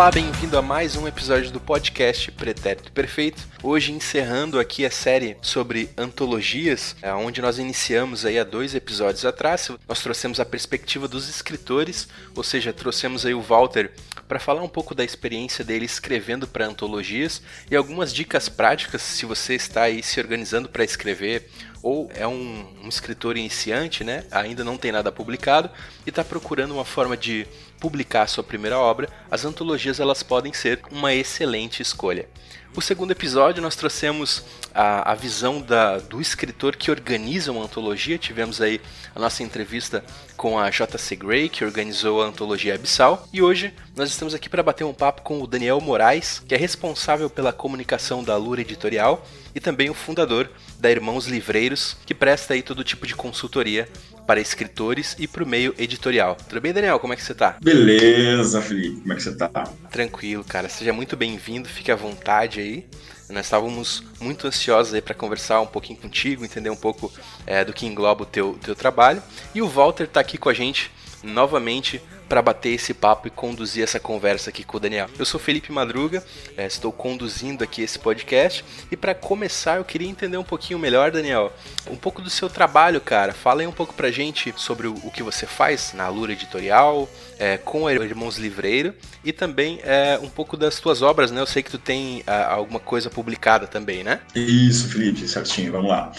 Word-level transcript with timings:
Olá, 0.00 0.10
bem-vindo 0.10 0.56
a 0.56 0.62
mais 0.62 0.96
um 0.96 1.06
episódio 1.06 1.50
do 1.50 1.60
podcast 1.60 2.32
Pretérito 2.32 2.90
Perfeito. 2.90 3.46
Hoje 3.62 3.92
encerrando 3.92 4.58
aqui 4.58 4.86
a 4.86 4.90
série 4.90 5.36
sobre 5.42 5.90
antologias, 5.94 6.96
é, 7.02 7.12
onde 7.12 7.42
nós 7.42 7.58
iniciamos 7.58 8.24
aí 8.24 8.38
há 8.38 8.44
dois 8.44 8.74
episódios 8.74 9.26
atrás. 9.26 9.70
Nós 9.86 10.02
trouxemos 10.02 10.40
a 10.40 10.44
perspectiva 10.46 11.06
dos 11.06 11.28
escritores, 11.28 12.08
ou 12.34 12.42
seja, 12.42 12.72
trouxemos 12.72 13.26
aí 13.26 13.34
o 13.34 13.42
Walter 13.42 13.92
para 14.26 14.40
falar 14.40 14.62
um 14.62 14.68
pouco 14.70 14.94
da 14.94 15.04
experiência 15.04 15.62
dele 15.62 15.84
escrevendo 15.84 16.48
para 16.48 16.66
antologias 16.66 17.42
e 17.70 17.76
algumas 17.76 18.10
dicas 18.10 18.48
práticas 18.48 19.02
se 19.02 19.26
você 19.26 19.54
está 19.54 19.82
aí 19.82 20.02
se 20.02 20.18
organizando 20.18 20.70
para 20.70 20.82
escrever 20.82 21.50
ou 21.82 22.10
é 22.14 22.26
um, 22.26 22.66
um, 22.84 22.88
escritor 22.88 23.36
iniciante, 23.36 24.04
né? 24.04 24.24
Ainda 24.30 24.62
não 24.62 24.76
tem 24.76 24.92
nada 24.92 25.10
publicado 25.10 25.70
e 26.06 26.10
está 26.10 26.22
procurando 26.22 26.72
uma 26.72 26.84
forma 26.84 27.16
de 27.16 27.46
publicar 27.80 28.26
sua 28.28 28.44
primeira 28.44 28.78
obra, 28.78 29.08
as 29.30 29.44
antologias 29.44 29.98
elas 29.98 30.22
podem 30.22 30.52
ser 30.52 30.80
uma 30.92 31.14
excelente 31.14 31.80
escolha. 31.80 32.28
O 32.76 32.80
segundo 32.80 33.10
episódio 33.10 33.60
nós 33.60 33.74
trouxemos 33.74 34.44
a, 34.72 35.10
a 35.10 35.14
visão 35.16 35.60
da, 35.60 35.98
do 35.98 36.20
escritor 36.20 36.76
que 36.76 36.88
organiza 36.88 37.50
uma 37.50 37.64
antologia. 37.64 38.16
Tivemos 38.16 38.60
aí 38.60 38.80
a 39.12 39.18
nossa 39.18 39.42
entrevista 39.42 40.04
com 40.36 40.56
a 40.56 40.70
JC 40.70 41.16
Gray, 41.16 41.48
que 41.48 41.64
organizou 41.64 42.22
a 42.22 42.26
antologia 42.26 42.76
Abissal. 42.76 43.26
E 43.32 43.42
hoje 43.42 43.74
nós 43.96 44.08
estamos 44.08 44.34
aqui 44.34 44.48
para 44.48 44.62
bater 44.62 44.84
um 44.84 44.94
papo 44.94 45.22
com 45.22 45.42
o 45.42 45.48
Daniel 45.48 45.80
Moraes, 45.80 46.40
que 46.46 46.54
é 46.54 46.58
responsável 46.58 47.28
pela 47.28 47.52
comunicação 47.52 48.22
da 48.22 48.36
Lura 48.36 48.60
Editorial 48.60 49.26
e 49.52 49.58
também 49.58 49.90
o 49.90 49.94
fundador 49.94 50.48
da 50.78 50.88
Irmãos 50.88 51.26
Livreiros, 51.26 51.96
que 52.06 52.14
presta 52.14 52.54
aí 52.54 52.62
todo 52.62 52.84
tipo 52.84 53.04
de 53.04 53.16
consultoria 53.16 53.88
para 54.26 54.40
escritores 54.40 55.16
e 55.18 55.26
para 55.26 55.42
o 55.42 55.46
meio 55.46 55.74
editorial. 55.78 56.36
Tudo 56.48 56.60
bem, 56.60 56.72
Daniel? 56.72 56.98
Como 56.98 57.12
é 57.12 57.16
que 57.16 57.22
você 57.22 57.34
tá? 57.34 57.56
Beleza, 57.60 58.62
Felipe. 58.62 59.00
Como 59.00 59.12
é 59.12 59.16
que 59.16 59.22
você 59.22 59.34
tá? 59.34 59.48
Tranquilo, 59.90 60.44
cara. 60.44 60.68
Seja 60.68 60.92
muito 60.92 61.16
bem-vindo, 61.16 61.68
fique 61.68 61.90
à 61.90 61.96
vontade 61.96 62.60
aí. 62.60 62.86
Nós 63.28 63.46
estávamos 63.46 64.02
muito 64.20 64.46
ansiosos 64.46 64.92
aí 64.92 65.00
para 65.00 65.14
conversar 65.14 65.60
um 65.60 65.66
pouquinho 65.66 65.98
contigo, 65.98 66.44
entender 66.44 66.70
um 66.70 66.76
pouco 66.76 67.12
é, 67.46 67.64
do 67.64 67.72
que 67.72 67.86
engloba 67.86 68.24
o 68.24 68.26
teu, 68.26 68.58
teu 68.62 68.74
trabalho. 68.74 69.22
E 69.54 69.62
o 69.62 69.68
Walter 69.68 70.04
está 70.04 70.20
aqui 70.20 70.36
com 70.36 70.48
a 70.48 70.54
gente 70.54 70.90
novamente 71.22 72.02
para 72.30 72.40
bater 72.40 72.68
esse 72.68 72.94
papo 72.94 73.26
e 73.26 73.30
conduzir 73.30 73.82
essa 73.82 73.98
conversa 73.98 74.50
aqui 74.50 74.62
com 74.62 74.76
o 74.76 74.80
Daniel. 74.80 75.08
Eu 75.18 75.24
sou 75.24 75.40
Felipe 75.40 75.72
Madruga, 75.72 76.22
é, 76.56 76.64
estou 76.64 76.92
conduzindo 76.92 77.64
aqui 77.64 77.82
esse 77.82 77.98
podcast 77.98 78.64
e 78.88 78.96
para 78.96 79.16
começar 79.16 79.78
eu 79.78 79.84
queria 79.84 80.08
entender 80.08 80.36
um 80.36 80.44
pouquinho 80.44 80.78
melhor, 80.78 81.10
Daniel, 81.10 81.52
um 81.90 81.96
pouco 81.96 82.22
do 82.22 82.30
seu 82.30 82.48
trabalho, 82.48 83.00
cara. 83.00 83.32
Fala 83.32 83.62
aí 83.62 83.66
um 83.66 83.72
pouco 83.72 83.92
pra 83.94 84.12
gente 84.12 84.54
sobre 84.56 84.86
o, 84.86 85.10
que 85.10 85.24
você 85.24 85.44
faz 85.44 85.92
na 85.92 86.06
Lura 86.08 86.30
Editorial, 86.30 87.10
é, 87.36 87.56
com 87.56 87.88
a 87.88 87.92
Irmãos 87.92 88.38
Livreiro 88.38 88.94
e 89.24 89.32
também 89.32 89.80
é, 89.82 90.16
um 90.22 90.28
pouco 90.28 90.56
das 90.56 90.78
tuas 90.78 91.02
obras, 91.02 91.32
né? 91.32 91.40
Eu 91.40 91.46
sei 91.46 91.64
que 91.64 91.70
tu 91.72 91.78
tem 91.78 92.22
a, 92.28 92.54
alguma 92.54 92.78
coisa 92.78 93.10
publicada 93.10 93.66
também, 93.66 94.04
né? 94.04 94.20
Isso, 94.36 94.88
Felipe, 94.88 95.26
certinho, 95.26 95.72
vamos 95.72 95.90
lá. 95.90 96.12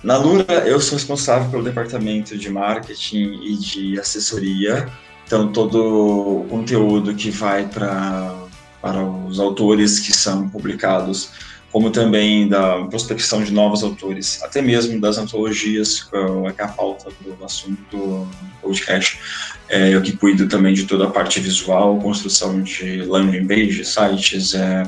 Na 0.00 0.16
Lura, 0.16 0.44
eu 0.64 0.80
sou 0.80 0.96
responsável 0.96 1.50
pelo 1.50 1.64
departamento 1.64 2.38
de 2.38 2.48
marketing 2.48 3.40
e 3.42 3.56
de 3.56 3.98
assessoria 3.98 4.88
então, 5.30 5.46
todo 5.52 6.40
o 6.40 6.44
conteúdo 6.48 7.14
que 7.14 7.30
vai 7.30 7.64
pra, 7.68 8.34
para 8.82 9.00
os 9.04 9.38
autores 9.38 10.00
que 10.00 10.12
são 10.12 10.48
publicados, 10.48 11.30
como 11.70 11.92
também 11.92 12.48
da 12.48 12.84
prospecção 12.86 13.40
de 13.44 13.52
novos 13.52 13.84
autores, 13.84 14.42
até 14.42 14.60
mesmo 14.60 15.00
das 15.00 15.18
antologias, 15.18 16.02
que 16.02 16.16
é 16.16 16.64
a 16.64 16.66
pauta 16.66 17.12
do 17.24 17.44
assunto 17.44 17.96
do 17.96 18.28
podcast. 18.60 19.20
É, 19.68 19.94
eu 19.94 20.02
que 20.02 20.16
cuido 20.16 20.48
também 20.48 20.74
de 20.74 20.84
toda 20.84 21.04
a 21.04 21.10
parte 21.10 21.38
visual, 21.38 22.00
construção 22.00 22.60
de 22.60 23.02
landing 23.02 23.46
page, 23.46 23.84
sites, 23.84 24.52
é, 24.52 24.82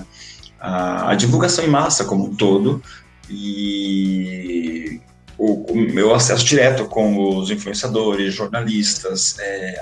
a, 0.58 1.12
a 1.12 1.14
divulgação 1.14 1.64
em 1.64 1.68
massa 1.68 2.04
como 2.04 2.24
um 2.24 2.34
todo, 2.34 2.82
e 3.30 5.00
o, 5.38 5.72
o, 5.72 5.76
meu 5.76 6.14
acesso 6.14 6.44
direto 6.44 6.84
com 6.86 7.36
os 7.36 7.50
influenciadores, 7.50 8.34
jornalistas, 8.34 9.36
é, 9.38 9.80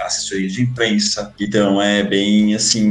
de 0.53 0.63
imprensa. 0.63 1.33
Então 1.39 1.81
é 1.81 2.03
bem 2.03 2.55
assim 2.55 2.87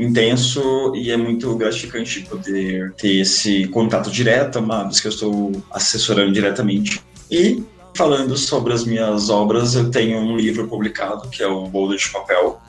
intenso 0.00 0.92
e 0.94 1.10
é 1.10 1.16
muito 1.16 1.54
gratificante 1.56 2.20
poder 2.22 2.92
ter 2.92 3.20
esse 3.20 3.66
contato 3.68 4.10
direto, 4.10 4.58
vez 4.84 5.00
que 5.00 5.06
eu 5.06 5.12
estou 5.12 5.62
assessorando 5.70 6.32
diretamente. 6.32 7.00
E 7.30 7.62
falando 7.94 8.36
sobre 8.36 8.72
as 8.72 8.84
minhas 8.84 9.28
obras, 9.30 9.74
eu 9.74 9.90
tenho 9.90 10.18
um 10.18 10.36
livro 10.36 10.68
publicado 10.68 11.28
que 11.28 11.42
é 11.42 11.46
o 11.46 11.66
Boulder 11.66 11.98
de 11.98 12.08
Papel 12.08 12.60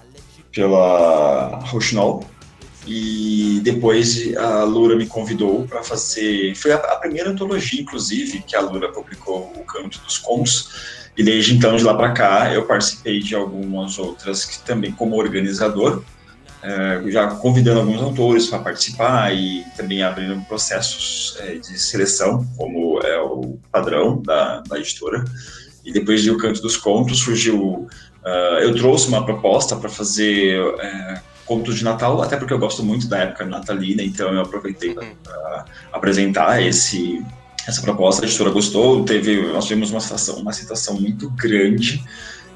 pela 0.53 1.59
Rochinol 1.65 2.23
e 2.85 3.61
depois 3.63 4.35
a 4.35 4.63
Lura 4.63 4.95
me 4.95 5.07
convidou 5.07 5.65
para 5.67 5.83
fazer. 5.83 6.53
Foi 6.55 6.71
a, 6.71 6.75
a, 6.75 6.95
primeira 6.97 7.29
antologia, 7.29 7.81
inclusive, 7.81 8.41
que 8.41 8.55
a 8.55 8.61
Lura 8.61 8.91
publicou, 8.91 9.53
O 9.55 9.63
Canto 9.63 9.99
dos 10.01 10.17
Contos. 10.17 11.03
E 11.15 11.23
desde 11.23 11.55
então, 11.55 11.75
de 11.75 11.83
lá 11.83 11.93
para 11.93 12.11
cá, 12.11 12.53
eu 12.53 12.65
participei 12.65 13.19
de 13.19 13.35
algumas 13.35 13.97
outras 13.99 14.45
que 14.45 14.59
também 14.59 14.91
como 14.91 15.15
organizador, 15.15 16.03
é, 16.61 17.03
já 17.07 17.27
convidando 17.27 17.81
alguns 17.81 18.01
autores 18.01 18.47
para 18.47 18.59
participar 18.59 19.33
e 19.35 19.63
também 19.77 20.01
abrindo 20.01 20.41
processos 20.45 21.37
é, 21.39 21.55
de 21.55 21.77
seleção, 21.77 22.45
como 22.57 22.99
é 23.01 23.21
o 23.21 23.59
padrão 23.71 24.21
da, 24.21 24.61
da 24.61 24.79
editora. 24.79 25.23
E 25.85 25.91
depois 25.91 26.21
de 26.21 26.31
O 26.31 26.37
Canto 26.37 26.61
dos 26.61 26.77
Contos 26.77 27.19
surgiu. 27.19 27.87
Uh, 28.25 28.59
eu 28.61 28.73
trouxe 28.73 29.09
uma 29.09 29.25
proposta 29.25 29.75
para 29.75 29.89
fazer 29.89 30.57
uh, 30.61 31.32
contos 31.45 31.75
de 31.75 31.83
Natal, 31.83 32.21
até 32.21 32.37
porque 32.37 32.53
eu 32.53 32.59
gosto 32.59 32.83
muito 32.83 33.07
da 33.07 33.19
época 33.19 33.45
natalina, 33.45 34.01
então 34.01 34.33
eu 34.33 34.41
aproveitei 34.41 34.93
para 34.93 35.03
uhum. 35.05 35.63
apresentar 35.91 36.61
esse 36.61 37.23
essa 37.67 37.81
proposta, 37.81 38.23
a 38.23 38.27
editora 38.27 38.49
gostou, 38.49 39.05
teve, 39.05 39.41
nós 39.53 39.65
tivemos 39.65 39.89
uma 39.89 40.01
citação, 40.01 40.35
uma 40.35 40.51
citação 40.51 40.99
muito 40.99 41.29
grande. 41.29 42.03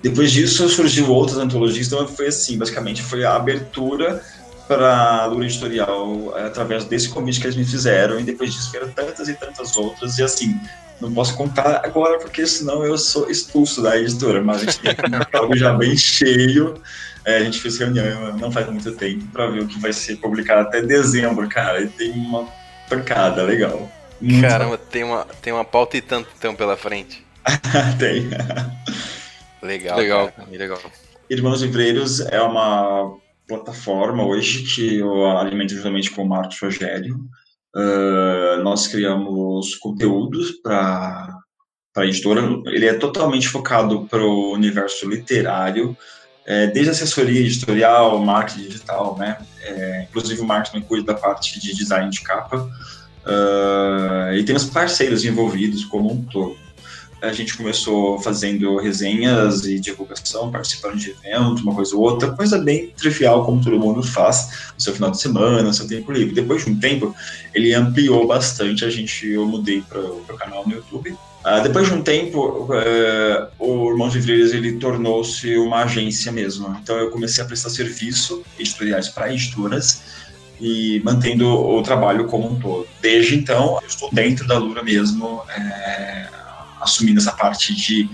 Depois 0.04 0.32
disso 0.32 0.68
surgiu 0.70 1.10
outras 1.10 1.38
antologias, 1.38 1.88
então 1.88 2.06
foi 2.08 2.28
assim, 2.28 2.58
basicamente 2.58 3.02
foi 3.02 3.24
a 3.24 3.36
abertura 3.36 4.22
para 4.68 5.24
a 5.24 5.26
Lura 5.26 5.46
Editorial 5.46 6.38
é, 6.38 6.46
através 6.46 6.84
desse 6.84 7.08
convite 7.10 7.40
que 7.40 7.48
eles 7.48 7.56
me 7.56 7.64
fizeram, 7.64 8.20
e 8.20 8.24
depois 8.24 8.54
disso 8.54 8.70
vieram 8.70 8.90
tantas 8.90 9.30
e 9.30 9.34
tantas 9.34 9.78
outras, 9.78 10.18
e 10.18 10.24
assim, 10.24 10.60
não 11.00 11.12
posso 11.14 11.36
contar 11.36 11.82
agora, 11.86 12.20
porque 12.20 12.46
senão 12.46 12.84
eu 12.84 12.98
sou 12.98 13.30
expulso 13.30 13.82
da 13.82 13.98
editora, 13.98 14.44
mas 14.44 14.58
a 14.58 14.66
gente 14.66 14.80
tem 14.80 14.92
um 14.92 15.20
catálogo 15.20 15.56
já 15.56 15.74
bem 15.74 15.96
cheio, 15.96 16.82
é, 17.28 17.36
a 17.36 17.44
gente 17.44 17.60
fez 17.60 17.78
reunião 17.78 18.38
não 18.38 18.50
faz 18.50 18.66
muito 18.68 18.90
tempo 18.94 19.26
para 19.34 19.48
ver 19.48 19.64
o 19.64 19.68
que 19.68 19.78
vai 19.80 19.92
ser 19.92 20.16
publicado 20.16 20.62
até 20.62 20.82
dezembro, 20.82 21.50
cara. 21.50 21.82
E 21.82 21.90
tem 21.90 22.12
uma 22.12 22.48
pancada 22.90 23.44
legal. 23.44 23.92
Muito 24.22 24.42
Caramba, 24.42 24.78
tem 24.78 25.04
uma, 25.04 25.26
tem 25.42 25.52
uma 25.52 25.66
pauta 25.66 25.98
e 25.98 26.02
tanto 26.02 26.30
então 26.38 26.56
pela 26.56 26.78
frente. 26.78 27.26
tem. 28.00 28.30
Legal, 29.62 29.98
legal, 29.98 30.32
cara, 30.32 30.50
legal. 30.50 30.80
Irmãos 31.30 31.62
Livreiros 31.62 32.22
é 32.22 32.42
uma 32.42 33.18
plataforma 33.46 34.26
hoje 34.26 34.64
que 34.64 35.00
eu 35.00 35.26
alimento 35.26 35.74
justamente 35.74 36.10
com 36.12 36.24
o 36.24 36.30
Marcos 36.30 36.58
Rogério. 36.62 37.20
Uh, 37.76 38.64
nós 38.64 38.88
criamos 38.88 39.76
conteúdos 39.76 40.52
para 40.64 41.28
a 41.94 42.06
editora. 42.06 42.42
Ele 42.68 42.86
é 42.86 42.94
totalmente 42.94 43.50
focado 43.50 44.06
para 44.06 44.22
o 44.22 44.54
universo 44.54 45.10
literário 45.10 45.98
é, 46.48 46.68
desde 46.68 46.92
assessoria 46.92 47.42
editorial, 47.42 48.18
marketing 48.20 48.70
digital, 48.70 49.18
né? 49.20 49.38
É, 49.62 50.08
inclusive 50.10 50.40
o 50.40 50.46
marketing 50.46 50.80
cuida 50.82 51.14
da 51.14 51.20
parte 51.20 51.60
de 51.60 51.76
design 51.76 52.10
de 52.10 52.22
capa. 52.22 52.58
Uh, 53.28 54.34
e 54.34 54.44
temos 54.46 54.64
parceiros 54.64 55.26
envolvidos 55.26 55.84
como 55.84 56.10
um 56.10 56.24
todo. 56.24 56.56
A 57.22 57.34
gente 57.34 57.58
começou 57.58 58.20
fazendo 58.20 58.78
resenhas 58.78 59.66
e 59.66 59.78
divulgação, 59.80 60.50
participando 60.50 60.96
de 60.96 61.10
eventos, 61.10 61.64
uma 61.64 61.76
coisa 61.76 61.94
ou 61.96 62.04
outra, 62.04 62.32
coisa 62.32 62.58
bem 62.60 62.94
trivial, 62.96 63.44
como 63.44 63.62
todo 63.62 63.78
mundo 63.78 64.02
faz, 64.02 64.72
no 64.76 64.80
seu 64.80 64.94
final 64.94 65.12
de 65.12 65.20
semana, 65.20 65.64
no 65.64 65.74
seu 65.74 65.88
tempo 65.88 66.12
livre. 66.12 66.34
Depois 66.34 66.64
de 66.64 66.72
um 66.72 66.80
tempo, 66.80 67.14
ele 67.54 67.74
ampliou 67.74 68.26
bastante, 68.26 68.86
a 68.86 68.90
gente, 68.90 69.28
eu 69.28 69.46
mudei 69.46 69.82
para 69.82 70.00
o 70.00 70.38
canal 70.38 70.66
no 70.66 70.76
YouTube, 70.76 71.18
Uh, 71.48 71.64
depois 71.64 71.88
de 71.88 71.94
um 71.94 72.02
tempo, 72.02 72.68
uh, 72.68 73.48
o 73.58 73.92
Irmãos 73.92 74.14
Livreiros 74.14 74.54
ele 74.54 74.74
tornou-se 74.74 75.56
uma 75.56 75.84
agência 75.84 76.30
mesmo. 76.30 76.78
Então 76.84 76.98
eu 76.98 77.10
comecei 77.10 77.42
a 77.42 77.48
prestar 77.48 77.70
serviço 77.70 78.44
editoriais 78.60 79.08
para 79.08 79.34
editoras 79.34 80.02
e 80.60 81.02
mantendo 81.06 81.48
o 81.48 81.82
trabalho 81.82 82.26
como 82.26 82.52
um 82.52 82.60
todo. 82.60 82.86
Desde 83.02 83.36
então, 83.36 83.80
eu 83.82 83.88
estou 83.88 84.10
dentro 84.12 84.46
da 84.46 84.58
Lura 84.58 84.84
mesmo, 84.84 85.42
é, 85.50 86.28
assumindo 86.82 87.22
essa 87.22 87.32
parte 87.32 87.74
de 87.74 88.10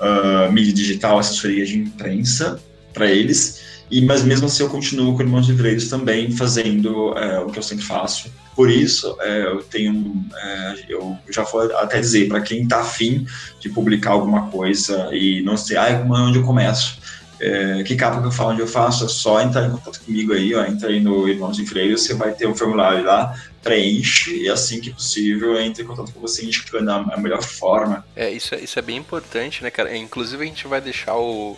uh, 0.00 0.50
mídia 0.50 0.72
digital, 0.72 1.20
assessoria 1.20 1.64
de 1.64 1.78
imprensa 1.78 2.60
para 2.92 3.08
eles. 3.08 3.71
E, 3.92 4.00
mas 4.04 4.24
mesmo 4.24 4.46
assim 4.46 4.62
eu 4.62 4.70
continuo 4.70 5.14
com 5.14 5.22
Irmãos 5.22 5.46
Livreiros 5.48 5.88
também 5.88 6.32
fazendo 6.32 7.16
é, 7.16 7.38
o 7.40 7.46
que 7.46 7.58
eu 7.58 7.62
sempre 7.62 7.84
faço. 7.84 8.32
Por 8.56 8.70
isso, 8.70 9.16
é, 9.20 9.44
eu 9.44 9.62
tenho, 9.62 10.24
é, 10.34 10.84
eu 10.88 11.16
já 11.30 11.42
vou 11.42 11.62
até 11.76 12.00
dizer, 12.00 12.28
para 12.28 12.40
quem 12.40 12.62
está 12.62 12.80
afim 12.80 13.26
de 13.60 13.68
publicar 13.68 14.10
alguma 14.10 14.48
coisa 14.50 15.08
e 15.12 15.42
não 15.42 15.56
sei, 15.56 15.76
ah, 15.76 16.04
onde 16.10 16.38
eu 16.38 16.44
começo? 16.44 17.00
é, 17.42 17.82
que 17.82 17.96
capa 17.96 18.20
que 18.20 18.28
eu 18.28 18.30
falo 18.30 18.52
onde 18.52 18.60
eu 18.60 18.68
faço, 18.68 19.04
é 19.04 19.08
só 19.08 19.42
entrar 19.42 19.66
em 19.66 19.70
contato 19.72 20.00
comigo 20.04 20.32
aí, 20.32 20.54
ó, 20.54 20.64
entra 20.64 20.88
aí 20.88 21.00
no 21.00 21.28
Irmãos 21.28 21.56
de 21.56 21.66
Freire, 21.66 21.98
você 21.98 22.14
vai 22.14 22.32
ter 22.32 22.46
um 22.46 22.54
formulário 22.54 23.04
lá, 23.04 23.34
preenche 23.60 24.44
e 24.44 24.48
assim 24.48 24.80
que 24.80 24.90
possível 24.90 25.60
entre 25.60 25.82
em 25.82 25.86
contato 25.86 26.12
com 26.12 26.20
você 26.20 26.44
indicando 26.44 26.88
a, 26.92 27.16
melhor 27.16 27.42
forma. 27.42 28.06
É, 28.14 28.30
isso 28.30 28.54
é, 28.54 28.60
isso 28.60 28.78
é 28.78 28.82
bem 28.82 28.96
importante, 28.96 29.60
né, 29.60 29.72
cara? 29.72 29.96
Inclusive 29.96 30.40
a 30.40 30.46
gente 30.46 30.68
vai 30.68 30.80
deixar 30.80 31.16
o, 31.16 31.56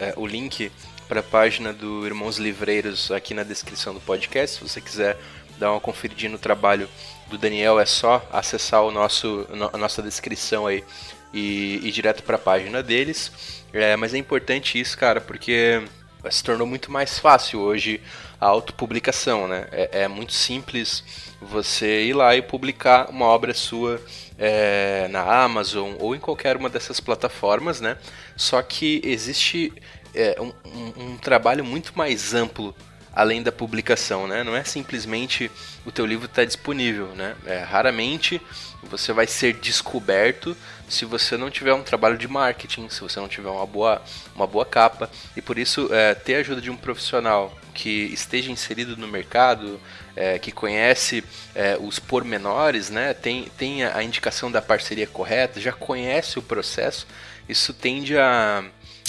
é, 0.00 0.14
o 0.16 0.26
link 0.26 0.72
para 1.08 1.20
a 1.20 1.22
página 1.22 1.72
do 1.72 2.06
Irmãos 2.06 2.36
Livreiros 2.36 3.10
aqui 3.10 3.32
na 3.32 3.42
descrição 3.42 3.94
do 3.94 4.00
podcast, 4.00 4.56
se 4.56 4.68
você 4.68 4.78
quiser 4.78 5.16
dar 5.58 5.72
uma 5.72 5.80
conferidinha 5.80 6.30
no 6.30 6.38
trabalho 6.38 6.86
do 7.28 7.38
Daniel, 7.38 7.80
é 7.80 7.86
só 7.86 8.26
acessar 8.30 8.82
o 8.82 8.90
nosso, 8.90 9.46
a 9.72 9.78
nossa 9.78 10.02
descrição 10.02 10.66
aí 10.66 10.84
e 11.32 11.80
ir 11.82 11.90
direto 11.92 12.22
para 12.22 12.36
a 12.36 12.38
página 12.38 12.82
deles. 12.82 13.32
É, 13.72 13.96
mas 13.96 14.12
é 14.12 14.18
importante 14.18 14.78
isso, 14.78 14.96
cara, 14.98 15.20
porque 15.20 15.82
se 16.30 16.44
tornou 16.44 16.66
muito 16.66 16.92
mais 16.92 17.18
fácil 17.18 17.60
hoje 17.60 18.00
a 18.40 18.46
autopublicação, 18.46 19.48
né? 19.48 19.66
É, 19.72 20.02
é 20.02 20.08
muito 20.08 20.32
simples 20.32 21.02
você 21.40 22.04
ir 22.04 22.12
lá 22.12 22.36
e 22.36 22.42
publicar 22.42 23.08
uma 23.10 23.26
obra 23.26 23.54
sua 23.54 24.00
é, 24.38 25.08
na 25.08 25.22
Amazon 25.22 25.94
ou 25.98 26.14
em 26.14 26.20
qualquer 26.20 26.56
uma 26.56 26.68
dessas 26.68 27.00
plataformas, 27.00 27.80
né? 27.80 27.96
Só 28.36 28.62
que 28.62 29.00
existe 29.04 29.72
é, 30.14 30.36
um, 30.40 30.52
um, 30.64 31.04
um 31.12 31.16
trabalho 31.16 31.64
muito 31.64 31.92
mais 31.96 32.34
amplo 32.34 32.74
além 33.12 33.42
da 33.42 33.50
publicação, 33.50 34.28
né? 34.28 34.44
Não 34.44 34.54
é 34.54 34.62
simplesmente 34.62 35.50
o 35.84 35.90
teu 35.90 36.06
livro 36.06 36.26
está 36.26 36.44
disponível, 36.44 37.08
né? 37.16 37.34
É, 37.46 37.58
raramente 37.58 38.40
você 38.82 39.12
vai 39.12 39.26
ser 39.26 39.54
descoberto 39.54 40.56
se 40.88 41.04
você 41.04 41.36
não 41.36 41.50
tiver 41.50 41.74
um 41.74 41.82
trabalho 41.82 42.16
de 42.16 42.28
marketing, 42.28 42.88
se 42.88 43.00
você 43.00 43.18
não 43.18 43.28
tiver 43.28 43.50
uma 43.50 43.66
boa, 43.66 44.00
uma 44.34 44.46
boa 44.46 44.64
capa. 44.64 45.10
E 45.36 45.42
por 45.42 45.58
isso, 45.58 45.92
é, 45.92 46.14
ter 46.14 46.36
a 46.36 46.38
ajuda 46.38 46.60
de 46.60 46.70
um 46.70 46.76
profissional 46.76 47.56
que 47.74 47.90
esteja 47.90 48.50
inserido 48.50 48.96
no 48.96 49.06
mercado, 49.06 49.80
é, 50.16 50.38
que 50.38 50.50
conhece 50.50 51.22
é, 51.54 51.76
os 51.78 51.98
pormenores, 51.98 52.90
né, 52.90 53.14
tem, 53.14 53.50
tem 53.56 53.84
a 53.84 54.02
indicação 54.02 54.50
da 54.50 54.62
parceria 54.62 55.06
correta, 55.06 55.60
já 55.60 55.72
conhece 55.72 56.38
o 56.38 56.42
processo, 56.42 57.06
isso 57.48 57.72
tende 57.72 58.16
a, 58.18 58.64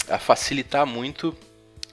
a 0.09 0.19
facilitar 0.19 0.85
muito 0.85 1.35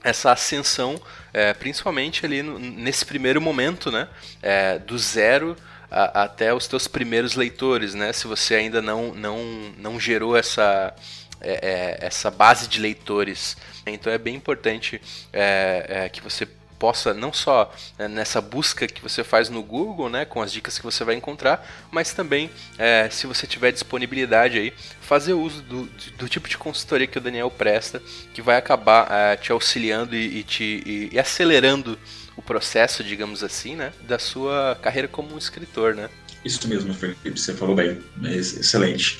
essa 0.03 0.31
ascensão, 0.31 0.99
é, 1.33 1.53
principalmente 1.53 2.25
ali 2.25 2.41
no, 2.41 2.57
nesse 2.59 3.05
primeiro 3.05 3.41
momento, 3.41 3.91
né, 3.91 4.07
é, 4.41 4.79
do 4.79 4.97
zero 4.97 5.55
a, 5.89 6.23
até 6.23 6.53
os 6.53 6.67
teus 6.67 6.87
primeiros 6.87 7.35
leitores, 7.35 7.93
né, 7.93 8.13
se 8.13 8.27
você 8.27 8.55
ainda 8.55 8.81
não, 8.81 9.13
não, 9.13 9.39
não 9.77 9.99
gerou 9.99 10.37
essa, 10.37 10.93
é, 11.41 11.97
é 12.01 12.05
essa 12.05 12.29
base 12.31 12.67
de 12.67 12.79
leitores. 12.79 13.57
Então 13.85 14.11
é 14.11 14.17
bem 14.17 14.35
importante 14.35 15.01
é, 15.31 15.85
é, 15.87 16.09
que 16.09 16.21
você 16.21 16.47
possa 16.77 17.13
não 17.13 17.33
só 17.33 17.73
né, 17.97 18.07
nessa 18.07 18.41
busca 18.41 18.87
que 18.87 19.01
você 19.01 19.23
faz 19.23 19.49
no 19.49 19.63
Google, 19.63 20.09
né, 20.09 20.25
com 20.25 20.41
as 20.41 20.51
dicas 20.51 20.77
que 20.77 20.83
você 20.83 21.03
vai 21.03 21.15
encontrar, 21.15 21.65
mas 21.91 22.13
também 22.13 22.49
é, 22.77 23.09
se 23.09 23.27
você 23.27 23.47
tiver 23.47 23.71
disponibilidade 23.71 24.57
aí, 24.57 24.73
fazer 25.01 25.33
uso 25.33 25.61
do, 25.61 25.89
do, 26.17 26.29
tipo 26.29 26.47
de 26.47 26.57
consultoria 26.57 27.07
que 27.07 27.17
o 27.17 27.21
Daniel 27.21 27.49
presta, 27.49 28.01
que 28.33 28.41
vai 28.41 28.57
acabar 28.57 29.07
é, 29.11 29.35
te 29.35 29.51
auxiliando 29.51 30.15
e, 30.15 30.39
e 30.39 30.43
te 30.43 30.83
e, 30.85 31.09
e 31.13 31.19
acelerando 31.19 31.97
o 32.35 32.41
processo, 32.41 33.03
digamos 33.03 33.43
assim, 33.43 33.75
né, 33.75 33.91
da 34.07 34.19
sua 34.19 34.77
carreira 34.81 35.07
como 35.07 35.33
um 35.33 35.37
escritor, 35.37 35.95
né? 35.95 36.09
Isso 36.45 36.67
mesmo, 36.67 36.93
Felipe, 36.93 37.31
você 37.31 37.53
falou 37.53 37.75
bem, 37.75 37.99
excelente. 38.23 39.19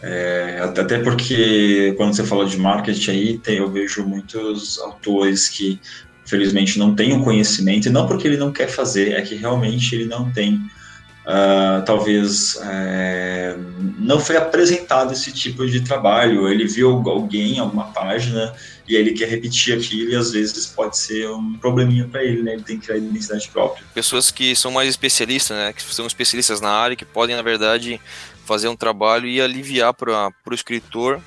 É, 0.00 0.58
até 0.60 0.98
porque 0.98 1.94
quando 1.96 2.14
você 2.14 2.24
fala 2.24 2.44
de 2.44 2.56
marketing 2.56 3.10
aí, 3.10 3.38
tem, 3.38 3.58
eu 3.58 3.70
vejo 3.70 4.04
muitos 4.04 4.78
autores 4.80 5.48
que 5.48 5.80
infelizmente 6.24 6.78
não 6.78 6.94
tem 6.94 7.12
o 7.12 7.22
conhecimento, 7.22 7.88
e 7.88 7.90
não 7.90 8.06
porque 8.06 8.26
ele 8.26 8.36
não 8.36 8.52
quer 8.52 8.68
fazer, 8.68 9.12
é 9.12 9.22
que 9.22 9.34
realmente 9.34 9.94
ele 9.94 10.04
não 10.06 10.30
tem, 10.32 10.54
uh, 10.54 11.84
talvez, 11.84 12.56
é, 12.64 13.56
não 13.98 14.18
foi 14.20 14.36
apresentado 14.36 15.12
esse 15.12 15.32
tipo 15.32 15.66
de 15.66 15.80
trabalho, 15.80 16.48
ele 16.48 16.66
viu 16.66 16.90
alguém, 17.08 17.58
alguma 17.58 17.92
página, 17.92 18.54
e 18.88 18.94
ele 18.94 19.12
quer 19.12 19.28
repetir 19.28 19.76
aquilo, 19.76 20.10
e 20.10 20.16
às 20.16 20.32
vezes 20.32 20.66
pode 20.66 20.98
ser 20.98 21.28
um 21.30 21.54
probleminha 21.54 22.06
para 22.06 22.22
ele, 22.22 22.42
né? 22.42 22.54
Ele 22.54 22.62
tem 22.62 22.78
que 22.78 22.86
criar 22.86 22.98
identidade 22.98 23.48
própria. 23.48 23.84
Pessoas 23.94 24.30
que 24.30 24.54
são 24.56 24.70
mais 24.70 24.88
especialistas, 24.88 25.56
né? 25.56 25.72
Que 25.72 25.82
são 25.82 26.06
especialistas 26.06 26.60
na 26.60 26.70
área, 26.70 26.96
que 26.96 27.04
podem, 27.04 27.36
na 27.36 27.42
verdade, 27.42 28.00
fazer 28.44 28.68
um 28.68 28.76
trabalho 28.76 29.26
e 29.26 29.40
aliviar 29.40 29.94
para 29.94 30.30
o 30.50 30.54
escritor 30.54 31.22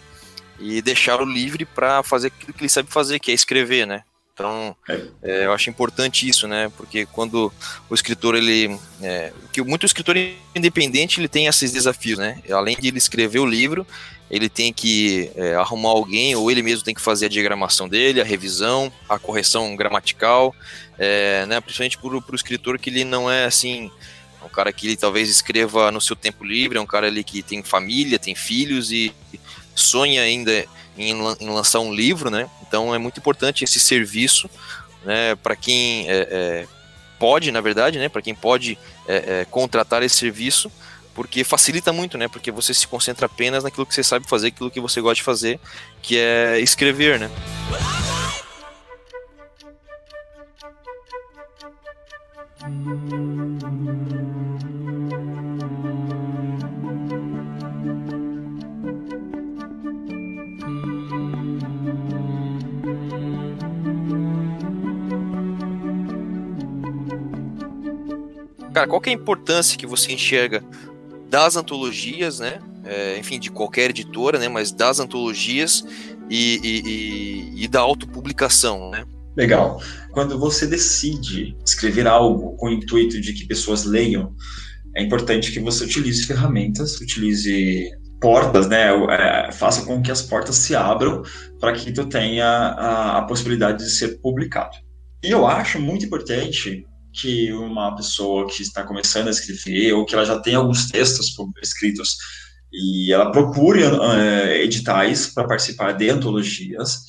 e 0.59 0.81
deixá-lo 0.81 1.25
livre 1.25 1.65
para 1.65 2.03
fazer 2.03 2.27
aquilo 2.27 2.53
que 2.53 2.61
ele 2.61 2.69
sabe 2.69 2.89
fazer, 2.91 3.19
que 3.19 3.31
é 3.31 3.33
escrever, 3.33 3.87
né? 3.87 4.03
Então, 4.35 4.75
é. 4.89 5.01
é, 5.23 5.45
eu 5.45 5.53
acho 5.53 5.69
importante 5.69 6.27
isso, 6.27 6.45
né? 6.45 6.69
Porque 6.75 7.05
quando 7.05 7.51
o 7.89 7.95
escritor, 7.95 8.35
ele... 8.35 8.77
É, 9.01 9.31
que 9.53 9.61
muito 9.61 9.85
escritor 9.85 10.17
independente, 10.53 11.21
ele 11.21 11.29
tem 11.29 11.47
esses 11.47 11.71
desafios, 11.71 12.19
né? 12.19 12.41
Além 12.51 12.75
de 12.75 12.89
ele 12.89 12.97
escrever 12.97 13.39
o 13.39 13.45
livro, 13.45 13.87
ele 14.29 14.49
tem 14.49 14.73
que 14.73 15.31
é, 15.37 15.55
arrumar 15.55 15.91
alguém, 15.91 16.35
ou 16.35 16.51
ele 16.51 16.61
mesmo 16.61 16.83
tem 16.83 16.93
que 16.93 16.99
fazer 16.99 17.27
a 17.27 17.29
diagramação 17.29 17.87
dele, 17.87 18.19
a 18.19 18.25
revisão, 18.25 18.91
a 19.07 19.17
correção 19.17 19.73
gramatical, 19.73 20.53
é, 20.97 21.45
né? 21.45 21.61
Principalmente 21.61 21.97
para 21.97 22.33
o 22.33 22.35
escritor 22.35 22.77
que 22.77 22.89
ele 22.89 23.05
não 23.05 23.31
é, 23.31 23.45
assim... 23.45 23.89
Um 24.43 24.49
cara 24.49 24.71
que 24.71 24.85
ele 24.85 24.95
talvez 24.95 25.27
escreva 25.27 25.91
no 25.91 25.99
seu 25.99 26.15
tempo 26.15 26.43
livre, 26.43 26.77
é 26.77 26.81
um 26.81 26.85
cara 26.85 27.07
ali 27.07 27.23
que 27.23 27.41
tem 27.41 27.63
família, 27.63 28.19
tem 28.19 28.35
filhos 28.35 28.91
e 28.91 29.11
sonha 29.75 30.21
ainda 30.21 30.65
em, 30.97 31.11
em 31.39 31.49
lançar 31.49 31.79
um 31.81 31.93
livro, 31.93 32.31
né? 32.31 32.49
Então 32.67 32.95
é 32.95 32.97
muito 32.97 33.19
importante 33.19 33.63
esse 33.63 33.79
serviço, 33.79 34.49
né? 35.03 35.35
Para 35.35 35.55
quem 35.55 36.09
é, 36.09 36.27
é, 36.31 36.67
pode, 37.19 37.51
na 37.51 37.61
verdade, 37.61 37.99
né? 37.99 38.09
Para 38.09 38.21
quem 38.21 38.33
pode 38.33 38.77
é, 39.07 39.41
é, 39.41 39.45
contratar 39.45 40.01
esse 40.01 40.15
serviço, 40.15 40.71
porque 41.13 41.43
facilita 41.43 41.93
muito, 41.93 42.17
né? 42.17 42.27
Porque 42.27 42.51
você 42.51 42.73
se 42.73 42.87
concentra 42.87 43.25
apenas 43.25 43.63
naquilo 43.63 43.85
que 43.85 43.93
você 43.93 44.03
sabe 44.03 44.27
fazer, 44.27 44.47
aquilo 44.47 44.71
que 44.71 44.81
você 44.81 45.01
gosta 45.01 45.15
de 45.15 45.23
fazer, 45.23 45.59
que 46.01 46.17
é 46.17 46.59
escrever, 46.59 47.19
né? 47.19 47.29
Cara, 68.75 68.87
qual 68.89 69.01
é 69.05 69.09
a 69.09 69.13
importância 69.13 69.77
que 69.77 69.87
você 69.87 70.11
enxerga 70.11 70.61
das 71.29 71.55
antologias, 71.55 72.41
né? 72.41 72.59
É, 72.83 73.17
enfim, 73.17 73.39
de 73.39 73.49
qualquer 73.49 73.91
editora, 73.91 74.37
né? 74.37 74.49
Mas 74.49 74.73
das 74.73 74.99
antologias 74.99 75.85
e, 76.29 76.59
e, 76.61 76.81
e, 76.85 77.63
e 77.63 77.67
da 77.69 77.79
autopublicação, 77.79 78.91
né? 78.91 79.05
Legal. 79.37 79.81
Quando 80.11 80.37
você 80.37 80.67
decide 80.67 81.55
escrever 81.65 82.05
algo 82.05 82.57
com 82.57 82.67
o 82.67 82.69
intuito 82.69 83.21
de 83.21 83.31
que 83.31 83.47
pessoas 83.47 83.85
leiam, 83.85 84.35
é 84.93 85.01
importante 85.01 85.53
que 85.53 85.59
você 85.61 85.85
utilize 85.85 86.25
ferramentas, 86.25 86.99
utilize 86.99 87.89
portas, 88.19 88.67
né? 88.67 88.89
É, 89.09 89.53
faça 89.53 89.85
com 89.85 90.01
que 90.01 90.11
as 90.11 90.21
portas 90.21 90.57
se 90.57 90.75
abram 90.75 91.23
para 91.61 91.71
que 91.71 91.93
tu 91.93 92.07
tenha 92.07 92.45
a, 92.45 93.19
a 93.19 93.21
possibilidade 93.21 93.85
de 93.85 93.89
ser 93.89 94.19
publicado. 94.19 94.75
E 95.23 95.31
eu 95.31 95.47
acho 95.47 95.79
muito 95.79 96.05
importante 96.05 96.85
que 97.15 97.51
uma 97.53 97.95
pessoa 97.95 98.47
que 98.47 98.61
está 98.61 98.83
começando 98.83 99.27
a 99.27 99.31
escrever 99.31 99.93
ou 99.93 100.05
que 100.05 100.13
ela 100.13 100.25
já 100.25 100.39
tem 100.39 100.55
alguns 100.55 100.89
textos 100.89 101.33
escritos 101.61 102.17
e 102.71 103.13
ela 103.13 103.31
procure 103.31 103.83
uh, 103.83 104.47
editais 104.61 105.27
para 105.27 105.47
participar 105.47 105.93
de 105.93 106.09
antologias. 106.09 107.05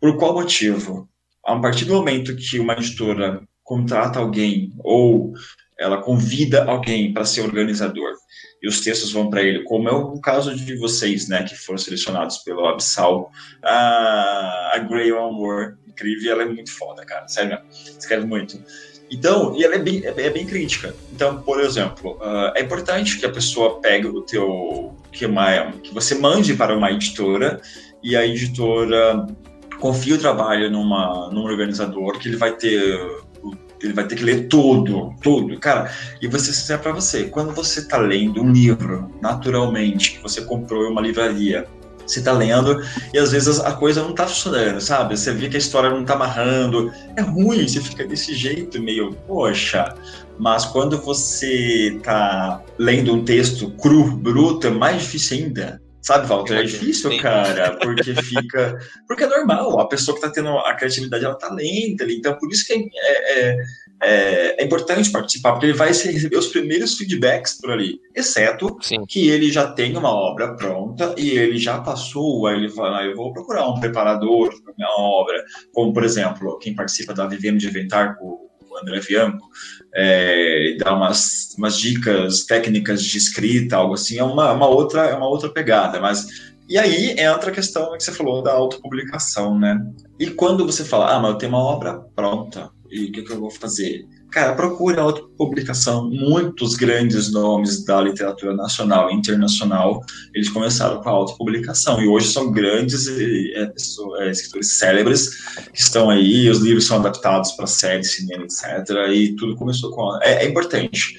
Por 0.00 0.16
qual 0.16 0.34
motivo? 0.34 1.08
A 1.44 1.58
partir 1.58 1.84
do 1.84 1.94
momento 1.94 2.36
que 2.36 2.58
uma 2.58 2.74
editora 2.74 3.42
contrata 3.62 4.18
alguém 4.18 4.72
ou 4.78 5.32
ela 5.78 6.00
convida 6.00 6.64
alguém 6.64 7.12
para 7.12 7.24
ser 7.24 7.42
organizador 7.42 8.12
e 8.62 8.68
os 8.68 8.80
textos 8.80 9.12
vão 9.12 9.28
para 9.28 9.42
ele, 9.42 9.62
como 9.64 9.88
é 9.88 9.92
o 9.92 10.18
caso 10.20 10.54
de 10.54 10.76
vocês, 10.76 11.28
né, 11.28 11.42
que 11.42 11.54
foram 11.54 11.76
selecionados 11.76 12.38
pelo 12.38 12.66
Absal, 12.66 13.30
a, 13.62 14.72
a 14.74 14.78
Grey 14.78 15.12
Moore, 15.12 15.74
incrível, 15.94 16.32
ela 16.32 16.42
é 16.42 16.46
muito 16.46 16.70
foda, 16.76 17.04
cara, 17.04 17.26
sério, 17.28 17.58
escreve 17.98 18.26
muito. 18.26 18.60
Então, 19.10 19.54
e 19.56 19.64
ela 19.64 19.76
é 19.76 19.78
bem, 19.78 20.02
é, 20.04 20.08
é 20.08 20.30
bem 20.30 20.46
crítica. 20.46 20.94
Então, 21.12 21.40
por 21.42 21.60
exemplo, 21.60 22.18
uh, 22.20 22.52
é 22.56 22.62
importante 22.62 23.18
que 23.18 23.26
a 23.26 23.30
pessoa 23.30 23.80
pegue 23.80 24.06
o 24.06 24.22
teu, 24.22 24.94
que, 25.12 25.24
uma, 25.26 25.70
que 25.82 25.92
você 25.92 26.14
mande 26.14 26.54
para 26.54 26.76
uma 26.76 26.90
editora 26.90 27.60
e 28.02 28.16
a 28.16 28.26
editora 28.26 29.26
confie 29.78 30.14
o 30.14 30.18
trabalho 30.18 30.70
numa, 30.70 31.30
num 31.30 31.42
organizador 31.42 32.18
que 32.18 32.28
ele 32.28 32.36
vai 32.36 32.56
ter 32.56 32.98
ele 33.82 33.92
vai 33.92 34.06
ter 34.06 34.16
que 34.16 34.24
ler 34.24 34.48
tudo, 34.48 35.14
tudo, 35.22 35.58
cara. 35.60 35.90
E 36.20 36.26
você 36.26 36.52
sincero 36.54 36.80
para 36.80 36.92
você, 36.92 37.24
quando 37.24 37.52
você 37.52 37.80
está 37.80 37.98
lendo 37.98 38.42
um 38.42 38.50
livro 38.50 39.10
naturalmente 39.20 40.12
que 40.12 40.22
você 40.22 40.40
comprou 40.42 40.86
em 40.86 40.90
uma 40.90 41.02
livraria 41.02 41.66
você 42.06 42.22
tá 42.22 42.32
lendo 42.32 42.82
e 43.12 43.18
às 43.18 43.32
vezes 43.32 43.60
a 43.60 43.72
coisa 43.72 44.02
não 44.02 44.12
tá 44.12 44.26
funcionando, 44.26 44.80
sabe? 44.80 45.16
Você 45.16 45.32
vê 45.32 45.48
que 45.48 45.56
a 45.56 45.58
história 45.58 45.90
não 45.90 46.04
tá 46.04 46.14
amarrando, 46.14 46.92
é 47.16 47.22
ruim, 47.22 47.66
você 47.66 47.80
fica 47.80 48.06
desse 48.06 48.34
jeito 48.34 48.80
meio, 48.82 49.12
poxa. 49.26 49.94
Mas 50.38 50.64
quando 50.64 51.00
você 51.00 51.98
tá 52.02 52.62
lendo 52.78 53.14
um 53.14 53.24
texto 53.24 53.70
cru, 53.72 54.16
bruto, 54.16 54.66
é 54.66 54.70
mais 54.70 55.02
difícil 55.02 55.38
ainda. 55.38 55.80
Sabe, 56.04 56.26
Walter? 56.26 56.58
É 56.58 56.62
difícil, 56.64 57.12
Sim. 57.12 57.18
cara, 57.18 57.78
porque 57.78 58.14
fica. 58.14 58.78
Porque 59.08 59.24
é 59.24 59.26
normal, 59.26 59.80
a 59.80 59.88
pessoa 59.88 60.14
que 60.14 60.20
tá 60.20 60.28
tendo 60.28 60.50
a 60.50 60.74
criatividade, 60.74 61.24
ela 61.24 61.34
tá 61.34 61.50
lenta 61.50 62.04
ali. 62.04 62.16
Então, 62.16 62.36
por 62.36 62.50
isso 62.52 62.66
que 62.66 62.74
é, 62.74 63.40
é, 63.40 63.56
é, 64.04 64.62
é 64.62 64.64
importante 64.64 65.10
participar, 65.10 65.52
porque 65.52 65.66
ele 65.66 65.72
vai 65.72 65.88
receber 65.88 66.36
os 66.36 66.48
primeiros 66.48 66.96
feedbacks 66.96 67.58
por 67.60 67.70
ali. 67.70 68.00
Exceto 68.14 68.76
Sim. 68.80 69.04
que 69.06 69.28
ele 69.28 69.50
já 69.50 69.66
tem 69.66 69.96
uma 69.96 70.10
obra 70.10 70.54
pronta 70.54 71.14
e 71.16 71.30
ele 71.30 71.58
já 71.58 71.80
passou, 71.80 72.46
aí 72.46 72.56
ele 72.56 72.68
fala, 72.68 72.98
ah, 72.98 73.04
eu 73.04 73.16
vou 73.16 73.32
procurar 73.32 73.68
um 73.68 73.80
preparador 73.80 74.50
para 74.62 74.74
minha 74.76 74.90
obra. 74.98 75.42
Como, 75.72 75.92
por 75.92 76.04
exemplo, 76.04 76.58
quem 76.58 76.74
participa 76.74 77.14
da 77.14 77.26
Vivendo 77.26 77.58
de 77.58 77.68
Inventar 77.68 78.16
com 78.18 78.44
o 78.70 78.78
André 78.78 79.00
Bianco, 79.00 79.48
é, 79.94 80.76
dá 80.78 80.94
umas, 80.94 81.54
umas 81.56 81.78
dicas 81.78 82.44
técnicas 82.44 83.02
de 83.02 83.16
escrita, 83.16 83.76
algo 83.76 83.94
assim, 83.94 84.18
é 84.18 84.24
uma, 84.24 84.52
uma, 84.52 84.66
outra, 84.66 85.06
é 85.06 85.14
uma 85.14 85.28
outra 85.28 85.48
pegada, 85.48 86.00
mas 86.00 86.54
e 86.68 86.78
aí 86.78 87.10
entra 87.10 87.50
a 87.50 87.54
questão 87.54 87.92
que 87.92 88.02
você 88.02 88.10
falou 88.10 88.42
da 88.42 88.52
autopublicação, 88.52 89.58
né? 89.58 89.78
E 90.18 90.30
quando 90.30 90.64
você 90.64 90.82
fala, 90.82 91.14
ah, 91.14 91.20
mas 91.20 91.32
eu 91.32 91.38
tenho 91.38 91.52
uma 91.52 91.62
obra 91.62 92.00
pronta, 92.16 92.70
e 92.94 93.06
o 93.06 93.12
que, 93.12 93.22
que, 93.22 93.32
eu 93.32 93.40
vou 93.40 93.50
fazer? 93.50 94.06
Cara, 94.30 94.54
procure 94.54 94.98
a 94.98 95.02
autopublicação. 95.02 96.08
Muitos 96.08 96.76
grandes 96.76 97.32
nomes 97.32 97.84
da 97.84 98.00
literatura 98.00 98.54
nacional 98.54 99.10
e 99.10 99.14
internacional, 99.14 100.00
eles 100.32 100.48
começaram 100.48 101.02
com 101.02 101.08
a 101.08 101.12
autopublicação, 101.12 102.00
e 102.00 102.06
hoje 102.06 102.28
são 102.28 102.52
grandes 102.52 103.08
é, 103.08 103.66
pessoas, 103.66 104.20
é, 104.20 104.30
escritores 104.30 104.78
célebres 104.78 105.28
que 105.72 105.80
estão 105.80 106.08
aí, 106.08 106.48
os 106.48 106.60
livros 106.60 106.86
são 106.86 106.98
adaptados 106.98 107.52
para 107.52 107.66
séries, 107.66 108.14
cinema, 108.14 108.44
etc., 108.44 108.88
e 109.12 109.34
tudo 109.34 109.56
começou 109.56 109.90
com... 109.90 110.16
É, 110.22 110.44
é 110.44 110.48
importante. 110.48 111.16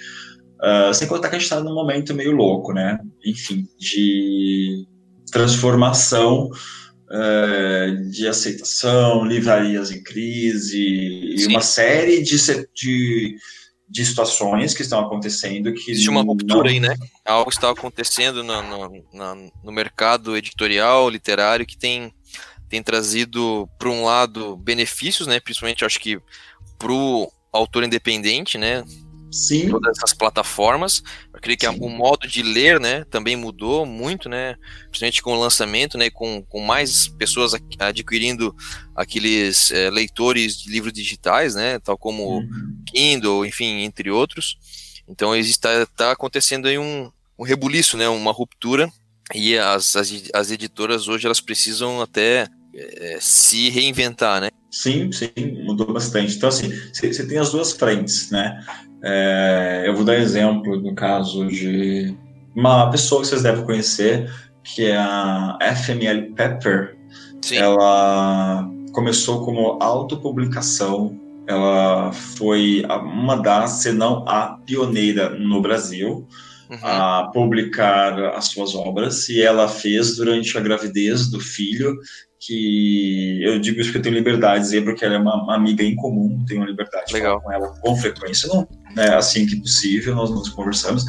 Uh, 0.56 0.94
sem 0.94 1.08
contar 1.08 1.30
que 1.30 1.36
a 1.36 1.40
gente 1.40 1.44
está 1.44 1.60
num 1.60 1.74
momento 1.76 2.14
meio 2.14 2.32
louco, 2.32 2.74
né? 2.74 2.98
Enfim, 3.26 3.68
de 3.78 4.88
transformação 5.30 6.50
uh, 7.10 8.10
de 8.10 8.28
aceitação, 8.28 9.24
livrarias 9.26 9.92
em 9.92 10.02
crise, 10.04 11.36
Sim. 11.38 11.44
e 11.44 11.48
uma 11.48 11.62
série 11.62 12.22
de, 12.22 12.36
de, 12.74 13.38
de, 13.90 14.06
situações 14.06 14.74
que 14.74 14.82
estão 14.82 15.00
acontecendo 15.00 15.74
que. 15.74 15.92
Existe 15.92 16.10
uma 16.10 16.22
ruptura 16.22 16.64
não... 16.64 16.70
aí, 16.70 16.80
né? 16.80 16.96
Algo 17.26 17.50
está 17.50 17.70
acontecendo 17.70 18.44
no, 18.44 18.62
no, 18.62 19.52
no 19.64 19.72
mercado 19.72 20.36
editorial, 20.36 21.10
literário, 21.10 21.66
que 21.66 21.78
tem, 21.78 22.14
tem 22.70 22.82
trazido, 22.82 23.70
por 23.80 23.88
um 23.88 24.04
lado, 24.04 24.58
benefícios, 24.58 25.28
né? 25.28 25.40
Principalmente, 25.40 25.86
acho 25.86 26.00
que, 26.00 26.20
para 26.78 26.92
o 26.92 27.32
autor 27.52 27.84
independente, 27.84 28.58
né? 28.58 28.84
Sim. 29.36 29.70
todas 29.70 29.98
essas 29.98 30.14
plataformas. 30.14 31.04
Eu 31.34 31.42
creio 31.42 31.58
que 31.58 31.70
Sim. 31.70 31.78
o 31.82 31.90
modo 31.90 32.28
de 32.28 32.42
ler, 32.42 32.80
né, 32.80 33.04
também 33.06 33.36
mudou 33.36 33.86
muito, 33.86 34.30
né, 34.30 34.56
principalmente 34.90 35.22
com 35.22 35.34
o 35.34 35.40
lançamento, 35.40 35.98
né, 35.98 36.10
com, 36.10 36.42
com 36.44 36.62
mais 36.62 37.10
pessoas 37.10 37.54
adquirindo 37.78 38.56
aqueles 38.96 39.72
é, 39.72 39.90
leitores 39.90 40.58
de 40.58 40.72
livros 40.72 40.94
digitais, 40.94 41.56
né, 41.56 41.80
tal 41.80 41.98
como 41.98 42.38
uhum. 42.38 42.78
Kindle, 42.88 43.46
enfim, 43.46 43.82
entre 43.82 44.10
outros. 44.10 44.58
Então 45.08 45.36
está 45.36 45.86
tá 45.86 46.12
acontecendo 46.12 46.68
aí 46.68 46.78
um, 46.78 47.12
um 47.38 47.44
rebuliço, 47.44 47.98
né, 47.98 48.08
uma 48.08 48.32
ruptura 48.32 48.90
e 49.34 49.58
as, 49.58 49.96
as, 49.96 50.12
as 50.34 50.52
editoras 50.52 51.08
hoje 51.08 51.26
elas 51.26 51.42
precisam 51.42 52.02
até 52.02 52.48
é, 52.76 53.18
se 53.20 53.70
reinventar, 53.70 54.42
né? 54.42 54.50
Sim, 54.70 55.10
sim, 55.12 55.32
mudou 55.64 55.92
bastante. 55.94 56.36
Então, 56.36 56.50
assim, 56.50 56.70
você 56.94 57.26
tem 57.26 57.38
as 57.38 57.52
duas 57.52 57.72
frentes, 57.72 58.30
né? 58.30 58.62
É, 59.06 59.84
eu 59.86 59.96
vou 59.96 60.04
dar 60.04 60.16
exemplo 60.16 60.82
no 60.82 60.96
caso 60.96 61.48
de 61.48 62.16
uma 62.56 62.90
pessoa 62.90 63.22
que 63.22 63.28
vocês 63.28 63.44
devem 63.44 63.64
conhecer, 63.64 64.32
que 64.64 64.86
é 64.86 64.98
a 64.98 65.58
FML 65.76 66.34
Pepper. 66.34 66.98
Sim. 67.44 67.58
Ela 67.58 68.68
começou 68.92 69.46
como 69.46 69.78
autopublicação, 69.80 71.20
ela 71.46 72.12
foi 72.12 72.84
uma 73.04 73.36
das, 73.36 73.72
se 73.72 73.92
não 73.92 74.28
a 74.28 74.58
pioneira 74.66 75.30
no 75.30 75.62
Brasil 75.62 76.28
uhum. 76.70 76.78
a 76.82 77.30
publicar 77.32 78.18
as 78.36 78.46
suas 78.46 78.74
obras, 78.74 79.30
e 79.30 79.42
ela 79.42 79.68
fez 79.68 80.16
durante 80.16 80.58
a 80.58 80.62
gravidez 80.62 81.30
do 81.30 81.40
filho 81.40 81.96
que 82.40 83.44
eu 83.44 83.60
digo 83.60 83.80
isso 83.80 83.90
porque 83.90 84.00
eu 84.00 84.04
tenho 84.04 84.16
liberdade 84.16 84.60
de 84.60 84.66
dizer, 84.66 84.84
porque 84.84 85.04
ela 85.04 85.16
é 85.16 85.18
uma, 85.18 85.44
uma 85.44 85.56
amiga 85.56 85.84
em 85.84 85.96
comum, 85.96 86.44
tenho 86.48 86.64
liberdade 86.64 87.14
Legal. 87.14 87.38
de 87.38 87.44
falar 87.44 87.60
com 87.60 87.66
ela 87.66 87.80
com 87.80 87.96
frequência, 87.96 88.50
não, 88.50 88.68
né, 88.96 89.16
assim 89.16 89.46
que 89.46 89.56
possível, 89.58 90.16
nós 90.16 90.32
nos 90.32 90.50
conversamos, 90.50 91.04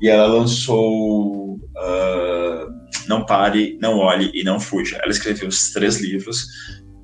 e 0.00 0.08
ela 0.08 0.26
lançou 0.26 1.54
uh, 1.56 2.66
Não 3.06 3.24
Pare, 3.24 3.78
Não 3.80 3.98
Olhe 3.98 4.30
e 4.34 4.42
Não 4.42 4.58
Fuja. 4.58 4.98
Ela 5.02 5.12
escreveu 5.12 5.48
os 5.48 5.72
três 5.72 6.00
livros, 6.00 6.46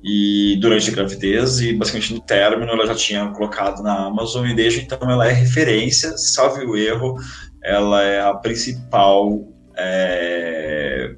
e 0.03 0.57
durante 0.61 0.89
a 0.89 0.93
gravidez, 0.93 1.59
e 1.59 1.73
basicamente 1.73 2.13
no 2.13 2.21
término 2.21 2.71
ela 2.71 2.85
já 2.87 2.95
tinha 2.95 3.27
colocado 3.29 3.81
na 3.81 4.07
Amazon, 4.07 4.45
e 4.47 4.55
desde 4.55 4.81
então 4.81 4.99
ela 5.09 5.27
é 5.27 5.31
referência, 5.31 6.17
salve 6.17 6.65
o 6.65 6.75
erro, 6.75 7.15
ela 7.63 8.03
é 8.03 8.21
a 8.21 8.33
principal... 8.33 9.47
É, 9.77 11.15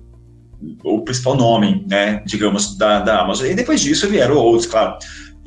o 0.84 1.01
principal 1.01 1.38
nome, 1.38 1.86
né, 1.89 2.22
digamos, 2.25 2.78
da, 2.78 3.00
da 3.00 3.22
Amazon. 3.22 3.48
E 3.48 3.56
depois 3.56 3.80
disso 3.80 4.10
vieram 4.10 4.36
outros, 4.36 4.66
claro. 4.66 4.98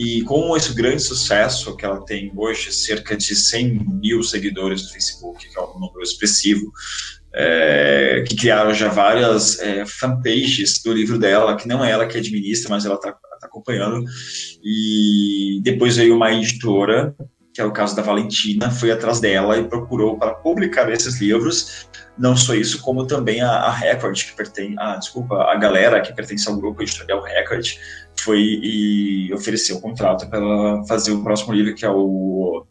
E 0.04 0.20
com 0.22 0.56
esse 0.56 0.74
grande 0.74 1.00
sucesso 1.00 1.76
que 1.76 1.84
ela 1.84 2.04
tem 2.04 2.32
hoje, 2.34 2.72
cerca 2.72 3.16
de 3.16 3.36
100 3.36 3.86
mil 4.02 4.20
seguidores 4.24 4.82
no 4.82 4.88
Facebook, 4.88 5.48
que 5.48 5.56
é 5.56 5.62
um 5.62 5.78
número 5.78 6.02
expressivo, 6.02 6.72
é, 7.32 8.24
que 8.26 8.34
criaram 8.34 8.74
já 8.74 8.88
várias 8.88 9.60
é, 9.60 9.86
fanpages 9.86 10.82
do 10.82 10.92
livro 10.92 11.20
dela, 11.20 11.56
que 11.56 11.68
não 11.68 11.84
é 11.84 11.92
ela 11.92 12.04
que 12.04 12.18
administra, 12.18 12.68
mas 12.68 12.84
ela 12.84 12.96
está 12.96 13.12
tá 13.12 13.46
acompanhando. 13.46 14.04
E 14.60 15.60
depois 15.62 15.96
veio 15.96 16.16
uma 16.16 16.32
editora, 16.32 17.14
que 17.54 17.60
é 17.60 17.64
o 17.64 17.72
caso 17.72 17.94
da 17.94 18.02
Valentina, 18.02 18.72
foi 18.72 18.90
atrás 18.90 19.20
dela 19.20 19.56
e 19.56 19.68
procurou 19.68 20.18
para 20.18 20.34
publicar 20.34 20.90
esses 20.90 21.20
livros 21.20 21.86
não 22.18 22.36
só 22.36 22.54
isso, 22.54 22.80
como 22.82 23.06
também 23.06 23.40
a, 23.40 23.50
a 23.50 23.70
Record, 23.70 24.16
que 24.16 24.36
pertence, 24.36 24.74
a, 24.78 24.96
desculpa, 24.96 25.34
a 25.44 25.56
galera 25.56 26.00
que 26.00 26.12
pertence 26.12 26.48
ao 26.48 26.56
grupo 26.56 26.82
editorial 26.82 27.22
Record, 27.22 27.66
foi 28.24 28.40
e 28.40 29.32
ofereceu 29.34 29.76
o 29.76 29.80
contrato 29.80 30.28
para 30.28 30.38
ela 30.38 30.86
fazer 30.86 31.12
o 31.12 31.22
próximo 31.22 31.52
livro, 31.52 31.74
que 31.74 31.84
é 31.84 31.90
o 31.90 32.66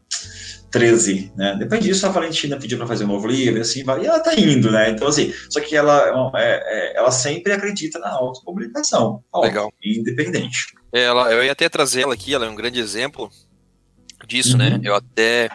13, 0.71 1.33
né? 1.35 1.55
Depois 1.59 1.83
disso, 1.83 2.05
a 2.05 2.09
Valentina 2.09 2.57
pediu 2.57 2.77
para 2.77 2.87
fazer 2.87 3.03
um 3.03 3.07
novo 3.07 3.27
livro, 3.27 3.57
e 3.57 3.61
assim 3.61 3.81
e 3.81 4.05
ela 4.05 4.19
tá 4.19 4.33
indo, 4.33 4.71
né? 4.71 4.89
Então, 4.89 5.07
assim, 5.07 5.33
só 5.49 5.59
que 5.59 5.75
ela, 5.75 6.31
é, 6.35 6.93
é, 6.95 6.97
ela 6.97 7.11
sempre 7.11 7.51
acredita 7.51 7.99
na 7.99 8.09
autopublicação. 8.09 9.21
Legal. 9.35 9.71
Independente. 9.83 10.73
É, 10.93 11.03
ela, 11.03 11.31
eu 11.31 11.43
ia 11.43 11.51
até 11.51 11.67
trazer 11.67 12.01
ela 12.03 12.13
aqui, 12.13 12.33
ela 12.33 12.45
é 12.45 12.49
um 12.49 12.55
grande 12.55 12.79
exemplo 12.79 13.29
disso, 14.25 14.57
né? 14.57 14.69
uhum. 14.69 14.77
né? 14.77 14.81
Eu 14.83 14.95
até, 14.95 15.49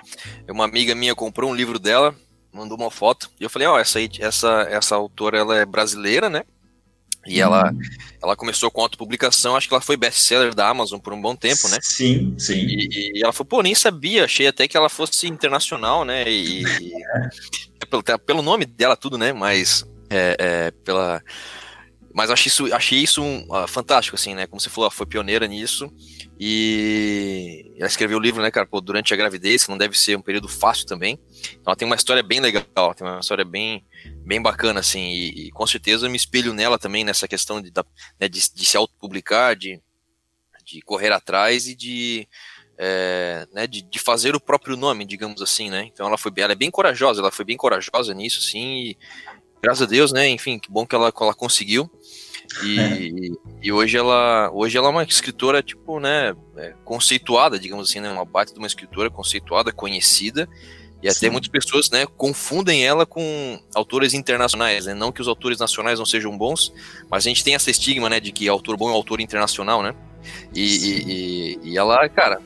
uma 0.49 0.65
amiga 0.65 0.95
minha 0.95 1.15
comprou 1.15 1.51
um 1.51 1.55
livro 1.55 1.79
dela, 1.79 2.15
mandou 2.53 2.77
uma 2.77 2.91
foto. 2.91 3.31
E 3.41 3.45
eu 3.45 3.51
falei, 3.51 3.67
ó, 3.67 3.75
oh, 3.75 3.79
essa, 3.79 3.99
essa, 4.21 4.67
essa 4.69 4.95
autora, 4.97 5.39
ela 5.39 5.57
é 5.57 5.65
brasileira, 5.65 6.29
né? 6.29 6.43
E 7.27 7.41
ela, 7.41 7.71
uhum. 7.71 7.79
ela 8.23 8.37
começou 8.37 8.71
com 8.71 8.81
autopublicação, 8.81 9.57
acho 9.57 9.69
que 9.69 9.75
ela 9.75 9.81
foi 9.81 9.97
best-seller 9.97 10.55
da 10.55 10.69
Amazon 10.69 10.99
por 10.99 11.13
um 11.13 11.21
bom 11.21 11.35
tempo, 11.35 11.69
né? 11.69 11.79
Sim, 11.83 12.35
sim. 12.39 12.67
E, 12.67 13.19
e, 13.19 13.23
ela 13.23 13.33
falou, 13.33 13.49
pô, 13.49 13.63
nem 13.63 13.75
sabia, 13.75 14.25
achei 14.25 14.47
até 14.47 14.69
que 14.69 14.77
ela 14.77 14.89
fosse 14.89 15.27
internacional, 15.27 16.05
né? 16.05 16.31
E, 16.31 16.63
e 16.63 16.93
pelo, 17.91 18.03
pelo 18.19 18.43
nome 18.43 18.65
dela, 18.65 18.97
tudo, 18.97 19.19
né? 19.19 19.33
Mas 19.33 19.85
é, 20.11 20.37
é, 20.39 20.71
pela. 20.85 21.23
Mas 22.17 22.31
achei 22.31 22.49
isso, 22.49 22.75
achei 22.75 22.99
isso 22.99 23.23
um, 23.23 23.47
uh, 23.51 23.69
fantástico, 23.69 24.17
assim, 24.17 24.35
né? 24.35 24.47
Como 24.47 24.59
você 24.59 24.71
falou, 24.71 24.91
foi 24.91 25.05
pioneira 25.05 25.47
nisso. 25.47 25.93
E 26.41 27.75
ela 27.77 27.87
escreveu 27.87 28.17
o 28.17 28.21
livro, 28.21 28.41
né, 28.41 28.51
cara, 28.51 28.67
pô, 28.67 28.81
durante 28.81 29.13
a 29.13 29.17
gravidez, 29.19 29.65
que 29.65 29.71
não 29.71 29.77
deve 29.77 29.99
ser 29.99 30.17
um 30.17 30.23
período 30.23 30.49
fácil 30.49 30.87
também. 30.87 31.21
Então 31.51 31.65
ela 31.67 31.77
tem 31.77 31.85
uma 31.85 31.95
história 31.95 32.23
bem 32.23 32.41
legal, 32.41 32.95
tem 32.95 33.07
uma 33.07 33.21
história 33.21 33.45
bem, 33.45 33.85
bem 34.25 34.41
bacana, 34.41 34.81
assim, 34.81 35.11
e, 35.11 35.49
e 35.49 35.51
com 35.51 35.67
certeza 35.67 36.07
eu 36.07 36.11
me 36.11 36.17
espelho 36.17 36.55
nela 36.55 36.79
também 36.79 37.05
nessa 37.05 37.29
questão 37.29 37.61
de, 37.61 37.71
né, 38.19 38.29
de, 38.31 38.41
de 38.51 38.65
se 38.65 38.79
autopublicar, 38.79 39.55
de, 39.55 39.79
de 40.65 40.81
correr 40.81 41.13
atrás 41.13 41.69
e 41.69 41.75
de, 41.75 42.27
é, 42.79 43.47
né, 43.53 43.67
de, 43.67 43.83
de, 43.83 43.99
fazer 43.99 44.35
o 44.35 44.41
próprio 44.41 44.75
nome, 44.75 45.05
digamos 45.05 45.43
assim, 45.43 45.69
né? 45.69 45.85
Então 45.93 46.07
ela 46.07 46.17
foi, 46.17 46.33
ela 46.39 46.53
é 46.53 46.57
bem 46.57 46.71
corajosa, 46.71 47.21
ela 47.21 47.31
foi 47.31 47.45
bem 47.45 47.59
corajosa 47.59 48.15
nisso, 48.15 48.39
assim, 48.39 48.89
e 48.89 48.99
graças 49.63 49.83
a 49.83 49.87
Deus, 49.87 50.13
né? 50.13 50.29
Enfim, 50.29 50.59
que 50.59 50.71
bom 50.71 50.87
que 50.87 50.95
ela, 50.95 51.11
que 51.11 51.23
ela 51.23 51.35
conseguiu. 51.35 51.91
E, 52.63 52.81
é. 52.81 53.39
e, 53.63 53.73
hoje 53.73 53.97
ela 53.97 54.51
hoje 54.53 54.79
ela 54.79 54.89
é 54.89 54.91
uma 54.91 55.03
escritora 55.03 55.63
tipo 55.63 56.01
né 56.01 56.35
é, 56.57 56.75
conceituada 56.85 57.59
digamos 57.59 57.89
assim 57.89 58.01
né 58.01 58.11
uma 58.11 58.27
parte 58.27 58.53
de 58.53 58.59
uma 58.59 58.67
escritora 58.67 59.11
conceituada 59.11 59.73
conhecida 59.73 60.49
E 61.03 61.09
até 61.09 61.27
Sim. 61.27 61.31
muitas 61.31 61.51
pessoas, 61.51 61.91
né, 61.91 62.07
confundem 62.17 62.85
ela 62.85 63.05
com 63.05 63.61
autores 63.75 64.15
internacionais, 64.15 64.87
né? 64.87 64.95
Não 64.95 65.13
que 65.13 65.21
os 65.21 65.29
autores 65.29 65.59
nacionais 65.59 65.99
não 65.99 66.07
sejam 66.07 66.37
bons, 66.37 66.73
mas 67.11 67.27
a 67.27 67.29
gente 67.29 67.45
tem 67.45 67.55
essa 67.55 67.71
estigma, 67.71 68.09
né, 68.09 68.19
de 68.19 68.33
que 68.33 68.49
autor 68.49 68.77
bom 68.77 68.89
é 68.89 68.93
autor 68.93 69.21
internacional, 69.21 69.83
né? 69.83 69.95
E, 70.55 70.63
e, 70.63 71.59
e, 71.63 71.79
ela, 71.79 72.09
cara, 72.09 72.41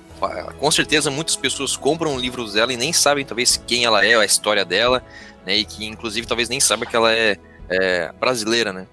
com 0.59 0.71
certeza 0.71 1.11
muitas 1.11 1.37
pessoas 1.37 1.77
compram 1.77 2.19
livros 2.19 2.53
dela 2.53 2.73
e 2.73 2.77
nem 2.77 2.93
sabem 2.93 3.25
talvez 3.25 3.57
quem 3.67 3.85
ela 3.85 4.05
é, 4.05 4.15
a 4.17 4.25
história 4.25 4.65
dela, 4.65 5.03
né? 5.47 5.57
E 5.57 5.65
que 5.65 5.85
inclusive 5.85 6.27
talvez 6.27 6.49
nem 6.49 6.61
saibam 6.61 6.89
que 6.89 6.97
ela 6.97 7.13
é, 7.13 7.39
é 7.69 8.13
brasileira, 8.19 8.73
né? 8.73 8.87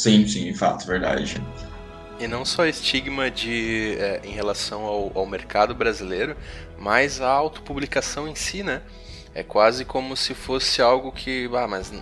Sim, 0.00 0.26
sim, 0.26 0.54
fato, 0.54 0.86
verdade. 0.86 1.42
E 2.18 2.26
não 2.26 2.42
só 2.42 2.64
estigma 2.64 3.30
de, 3.30 3.96
é, 3.98 4.22
em 4.24 4.30
relação 4.30 4.86
ao, 4.86 5.12
ao, 5.14 5.26
mercado 5.26 5.74
brasileiro, 5.74 6.34
mas 6.78 7.20
a 7.20 7.28
autopublicação 7.28 8.26
em 8.26 8.34
si, 8.34 8.62
né? 8.62 8.80
É 9.32 9.42
quase 9.44 9.84
como 9.84 10.16
se 10.16 10.34
fosse 10.34 10.82
algo 10.82 11.12
que, 11.12 11.48
ah, 11.54 11.68
mas 11.68 11.92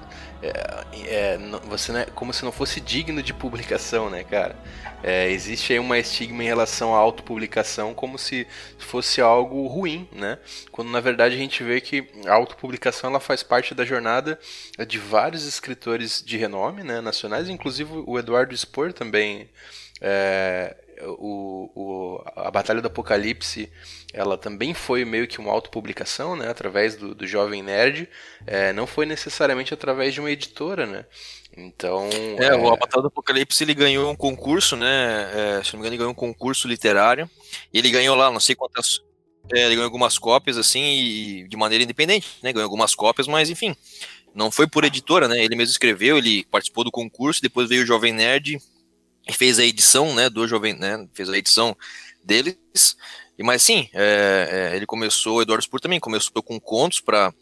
é, 0.43 0.85
é, 1.07 1.39
você 1.69 1.93
não 1.93 2.01
é, 2.01 2.07
como 2.07 2.33
se 2.33 2.45
não 2.45 2.51
fosse 2.51 2.81
digno 2.81 3.23
de 3.23 3.35
publicação, 3.35 4.09
né, 4.09 4.25
cara? 4.25 4.57
É, 5.03 5.31
existe 5.31 5.73
aí 5.73 5.79
uma 5.79 5.99
estigma 5.99 6.43
em 6.43 6.47
relação 6.47 6.95
à 6.95 6.99
autopublicação 6.99 7.93
como 7.93 8.19
se 8.19 8.47
fosse 8.79 9.21
algo 9.21 9.67
ruim, 9.67 10.09
né? 10.11 10.39
Quando 10.73 10.91
na 10.91 11.01
verdade 11.01 11.35
a 11.35 11.39
gente 11.39 11.63
vê 11.63 11.81
que 11.81 12.09
a 12.27 12.33
autopublicação 12.33 13.11
ela 13.11 13.21
faz 13.21 13.43
parte 13.43 13.75
da 13.75 13.85
jornada 13.85 14.39
de 14.87 14.99
vários 14.99 15.45
escritores 15.45 16.23
de 16.25 16.37
renome, 16.37 16.83
né, 16.83 17.01
nacionais, 17.01 17.49
inclusive 17.49 17.91
o 18.07 18.19
Eduardo 18.19 18.57
Spor 18.57 18.93
também. 18.93 19.49
É, 20.01 20.77
o, 21.03 21.71
o, 21.75 22.25
a 22.37 22.51
Batalha 22.51 22.81
do 22.81 22.89
Apocalipse 22.89 23.71
ela 24.12 24.38
também 24.38 24.73
foi 24.73 25.05
meio 25.05 25.29
que 25.29 25.38
uma 25.38 25.53
autopublicação, 25.53 26.35
né, 26.35 26.49
através 26.49 26.97
do, 26.97 27.15
do 27.15 27.27
Jovem 27.27 27.62
Nerd, 27.62 28.09
é, 28.47 28.73
não 28.73 28.87
foi 28.87 29.05
necessariamente 29.05 29.75
através 29.75 30.15
de 30.15 30.21
uma 30.21 30.31
editora, 30.31 30.87
né, 30.87 31.05
então. 31.59 32.09
É, 32.38 32.47
é... 32.47 32.55
o 32.55 32.77
Batalha 32.77 33.03
do 33.03 33.09
Apocalipse 33.09 33.65
ele 33.65 33.75
ganhou 33.75 34.11
um 34.11 34.17
concurso, 34.17 34.77
né? 34.77 35.59
É, 35.59 35.65
se 35.65 35.73
não 35.73 35.81
me 35.81 35.81
engano, 35.81 35.88
ele 35.88 35.97
ganhou 35.99 36.12
um 36.12 36.15
concurso 36.15 36.69
literário. 36.69 37.29
E 37.73 37.79
ele 37.79 37.91
ganhou 37.91 38.15
lá, 38.15 38.31
não 38.31 38.41
sei 38.41 38.55
quantas. 38.55 39.00
É, 39.53 39.61
ele 39.61 39.75
ganhou 39.75 39.85
algumas 39.85 40.19
cópias, 40.19 40.57
assim, 40.57 40.83
e 40.83 41.49
de 41.49 41.57
maneira 41.57 41.83
independente, 41.83 42.29
né? 42.43 42.53
Ganhou 42.53 42.65
algumas 42.65 42.95
cópias, 42.95 43.27
mas 43.27 43.50
enfim. 43.50 43.75
Não 44.35 44.50
foi 44.50 44.69
por 44.69 44.85
editora, 44.85 45.27
né? 45.27 45.43
Ele 45.43 45.57
mesmo 45.57 45.73
escreveu, 45.73 46.19
ele 46.19 46.45
participou 46.45 46.85
do 46.85 46.91
concurso, 46.91 47.43
depois 47.43 47.69
veio 47.69 47.83
o 47.83 47.87
Jovem 47.87 48.12
Nerd 48.12 48.59
e 49.27 49.33
fez 49.33 49.59
a 49.59 49.65
edição, 49.65 50.15
né? 50.15 50.31
Do 50.31 50.47
Jovem, 50.47 50.75
né? 50.75 51.09
Fez 51.12 51.29
a 51.29 51.37
edição 51.37 51.77
deles. 52.23 52.57
E 53.38 53.42
mas 53.45 53.62
sim, 53.62 53.88
é, 53.95 54.71
é, 54.73 54.76
ele 54.76 54.85
começou, 54.85 55.40
Eduardo 55.40 55.62
Spur 55.62 55.80
também 55.80 56.00
começou 56.00 56.42
com 56.42 56.59
contos 56.59 57.00
para 57.00 57.33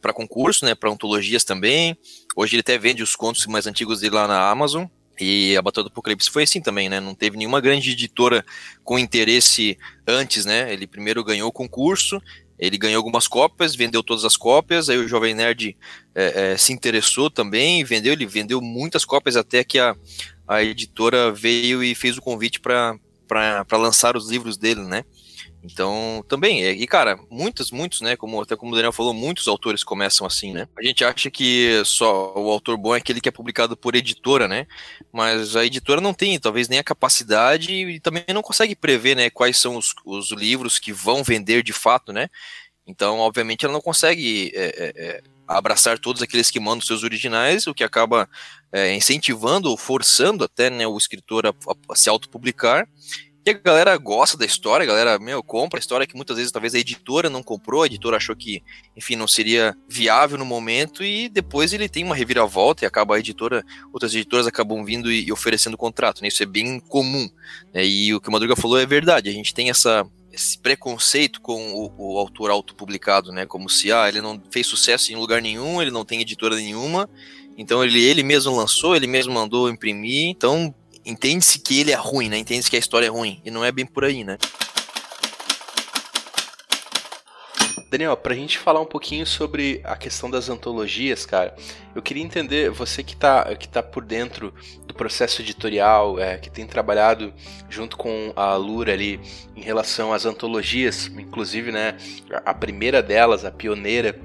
para 0.00 0.12
concurso, 0.12 0.64
né, 0.64 0.74
para 0.74 0.90
ontologias 0.90 1.44
também. 1.44 1.98
Hoje 2.34 2.54
ele 2.54 2.60
até 2.60 2.78
vende 2.78 3.02
os 3.02 3.14
contos 3.14 3.44
mais 3.46 3.66
antigos 3.66 4.00
dele 4.00 4.14
lá 4.14 4.26
na 4.26 4.48
Amazon. 4.48 4.86
E 5.18 5.56
a 5.56 5.62
Batalha 5.62 5.84
do 5.84 5.88
Apocalipse 5.88 6.30
foi 6.30 6.42
assim 6.42 6.60
também, 6.60 6.88
né? 6.88 7.00
Não 7.00 7.14
teve 7.14 7.36
nenhuma 7.38 7.60
grande 7.60 7.90
editora 7.90 8.44
com 8.84 8.98
interesse 8.98 9.78
antes, 10.06 10.44
né? 10.44 10.72
Ele 10.72 10.86
primeiro 10.86 11.24
ganhou 11.24 11.48
o 11.48 11.52
concurso, 11.52 12.20
ele 12.58 12.76
ganhou 12.76 12.98
algumas 12.98 13.26
cópias, 13.26 13.74
vendeu 13.74 14.02
todas 14.02 14.24
as 14.24 14.36
cópias, 14.36 14.90
aí 14.90 14.98
o 14.98 15.08
Jovem 15.08 15.34
Nerd 15.34 15.76
é, 16.14 16.52
é, 16.52 16.56
se 16.56 16.72
interessou 16.72 17.30
também, 17.30 17.82
vendeu, 17.82 18.12
ele 18.12 18.26
vendeu 18.26 18.60
muitas 18.60 19.04
cópias 19.06 19.36
até 19.36 19.64
que 19.64 19.78
a, 19.78 19.96
a 20.46 20.62
editora 20.62 21.32
veio 21.32 21.82
e 21.82 21.94
fez 21.94 22.18
o 22.18 22.22
convite 22.22 22.60
para 22.60 22.98
lançar 23.72 24.16
os 24.16 24.30
livros 24.30 24.58
dele, 24.58 24.82
né? 24.82 25.02
Então, 25.72 26.24
também, 26.28 26.64
é, 26.64 26.70
e 26.70 26.86
cara, 26.86 27.18
muitos, 27.28 27.72
muitos, 27.72 28.00
né, 28.00 28.16
como 28.16 28.40
até 28.40 28.54
como 28.54 28.72
o 28.72 28.74
Daniel 28.74 28.92
falou, 28.92 29.12
muitos 29.12 29.48
autores 29.48 29.82
começam 29.82 30.24
assim, 30.24 30.52
né? 30.52 30.68
A 30.78 30.82
gente 30.82 31.04
acha 31.04 31.28
que 31.28 31.82
só 31.84 32.32
o 32.36 32.50
autor 32.50 32.76
bom 32.76 32.94
é 32.94 32.98
aquele 32.98 33.20
que 33.20 33.28
é 33.28 33.32
publicado 33.32 33.76
por 33.76 33.96
editora, 33.96 34.46
né? 34.46 34.66
Mas 35.12 35.56
a 35.56 35.64
editora 35.64 36.00
não 36.00 36.14
tem, 36.14 36.38
talvez, 36.38 36.68
nem 36.68 36.78
a 36.78 36.84
capacidade 36.84 37.72
e 37.72 37.98
também 37.98 38.24
não 38.32 38.42
consegue 38.42 38.76
prever, 38.76 39.16
né, 39.16 39.28
quais 39.28 39.58
são 39.58 39.76
os, 39.76 39.92
os 40.04 40.30
livros 40.30 40.78
que 40.78 40.92
vão 40.92 41.24
vender 41.24 41.62
de 41.62 41.72
fato, 41.72 42.12
né? 42.12 42.28
Então, 42.86 43.18
obviamente, 43.18 43.64
ela 43.64 43.74
não 43.74 43.80
consegue 43.80 44.52
é, 44.54 44.64
é, 44.64 44.92
é 44.96 45.22
abraçar 45.48 45.98
todos 45.98 46.22
aqueles 46.22 46.50
que 46.50 46.60
mandam 46.60 46.86
seus 46.86 47.02
originais, 47.02 47.66
o 47.66 47.74
que 47.74 47.84
acaba 47.84 48.28
é, 48.72 48.94
incentivando 48.94 49.68
ou 49.68 49.76
forçando 49.76 50.44
até 50.44 50.70
né, 50.70 50.86
o 50.86 50.96
escritor 50.96 51.46
a, 51.46 51.54
a 51.90 51.96
se 51.96 52.08
autopublicar 52.08 52.88
e 53.46 53.50
a 53.50 53.52
galera 53.52 53.96
gosta 53.96 54.36
da 54.36 54.44
história, 54.44 54.82
a 54.82 54.86
galera, 54.88 55.20
meu, 55.20 55.40
compra 55.40 55.78
a 55.78 55.80
história 55.80 56.04
que 56.04 56.16
muitas 56.16 56.36
vezes 56.36 56.50
talvez 56.50 56.74
a 56.74 56.80
editora 56.80 57.30
não 57.30 57.44
comprou, 57.44 57.84
a 57.84 57.86
editora 57.86 58.16
achou 58.16 58.34
que, 58.34 58.60
enfim, 58.96 59.14
não 59.14 59.28
seria 59.28 59.72
viável 59.88 60.36
no 60.36 60.44
momento 60.44 61.04
e 61.04 61.28
depois 61.28 61.72
ele 61.72 61.88
tem 61.88 62.02
uma 62.02 62.16
reviravolta 62.16 62.84
e 62.84 62.86
acaba 62.88 63.14
a 63.14 63.20
editora, 63.20 63.64
outras 63.92 64.12
editoras 64.12 64.48
acabam 64.48 64.84
vindo 64.84 65.12
e, 65.12 65.30
oferecendo 65.30 65.76
contrato, 65.76 66.22
né? 66.22 66.26
Isso 66.26 66.42
é 66.42 66.46
bem 66.46 66.80
comum. 66.80 67.30
Né? 67.72 67.86
E 67.86 68.12
o 68.12 68.20
que 68.20 68.28
o 68.28 68.32
Madruga 68.32 68.56
falou 68.56 68.80
é 68.80 68.84
verdade, 68.84 69.30
a 69.30 69.32
gente 69.32 69.54
tem 69.54 69.70
essa 69.70 70.04
esse 70.32 70.58
preconceito 70.58 71.40
com 71.40 71.72
o, 71.72 71.92
o, 71.96 72.18
autor 72.18 72.50
autopublicado, 72.50 73.32
né? 73.32 73.46
Como 73.46 73.70
se 73.70 73.90
ah, 73.90 74.06
ele 74.06 74.20
não 74.20 74.42
fez 74.50 74.66
sucesso 74.66 75.10
em 75.10 75.16
lugar 75.16 75.40
nenhum, 75.40 75.80
ele 75.80 75.90
não 75.90 76.04
tem 76.04 76.20
editora 76.20 76.56
nenhuma, 76.56 77.08
então 77.56 77.82
ele, 77.82 78.02
ele 78.02 78.22
mesmo 78.22 78.54
lançou, 78.54 78.94
ele 78.94 79.06
mesmo 79.06 79.32
mandou 79.32 79.70
imprimir, 79.70 80.28
então 80.28 80.74
entende-se 81.06 81.60
que 81.60 81.80
ele 81.80 81.92
é 81.92 81.96
ruim, 81.96 82.28
né? 82.28 82.36
Entende-se 82.36 82.68
que 82.68 82.76
a 82.76 82.80
história 82.80 83.06
é 83.06 83.10
ruim. 83.10 83.40
E 83.44 83.50
não 83.50 83.64
é 83.64 83.70
bem 83.70 83.86
por 83.86 84.04
aí, 84.04 84.24
né? 84.24 84.36
Daniel, 87.88 88.16
pra 88.16 88.34
gente 88.34 88.58
falar 88.58 88.80
um 88.80 88.86
pouquinho 88.86 89.24
sobre 89.24 89.80
a 89.84 89.96
questão 89.96 90.28
das 90.28 90.48
antologias, 90.48 91.24
cara, 91.24 91.54
eu 91.94 92.02
queria 92.02 92.22
entender, 92.22 92.68
você 92.68 93.00
que 93.02 93.16
tá, 93.16 93.54
que 93.54 93.68
tá 93.68 93.80
por 93.80 94.04
dentro 94.04 94.52
do 94.86 94.92
processo 94.92 95.40
editorial, 95.40 96.18
é, 96.18 96.36
que 96.36 96.50
tem 96.50 96.66
trabalhado 96.66 97.32
junto 97.70 97.96
com 97.96 98.32
a 98.34 98.56
Lura 98.56 98.92
ali 98.92 99.20
em 99.54 99.62
relação 99.62 100.12
às 100.12 100.26
antologias, 100.26 101.06
inclusive, 101.06 101.70
né, 101.70 101.96
a 102.44 102.52
primeira 102.52 103.00
delas, 103.00 103.44
a 103.44 103.52
pioneira, 103.52 104.20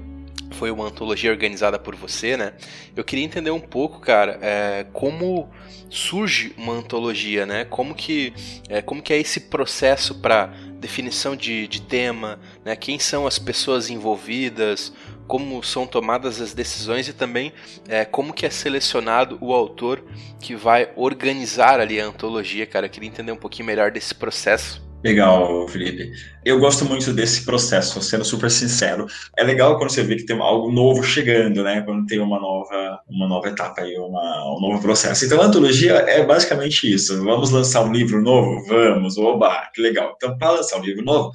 foi 0.52 0.70
uma 0.70 0.86
antologia 0.86 1.30
organizada 1.30 1.78
por 1.78 1.94
você, 1.94 2.36
né? 2.36 2.52
Eu 2.94 3.04
queria 3.04 3.24
entender 3.24 3.50
um 3.50 3.60
pouco, 3.60 4.00
cara, 4.00 4.38
é, 4.40 4.86
como 4.92 5.50
surge 5.88 6.54
uma 6.56 6.72
antologia, 6.72 7.44
né? 7.44 7.64
Como 7.64 7.94
que 7.94 8.32
é, 8.68 8.80
como 8.82 9.02
que 9.02 9.12
é 9.12 9.18
esse 9.18 9.40
processo 9.40 10.14
para 10.14 10.46
definição 10.78 11.36
de, 11.36 11.68
de 11.68 11.82
tema, 11.82 12.40
né? 12.64 12.74
Quem 12.76 12.98
são 12.98 13.26
as 13.26 13.38
pessoas 13.38 13.90
envolvidas, 13.90 14.92
como 15.26 15.62
são 15.62 15.86
tomadas 15.86 16.40
as 16.40 16.52
decisões 16.52 17.08
e 17.08 17.12
também 17.12 17.52
é, 17.88 18.04
como 18.04 18.32
que 18.32 18.44
é 18.44 18.50
selecionado 18.50 19.38
o 19.40 19.52
autor 19.52 20.04
que 20.40 20.54
vai 20.54 20.90
organizar 20.96 21.80
ali 21.80 22.00
a 22.00 22.06
antologia, 22.06 22.66
cara. 22.66 22.86
Eu 22.86 22.90
queria 22.90 23.08
entender 23.08 23.32
um 23.32 23.36
pouquinho 23.36 23.66
melhor 23.66 23.90
desse 23.90 24.14
processo. 24.14 24.91
Legal, 25.02 25.66
Felipe. 25.66 26.12
Eu 26.44 26.60
gosto 26.60 26.84
muito 26.84 27.12
desse 27.12 27.44
processo, 27.44 28.00
sendo 28.00 28.24
super 28.24 28.48
sincero. 28.48 29.06
É 29.36 29.42
legal 29.42 29.76
quando 29.76 29.90
você 29.90 30.02
vê 30.02 30.14
que 30.14 30.24
tem 30.24 30.38
algo 30.40 30.70
novo 30.70 31.02
chegando, 31.02 31.64
né? 31.64 31.82
Quando 31.82 32.06
tem 32.06 32.20
uma 32.20 32.38
nova, 32.38 33.00
uma 33.08 33.26
nova 33.26 33.48
etapa 33.48 33.80
aí, 33.80 33.96
uma, 33.98 34.56
um 34.56 34.60
novo 34.60 34.80
processo. 34.80 35.24
Então, 35.24 35.40
a 35.40 35.46
antologia 35.46 35.94
é 35.94 36.24
basicamente 36.24 36.92
isso. 36.92 37.22
Vamos 37.24 37.50
lançar 37.50 37.84
um 37.84 37.92
livro 37.92 38.22
novo? 38.22 38.64
Vamos, 38.66 39.18
oba, 39.18 39.68
que 39.74 39.80
legal. 39.80 40.14
Então, 40.16 40.38
para 40.38 40.52
lançar 40.52 40.78
um 40.78 40.84
livro 40.84 41.04
novo, 41.04 41.32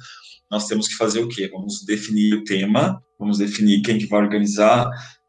nós 0.50 0.66
temos 0.66 0.88
que 0.88 0.96
fazer 0.96 1.20
o 1.20 1.28
quê? 1.28 1.50
Vamos 1.52 1.84
definir 1.84 2.34
o 2.34 2.44
tema, 2.44 3.02
vamos 3.18 3.36
definir 3.36 3.82
quem 3.82 3.98
que 3.98 4.06
vai 4.06 4.22
organizar 4.22 4.88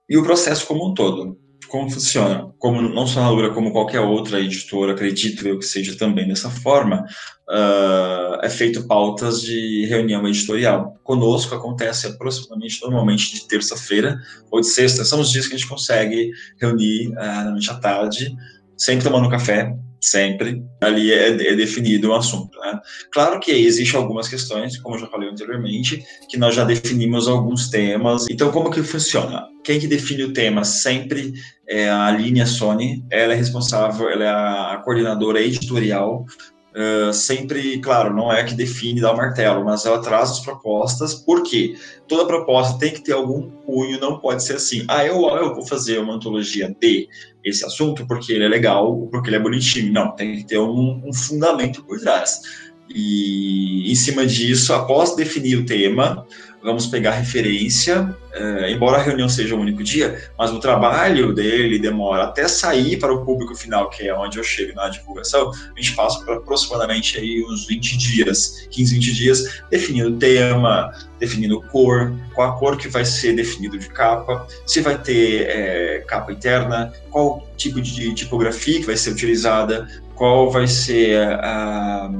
e 0.10 0.17
o 0.17 0.23
processo 0.23 0.65
como 0.65 0.89
um 0.89 0.93
todo 0.93 1.38
como 1.69 1.89
funciona? 1.89 2.51
Como 2.58 2.82
não 2.82 3.08
só 3.08 3.21
a 3.21 3.29
Lura, 3.29 3.53
como 3.53 3.71
qualquer 3.71 4.01
outra 4.01 4.39
editora, 4.39 4.93
acredito 4.93 5.47
eu 5.47 5.58
que 5.58 5.65
seja 5.65 5.95
também 5.95 6.27
dessa 6.27 6.49
forma, 6.49 7.05
uh, 7.47 8.43
é 8.43 8.49
feito 8.49 8.88
pautas 8.88 9.41
de 9.41 9.86
reunião 9.86 10.27
editorial. 10.27 10.97
Conosco 11.03 11.55
acontece 11.55 12.08
aproximadamente, 12.08 12.82
normalmente, 12.82 13.34
de 13.34 13.47
terça-feira 13.47 14.19
ou 14.51 14.60
de 14.60 14.67
sexta. 14.67 15.05
São 15.05 15.21
os 15.21 15.32
dias 15.32 15.47
que 15.47 15.55
a 15.55 15.58
gente 15.58 15.69
consegue 15.69 16.32
reunir, 16.60 17.10
uh, 17.10 17.71
à 17.71 17.75
tarde, 17.75 18.36
sempre 18.75 19.03
tomando 19.03 19.29
café, 19.29 19.73
sempre, 20.02 20.64
ali 20.82 21.12
é, 21.12 21.30
é 21.30 21.56
definido 21.56 22.10
o 22.10 22.16
assunto. 22.16 22.58
Né? 22.60 22.80
Claro 23.12 23.40
que 23.40 23.52
existem 23.52 24.00
algumas 24.00 24.28
questões, 24.28 24.78
como 24.78 24.96
eu 24.96 25.00
já 25.00 25.08
falei 25.08 25.30
anteriormente, 25.30 26.04
que 26.30 26.38
nós 26.38 26.56
já 26.56 26.64
definimos 26.64 27.28
alguns 27.28 27.70
temas. 27.70 28.26
Então, 28.30 28.52
como 28.52 28.72
que 28.72 28.82
funciona? 28.84 29.48
Quem 29.64 29.80
que 29.80 29.88
define 29.88 30.24
o 30.24 30.34
tema 30.34 30.64
sempre 30.64 31.34
é 31.68 31.90
a 31.90 32.12
linha 32.12 32.46
Sony, 32.46 33.04
ela 33.12 33.34
é 33.34 33.36
responsável, 33.36 34.10
ela 34.10 34.24
é 34.24 34.30
a 34.30 34.82
coordenadora 34.84 35.42
editorial 35.42 36.26
Uh, 36.69 37.12
sempre, 37.12 37.79
claro, 37.79 38.15
não 38.15 38.32
é 38.32 38.43
que 38.43 38.53
define, 38.53 39.01
dá 39.01 39.12
o 39.12 39.17
martelo, 39.17 39.65
mas 39.65 39.86
ela 39.86 40.01
traz 40.01 40.29
as 40.29 40.39
propostas, 40.39 41.15
porque 41.15 41.75
toda 42.08 42.27
proposta 42.27 42.77
tem 42.77 42.93
que 42.93 43.01
ter 43.01 43.13
algum 43.13 43.49
cunho, 43.49 43.99
não 43.99 44.19
pode 44.19 44.43
ser 44.43 44.58
assim, 44.58 44.86
ah, 44.88 45.03
eu, 45.03 45.19
eu 45.29 45.55
vou 45.55 45.65
fazer 45.65 45.99
uma 45.99 46.13
antologia 46.13 46.73
de 46.79 47.10
esse 47.43 47.65
assunto 47.65 48.05
porque 48.05 48.34
ele 48.34 48.45
é 48.45 48.47
legal, 48.47 49.08
porque 49.12 49.29
ele 49.29 49.38
é 49.38 49.39
bonitinho. 49.39 49.91
Não, 49.91 50.15
tem 50.15 50.38
que 50.38 50.43
ter 50.45 50.60
um, 50.60 51.01
um 51.05 51.13
fundamento 51.13 51.84
por 51.84 51.99
trás. 51.99 52.41
E 52.89 53.91
em 53.91 53.95
cima 53.95 54.25
disso, 54.25 54.73
após 54.73 55.15
definir 55.15 55.58
o 55.58 55.65
tema, 55.65 56.25
vamos 56.63 56.88
pegar 56.88 57.12
referência, 57.12 58.15
é, 58.34 58.72
embora 58.72 58.98
a 58.98 59.02
reunião 59.02 59.28
seja 59.30 59.56
o 59.56 59.60
único 59.60 59.84
dia, 59.84 60.30
mas 60.38 60.52
o 60.52 60.60
trabalho 60.60 61.34
dele 61.34 61.80
demora 61.80 62.26
até 62.26 62.48
sair 62.48 62.98
para 62.98 63.13
o 63.13 63.26
público 63.26 63.56
final, 63.56 63.89
que 63.89 64.08
é 64.08 64.13
onde 64.13 64.38
eu 64.38 64.43
chego 64.43 64.76
na 64.76 64.89
divulgação, 64.89 65.52
a 65.52 65.82
gente 65.82 65.95
passa 65.95 66.24
por 66.24 66.38
aproximadamente 66.38 67.17
aí 67.17 67.43
uns 67.48 67.65
20 67.67 67.98
dias, 67.98 68.67
15, 68.69 68.95
20 68.95 69.13
dias, 69.13 69.62
definindo 69.69 70.17
tema, 70.17 70.91
definindo 71.19 71.62
cor, 71.63 72.13
qual 72.34 72.50
a 72.50 72.60
cor 72.60 72.78
que 72.78 72.88
vai 72.88 73.06
ser 73.06 73.36
definido 73.36 73.78
de 73.78 73.89
capa, 73.89 74.45
se 74.65 74.82
vai 74.82 74.98
ter 75.02 75.48
é, 75.50 76.04
capa 76.08 76.32
interna, 76.32 76.93
qual 77.10 77.48
tipo 77.58 77.82
de 77.82 78.13
tipografia 78.13 78.80
que 78.80 78.86
vai 78.86 78.98
ser 78.98 79.12
utilizada, 79.12 79.88
qual 80.19 80.52
vai 80.52 80.67
ser 80.67 81.17
a, 81.17 82.06
a, 82.06 82.12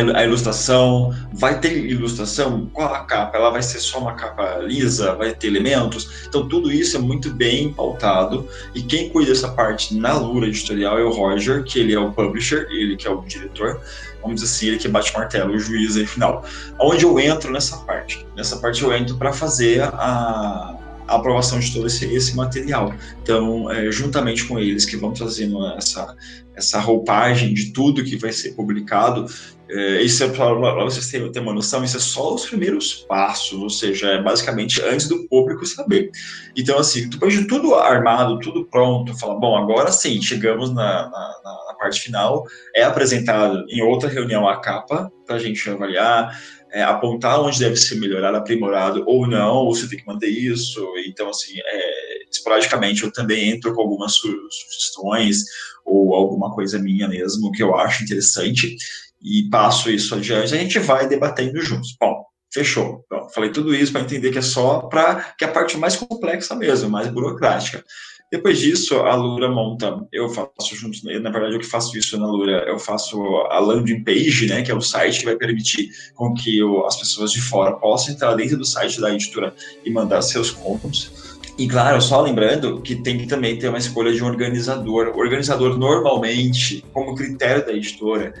ilustração, 0.00 1.14
vai 1.32 1.60
ter 1.60 1.76
ilustração, 1.76 2.68
qual 2.72 2.94
a 2.94 3.00
capa, 3.00 3.36
ela 3.36 3.50
vai 3.50 3.62
ser 3.62 3.78
só 3.80 3.98
uma 3.98 4.14
capa 4.14 4.58
lisa, 4.58 5.14
vai 5.14 5.34
ter 5.34 5.48
elementos, 5.48 6.26
então 6.26 6.48
tudo 6.48 6.70
isso 6.70 6.96
é 6.96 7.00
muito 7.00 7.30
bem 7.30 7.72
pautado, 7.72 8.48
e 8.74 8.82
quem 8.82 9.08
cuida 9.08 9.32
dessa 9.32 9.48
parte 9.48 9.94
na 9.94 10.14
Lura 10.14 10.46
Editorial 10.46 10.98
é 10.98 11.04
o 11.04 11.10
Roger, 11.10 11.64
que 11.64 11.78
ele 11.78 11.94
é 11.94 11.98
o 11.98 12.12
publisher, 12.12 12.66
ele 12.70 12.96
que 12.96 13.06
é 13.06 13.10
o 13.10 13.20
diretor, 13.22 13.80
vamos 14.22 14.40
dizer 14.40 14.54
assim, 14.54 14.66
ele 14.68 14.78
que 14.78 14.88
bate 14.88 15.12
o 15.12 15.18
martelo, 15.18 15.54
o 15.54 15.58
juiz 15.58 15.96
aí 15.96 16.06
final. 16.06 16.44
Onde 16.78 17.04
eu 17.04 17.18
entro 17.18 17.52
nessa 17.52 17.76
parte? 17.78 18.26
Nessa 18.36 18.56
parte 18.56 18.82
eu 18.82 18.92
entro 18.92 19.16
para 19.16 19.32
fazer 19.32 19.82
a, 19.82 20.76
a 21.06 21.16
aprovação 21.16 21.58
de 21.58 21.72
todo 21.72 21.86
esse, 21.86 22.04
esse 22.06 22.36
material. 22.36 22.94
Então, 23.22 23.70
é, 23.70 23.90
juntamente 23.90 24.44
com 24.44 24.58
eles 24.58 24.84
que 24.84 24.96
vão 24.96 25.12
trazendo 25.12 25.66
essa, 25.76 26.16
essa 26.54 26.80
roupagem 26.80 27.54
de 27.54 27.72
tudo 27.72 28.04
que 28.04 28.16
vai 28.16 28.32
ser 28.32 28.52
publicado, 28.52 29.26
é, 29.68 30.02
isso 30.02 30.22
é 30.22 30.28
para 30.28 30.84
vocês 30.84 31.08
terem, 31.08 31.30
uma 31.40 31.54
noção, 31.54 31.82
isso 31.82 31.96
é 31.96 32.00
só 32.00 32.34
os 32.34 32.44
primeiros 32.44 32.92
passos, 33.08 33.58
ou 33.58 33.70
seja, 33.70 34.08
é 34.08 34.22
basicamente 34.22 34.82
antes 34.82 35.08
do 35.08 35.26
público 35.28 35.64
saber. 35.64 36.10
Então, 36.54 36.78
assim, 36.78 37.08
depois 37.08 37.32
de 37.32 37.46
tudo 37.46 37.74
armado, 37.74 38.38
tudo 38.38 38.66
pronto, 38.66 39.18
fala, 39.18 39.38
bom, 39.40 39.56
agora 39.56 39.90
sim, 39.90 40.20
chegamos 40.20 40.74
na, 40.74 41.08
na, 41.08 41.40
na 41.68 41.74
parte 41.78 42.00
final, 42.00 42.44
é 42.74 42.82
apresentado 42.82 43.64
em 43.70 43.82
outra 43.82 44.10
reunião 44.10 44.46
a 44.46 44.60
capa 44.60 45.10
para 45.26 45.36
a 45.36 45.38
gente 45.38 45.68
avaliar, 45.70 46.38
é, 46.72 46.82
apontar 46.82 47.40
onde 47.40 47.58
deve 47.58 47.76
ser 47.76 47.96
melhorado, 47.96 48.36
aprimorado 48.36 49.04
ou 49.06 49.26
não, 49.26 49.56
ou 49.56 49.74
se 49.74 49.88
tem 49.88 49.98
que 49.98 50.06
manter 50.06 50.28
isso. 50.28 50.82
Então, 51.06 51.28
assim, 51.28 51.52
é, 51.58 52.24
esporadicamente 52.30 53.04
eu 53.04 53.12
também 53.12 53.50
entro 53.50 53.74
com 53.74 53.82
algumas 53.82 54.14
sugestões 54.14 55.44
ou 55.84 56.14
alguma 56.14 56.54
coisa 56.54 56.78
minha 56.78 57.06
mesmo 57.08 57.52
que 57.52 57.62
eu 57.62 57.74
acho 57.76 58.02
interessante 58.02 58.76
e 59.20 59.48
passo 59.50 59.90
isso 59.90 60.14
adiante. 60.14 60.54
A 60.54 60.58
gente 60.58 60.78
vai 60.78 61.06
debatendo 61.06 61.60
juntos. 61.60 61.94
Bom, 62.00 62.24
fechou. 62.52 63.04
Falei 63.34 63.50
tudo 63.50 63.74
isso 63.74 63.92
para 63.92 64.00
entender 64.00 64.30
que 64.30 64.38
é 64.38 64.42
só 64.42 64.80
para 64.80 65.34
que 65.38 65.44
é 65.44 65.48
a 65.48 65.52
parte 65.52 65.76
mais 65.76 65.96
complexa 65.96 66.54
mesmo, 66.54 66.88
mais 66.88 67.08
burocrática. 67.08 67.84
Depois 68.32 68.58
disso, 68.58 68.96
a 69.00 69.14
Lura 69.14 69.50
monta, 69.50 70.06
eu 70.10 70.26
faço 70.30 70.74
junto, 70.74 70.98
na 71.04 71.30
verdade, 71.30 71.54
eu 71.54 71.60
que 71.60 71.66
faço 71.66 71.98
isso 71.98 72.18
na 72.18 72.26
Lura, 72.26 72.64
eu 72.66 72.78
faço 72.78 73.22
a 73.50 73.58
landing 73.58 74.02
page, 74.02 74.46
né, 74.46 74.62
que 74.62 74.70
é 74.70 74.74
o 74.74 74.80
site 74.80 75.18
que 75.18 75.26
vai 75.26 75.36
permitir 75.36 75.90
com 76.14 76.32
que 76.32 76.58
as 76.86 76.96
pessoas 76.96 77.30
de 77.30 77.42
fora 77.42 77.72
possam 77.72 78.14
entrar 78.14 78.34
dentro 78.34 78.56
do 78.56 78.64
site 78.64 78.98
da 78.98 79.12
editora 79.12 79.54
e 79.84 79.90
mandar 79.90 80.22
seus 80.22 80.50
contos. 80.50 81.38
E 81.58 81.68
claro, 81.68 82.00
só 82.00 82.22
lembrando 82.22 82.80
que 82.80 82.96
tem 82.96 83.18
que 83.18 83.26
também 83.26 83.58
ter 83.58 83.68
uma 83.68 83.76
escolha 83.76 84.10
de 84.10 84.24
um 84.24 84.26
organizador. 84.26 85.08
O 85.14 85.18
organizador, 85.18 85.78
normalmente, 85.78 86.82
como 86.94 87.14
critério 87.14 87.66
da 87.66 87.74
editora, 87.74 88.32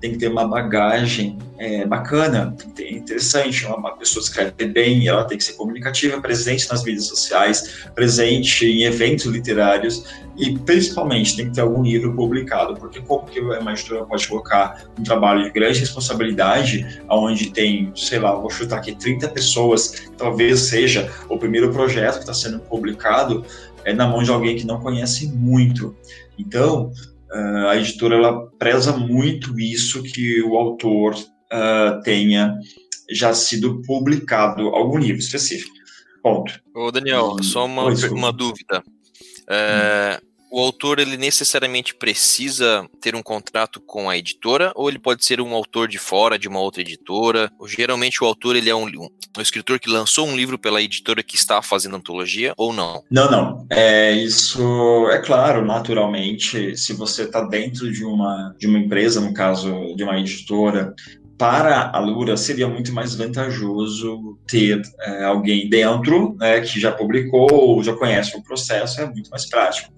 tem 0.00 0.12
que 0.12 0.18
ter 0.18 0.28
uma 0.28 0.48
bagagem 0.48 1.38
é, 1.58 1.84
bacana, 1.84 2.56
interessante, 2.78 3.66
uma 3.66 3.94
pessoa 3.96 4.22
escreve 4.22 4.64
bem, 4.66 5.06
ela 5.06 5.24
tem 5.24 5.36
que 5.36 5.44
ser 5.44 5.52
comunicativa, 5.52 6.20
presente 6.20 6.68
nas 6.70 6.82
mídias 6.82 7.06
sociais, 7.06 7.86
presente 7.94 8.64
em 8.64 8.84
eventos 8.84 9.26
literários 9.26 10.04
e 10.38 10.58
principalmente 10.58 11.36
tem 11.36 11.48
que 11.48 11.54
ter 11.54 11.60
algum 11.60 11.82
livro 11.82 12.14
publicado, 12.14 12.74
porque 12.76 13.00
como 13.02 13.26
que 13.26 13.40
uma 13.40 13.72
editora 13.72 14.06
pode 14.06 14.26
colocar 14.26 14.84
um 14.98 15.02
trabalho 15.02 15.44
de 15.44 15.50
grande 15.50 15.80
responsabilidade, 15.80 17.02
onde 17.10 17.50
tem, 17.50 17.92
sei 17.94 18.18
lá, 18.18 18.34
vou 18.34 18.48
chutar 18.48 18.78
aqui 18.78 18.94
30 18.94 19.28
pessoas, 19.28 20.08
talvez 20.16 20.60
seja 20.60 21.12
o 21.28 21.36
primeiro 21.36 21.70
projeto 21.72 22.14
que 22.14 22.20
está 22.20 22.32
sendo 22.32 22.60
publicado, 22.60 23.44
é 23.84 23.92
na 23.92 24.06
mão 24.06 24.22
de 24.22 24.30
alguém 24.30 24.56
que 24.56 24.66
não 24.66 24.80
conhece 24.80 25.26
muito. 25.28 25.94
Então, 26.38 26.90
Uh, 27.32 27.68
a 27.68 27.76
editora 27.76 28.16
ela 28.16 28.46
preza 28.58 28.96
muito 28.96 29.58
isso 29.58 30.02
que 30.02 30.42
o 30.42 30.56
autor 30.56 31.14
uh, 31.14 32.02
tenha 32.02 32.58
já 33.10 33.32
sido 33.34 33.82
publicado 33.82 34.68
algum 34.68 34.98
livro 34.98 35.20
específico. 35.20 35.74
Ponto. 36.22 36.60
Ô 36.74 36.90
Daniel, 36.90 37.36
só 37.42 37.64
uma, 37.64 37.84
uma 38.10 38.32
dúvida. 38.32 38.82
É, 39.48 40.20
hum 40.22 40.29
o 40.50 40.60
autor 40.60 40.98
ele 40.98 41.16
necessariamente 41.16 41.94
precisa 41.94 42.88
ter 43.00 43.14
um 43.14 43.22
contrato 43.22 43.80
com 43.80 44.10
a 44.10 44.16
editora 44.16 44.72
ou 44.74 44.88
ele 44.88 44.98
pode 44.98 45.24
ser 45.24 45.40
um 45.40 45.54
autor 45.54 45.88
de 45.88 45.98
fora 45.98 46.38
de 46.38 46.48
uma 46.48 46.60
outra 46.60 46.82
editora? 46.82 47.50
Ou, 47.58 47.68
geralmente 47.68 48.22
o 48.22 48.26
autor 48.26 48.56
ele 48.56 48.68
é 48.68 48.74
um, 48.74 48.86
um, 48.86 49.08
um, 49.38 49.40
escritor 49.40 49.78
que 49.78 49.88
lançou 49.88 50.26
um 50.26 50.36
livro 50.36 50.58
pela 50.58 50.82
editora 50.82 51.22
que 51.22 51.36
está 51.36 51.62
fazendo 51.62 51.96
antologia 51.96 52.52
ou 52.56 52.72
não? 52.72 53.02
Não, 53.10 53.30
não. 53.30 53.66
É 53.70 54.12
isso 54.12 55.08
é 55.10 55.18
claro, 55.18 55.64
naturalmente, 55.64 56.76
se 56.76 56.92
você 56.92 57.22
está 57.22 57.42
dentro 57.42 57.90
de 57.92 58.04
uma 58.04 58.54
de 58.58 58.66
uma 58.66 58.78
empresa, 58.78 59.20
no 59.20 59.32
caso 59.32 59.94
de 59.94 60.02
uma 60.02 60.18
editora, 60.18 60.94
para 61.40 61.90
a 61.94 61.98
Lura 61.98 62.36
seria 62.36 62.68
muito 62.68 62.92
mais 62.92 63.14
vantajoso 63.14 64.38
ter 64.46 64.82
é, 65.00 65.24
alguém 65.24 65.70
dentro, 65.70 66.36
né, 66.38 66.60
que 66.60 66.78
já 66.78 66.92
publicou, 66.92 67.82
já 67.82 67.94
conhece 67.94 68.36
o 68.36 68.42
processo, 68.42 69.00
é 69.00 69.06
muito 69.06 69.30
mais 69.30 69.48
prático. 69.48 69.90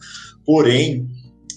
Porém, 0.47 1.09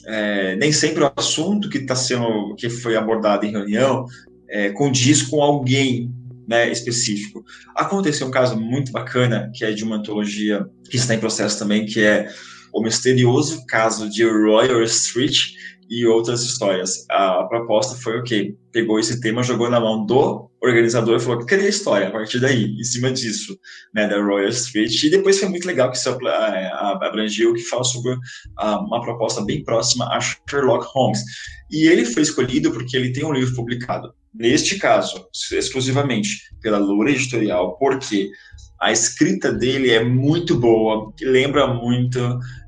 é, 0.07 0.55
nem 0.55 0.71
sempre 0.71 1.03
o 1.03 1.11
assunto 1.15 1.69
que 1.69 1.77
está 1.77 1.95
sendo, 1.95 2.55
que 2.55 2.67
foi 2.67 2.97
abordado 2.97 3.45
em 3.45 3.51
reunião, 3.51 4.07
é, 4.49 4.71
condiz 4.71 5.21
com 5.21 5.43
alguém 5.43 6.11
né, 6.47 6.71
específico. 6.71 7.45
Aconteceu 7.75 8.25
um 8.25 8.31
caso 8.31 8.59
muito 8.59 8.91
bacana, 8.91 9.51
que 9.53 9.63
é 9.63 9.71
de 9.71 9.83
uma 9.83 9.97
antologia 9.97 10.65
que 10.89 10.97
está 10.97 11.13
em 11.13 11.19
processo 11.19 11.59
também, 11.59 11.85
que 11.85 12.03
é 12.03 12.27
o 12.73 12.81
misterioso 12.81 13.63
caso 13.67 14.09
de 14.09 14.23
Royal 14.23 14.81
Street, 14.81 15.53
e 15.89 16.05
outras 16.05 16.43
histórias. 16.43 17.05
A 17.09 17.43
proposta 17.43 17.95
foi 17.95 18.17
o 18.17 18.19
okay, 18.19 18.57
Pegou 18.71 18.99
esse 18.99 19.21
tema, 19.21 19.41
jogou 19.41 19.69
na 19.69 19.79
mão 19.79 20.05
do 20.05 20.49
organizador 20.61 21.15
e 21.15 21.19
falou: 21.21 21.45
cria 21.45 21.65
a 21.65 21.69
história 21.69 22.09
a 22.09 22.11
partir 22.11 22.41
daí, 22.41 22.75
em 22.77 22.83
cima 22.83 23.09
disso, 23.09 23.57
né, 23.93 24.05
da 24.05 24.21
Royal 24.21 24.49
Street. 24.49 25.01
E 25.01 25.09
depois 25.09 25.39
foi 25.39 25.47
muito 25.47 25.65
legal 25.65 25.89
que 25.89 25.97
isso 25.97 26.09
abrangiu, 26.09 27.53
que 27.53 27.63
fala 27.63 27.85
sobre 27.85 28.17
uma 28.57 29.01
proposta 29.01 29.41
bem 29.45 29.63
próxima 29.63 30.13
a 30.13 30.19
Sherlock 30.19 30.85
Holmes. 30.93 31.21
E 31.71 31.87
ele 31.87 32.03
foi 32.03 32.23
escolhido 32.23 32.71
porque 32.71 32.97
ele 32.97 33.13
tem 33.13 33.23
um 33.23 33.31
livro 33.31 33.55
publicado, 33.55 34.13
neste 34.33 34.77
caso, 34.77 35.25
exclusivamente 35.53 36.41
pela 36.61 36.77
Lura 36.77 37.11
Editorial, 37.11 37.77
porque 37.77 38.29
a 38.79 38.91
escrita 38.91 39.51
dele 39.51 39.91
é 39.91 40.03
muito 40.03 40.57
boa, 40.59 41.13
lembra 41.21 41.67
muito 41.67 42.19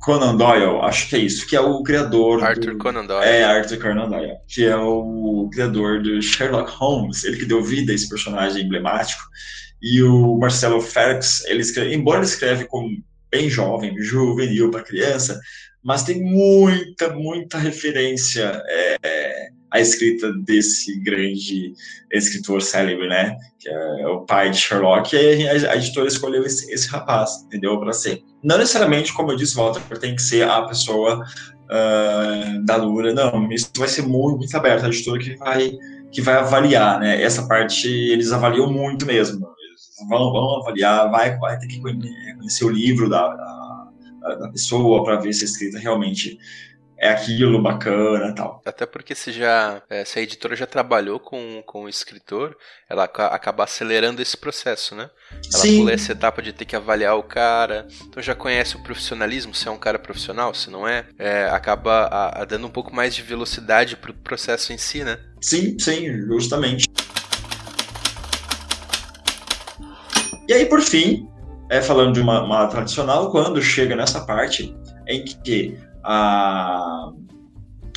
Conan 0.02 0.36
Doyle, 0.36 0.80
acho 0.82 1.10
que 1.10 1.16
é 1.16 1.20
isso, 1.20 1.46
que 1.46 1.56
é 1.56 1.60
o 1.60 1.84
criador. 1.84 2.44
Arthur 2.44 2.74
do, 2.74 2.78
Conan 2.78 3.06
Doyle. 3.06 3.30
É, 3.30 3.44
Arthur 3.44 3.78
Conan 3.78 4.10
Doyle, 4.10 4.36
que 4.48 4.66
é 4.66 4.78
o 4.78 5.50
criador 5.52 6.02
do 6.02 6.22
Sherlock 6.22 6.72
Holmes, 6.72 7.24
ele 7.24 7.38
que 7.38 7.46
deu 7.46 7.64
vida 7.64 7.92
a 7.92 7.96
esse 7.96 8.08
personagem 8.08 8.64
emblemático. 8.64 9.22
E 9.82 10.02
o 10.02 10.38
Marcelo 10.38 10.82
Ferx, 10.82 11.46
ele 11.46 11.62
escreve, 11.62 11.94
embora 11.94 12.20
ele 12.20 12.26
escreve 12.26 12.66
como 12.66 12.90
bem 13.30 13.50
jovem, 13.50 14.02
juvenil 14.02 14.72
para 14.72 14.84
criança, 14.84 15.40
mas 15.84 16.04
tem 16.04 16.22
muita, 16.22 17.14
muita 17.14 17.58
referência 17.58 18.62
é, 18.68 19.50
à 19.72 19.80
escrita 19.80 20.32
desse 20.34 21.00
grande 21.00 21.74
escritor 22.12 22.62
célebre, 22.62 23.08
né? 23.08 23.36
Que 23.60 23.70
é 23.70 24.08
o 24.08 24.22
pai 24.22 24.50
de 24.50 24.58
Sherlock, 24.58 25.16
e 25.16 25.48
a, 25.48 25.72
a 25.72 25.76
editora 25.76 26.08
escolheu 26.08 26.44
esse, 26.44 26.72
esse 26.72 26.88
rapaz, 26.90 27.44
entendeu? 27.46 27.80
Para 27.80 27.94
ser. 27.94 28.24
Não 28.44 28.58
necessariamente, 28.58 29.14
como 29.14 29.32
eu 29.32 29.36
disse, 29.36 29.56
Walter, 29.56 29.82
tem 30.00 30.16
que 30.16 30.22
ser 30.22 30.48
a 30.48 30.62
pessoa 30.64 31.20
uh, 31.20 32.66
da 32.66 32.76
Lura, 32.78 33.14
não. 33.14 33.52
Isso 33.52 33.72
vai 33.78 33.88
ser 33.88 34.04
muito, 34.04 34.38
muito 34.38 34.56
aberto, 34.56 34.86
a 34.86 34.88
editora 34.88 35.20
que 35.20 35.36
vai, 35.36 35.72
que 36.12 36.22
vai 36.22 36.36
avaliar, 36.36 37.00
né? 37.00 37.22
Essa 37.22 37.48
parte 37.48 37.88
eles 37.90 38.32
avaliam 38.32 38.72
muito 38.72 39.06
mesmo. 39.06 39.48
Vão, 40.10 40.32
vão 40.32 40.62
avaliar, 40.62 41.10
vai, 41.10 41.38
vai 41.38 41.58
ter 41.58 41.68
que 41.68 41.82
conhecer 41.82 42.66
o 42.66 42.70
livro 42.70 43.10
da, 43.10 43.36
da 43.36 43.58
da 44.36 44.50
pessoa 44.50 45.04
para 45.04 45.18
ver 45.18 45.34
se 45.34 45.44
a 45.44 45.48
escrita 45.48 45.80
realmente 45.80 46.38
é 47.00 47.10
aquilo 47.10 47.62
bacana 47.62 48.34
tal. 48.34 48.62
Até 48.66 48.86
porque 48.86 49.14
se 49.14 49.32
já 49.32 49.82
é, 49.90 50.04
se 50.04 50.20
a 50.20 50.22
editora 50.22 50.56
já 50.56 50.66
trabalhou 50.66 51.20
com, 51.20 51.62
com 51.66 51.84
o 51.84 51.90
escritor, 51.90 52.58
ela 52.90 53.04
acaba 53.04 53.64
acelerando 53.64 54.22
esse 54.22 54.36
processo, 54.36 54.96
né? 54.96 55.10
Ela 55.32 55.62
Sim. 55.62 55.78
pula 55.78 55.92
essa 55.92 56.12
etapa 56.12 56.42
de 56.42 56.54
ter 56.54 56.66
que 56.66 56.76
avaliar 56.76 57.16
o 57.18 57.24
cara, 57.24 57.88
então 58.02 58.22
já 58.22 58.34
conhece 58.34 58.76
o 58.76 58.84
profissionalismo, 58.84 59.54
se 59.54 59.68
é 59.68 59.72
um 59.72 59.78
cara 59.78 60.00
profissional, 60.00 60.54
se 60.54 60.70
não 60.70 60.88
é, 60.88 61.06
é 61.20 61.46
acaba 61.46 62.06
a, 62.06 62.42
a 62.42 62.46
dando 62.46 62.68
um 62.68 62.72
pouco 62.72 62.94
mais 62.94 63.14
de 63.14 63.22
velocidade 63.22 63.96
pro 63.96 64.14
processo 64.14 64.74
em 64.74 64.78
si, 64.78 65.04
né? 65.04 65.20
Sim, 65.42 65.78
sim, 65.80 66.22
justamente. 66.28 66.88
E 70.48 70.54
aí, 70.54 70.66
por 70.66 70.82
fim, 70.82 71.28
é, 71.70 71.82
falando 71.82 72.14
de 72.14 72.22
uma, 72.22 72.42
uma 72.44 72.68
tradicional, 72.68 73.30
quando 73.32 73.62
chega 73.62 73.96
nessa 73.96 74.22
parte 74.26 74.74
em 75.08 75.24
que 75.24 75.78
a, 76.08 77.12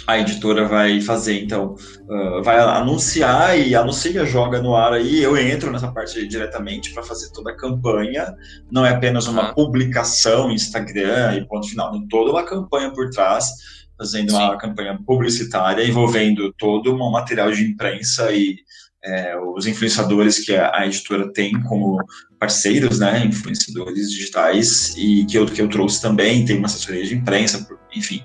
a 0.05 0.19
editora 0.19 0.67
vai 0.67 1.01
fazer, 1.01 1.41
então, 1.41 1.77
uh, 2.09 2.43
vai 2.43 2.59
anunciar 2.59 3.57
e 3.57 3.77
anuncia, 3.77 4.27
joga 4.27 4.61
no 4.61 4.75
ar 4.75 4.93
aí, 4.93 5.23
eu 5.23 5.37
entro 5.39 5.71
nessa 5.71 5.93
parte 5.93 6.27
diretamente 6.27 6.93
para 6.93 7.05
fazer 7.05 7.31
toda 7.33 7.53
a 7.53 7.57
campanha, 7.57 8.35
não 8.71 8.85
é 8.85 8.91
apenas 8.91 9.29
uma 9.29 9.49
uhum. 9.49 9.55
publicação 9.55 10.51
Instagram 10.51 11.37
e 11.37 11.47
ponto 11.47 11.69
final, 11.69 11.93
tem 11.93 12.09
toda 12.09 12.33
uma 12.33 12.43
campanha 12.43 12.93
por 12.93 13.11
trás, 13.11 13.49
fazendo 13.97 14.33
Sim. 14.33 14.39
uma 14.39 14.59
campanha 14.59 14.99
publicitária 15.07 15.87
envolvendo 15.87 16.53
todo 16.59 16.93
um 16.93 17.11
material 17.13 17.53
de 17.53 17.63
imprensa 17.63 18.33
e 18.33 18.57
é, 19.05 19.37
os 19.39 19.67
influenciadores 19.67 20.45
que 20.45 20.55
a, 20.55 20.73
a, 20.75 20.87
editora 20.87 21.33
tem 21.33 21.63
como 21.63 22.03
parceiros, 22.41 22.99
né, 22.99 23.27
influenciadores 23.27 24.11
digitais, 24.11 24.95
e 24.97 25.27
que 25.27 25.37
eu, 25.37 25.45
que 25.45 25.61
eu 25.61 25.69
trouxe 25.69 26.01
também, 26.01 26.43
tem 26.43 26.57
uma 26.57 26.67
assessoria 26.67 27.05
de 27.05 27.15
imprensa, 27.15 27.69
enfim. 27.95 28.25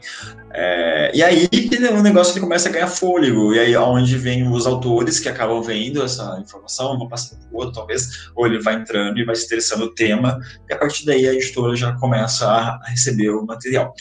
É, 0.54 1.12
e 1.13 1.21
aí 1.21 1.49
o 1.91 2.01
negócio 2.01 2.32
ele 2.32 2.39
começa 2.39 2.69
a 2.69 2.71
ganhar 2.71 2.88
fôlego, 2.88 3.54
e 3.54 3.60
aí 3.60 3.75
onde 3.75 4.17
vem 4.17 4.47
os 4.49 4.65
autores 4.65 5.19
que 5.19 5.28
acabam 5.28 5.62
vendo 5.62 6.01
essa 6.01 6.39
informação, 6.41 6.97
vão 6.97 7.10
passando 7.10 7.41
para 7.41 7.51
o 7.51 7.58
outro, 7.58 7.73
talvez, 7.73 8.30
ou 8.34 8.47
ele 8.47 8.62
vai 8.62 8.75
entrando 8.75 9.19
e 9.19 9.25
vai 9.25 9.36
se 9.36 9.47
interessando 9.47 9.82
no 9.82 9.93
tema, 9.93 10.39
e 10.69 10.73
a 10.73 10.78
partir 10.78 11.06
daí 11.06 11.28
a 11.28 11.34
editora 11.34 11.75
já 11.75 11.91
começa 11.97 12.47
a, 12.49 12.80
receber 12.88 13.32
o 13.32 13.45
material. 13.45 13.93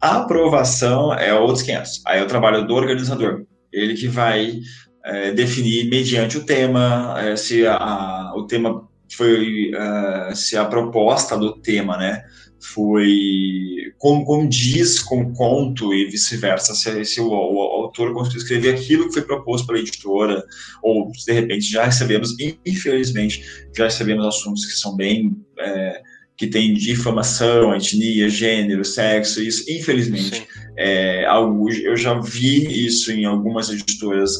A 0.00 0.16
aprovação 0.16 1.14
é 1.14 1.32
outros 1.32 1.62
500. 1.62 2.02
Aí 2.04 2.18
é 2.18 2.22
o 2.24 2.26
trabalho 2.26 2.66
do 2.66 2.74
organizador, 2.74 3.44
ele 3.72 3.94
que 3.94 4.08
vai 4.08 4.58
é, 5.04 5.30
definir 5.30 5.88
mediante 5.88 6.36
o 6.36 6.44
tema, 6.44 7.14
é, 7.18 7.36
se 7.36 7.64
a, 7.64 7.76
a, 7.76 8.34
o 8.34 8.44
tema 8.44 8.90
foi, 9.16 9.70
uh, 9.70 10.34
se 10.34 10.56
a 10.56 10.64
proposta 10.64 11.36
do 11.36 11.60
tema, 11.60 11.96
né, 11.96 12.22
foi 12.60 13.92
como 13.98 14.24
condiz 14.24 15.00
com 15.00 15.32
conto 15.32 15.92
e 15.92 16.06
vice-versa, 16.06 16.74
se, 16.74 17.04
se 17.04 17.20
o, 17.20 17.28
o, 17.28 17.54
o, 17.54 17.82
autor 17.82 18.12
conseguiu 18.14 18.38
escrever 18.38 18.74
aquilo 18.74 19.06
que 19.06 19.14
foi 19.14 19.22
proposto 19.22 19.66
pela 19.66 19.78
editora, 19.78 20.42
ou 20.82 21.10
de 21.10 21.32
repente 21.32 21.70
já 21.70 21.84
recebemos, 21.84 22.34
infelizmente, 22.64 23.44
já 23.76 23.84
recebemos 23.84 24.26
assuntos 24.26 24.64
que 24.64 24.72
são 24.72 24.96
bem 24.96 25.36
é, 25.58 26.00
que 26.36 26.46
tem 26.46 26.74
difamação, 26.74 27.74
etnia, 27.74 28.28
gênero, 28.28 28.84
sexo, 28.84 29.42
isso, 29.42 29.64
infelizmente, 29.70 30.46
é 30.76 31.24
algo, 31.26 31.70
eu 31.70 31.96
já 31.96 32.18
vi 32.18 32.86
isso 32.86 33.12
em 33.12 33.24
algumas 33.24 33.70
editoras 33.70 34.32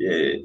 é, 0.00 0.40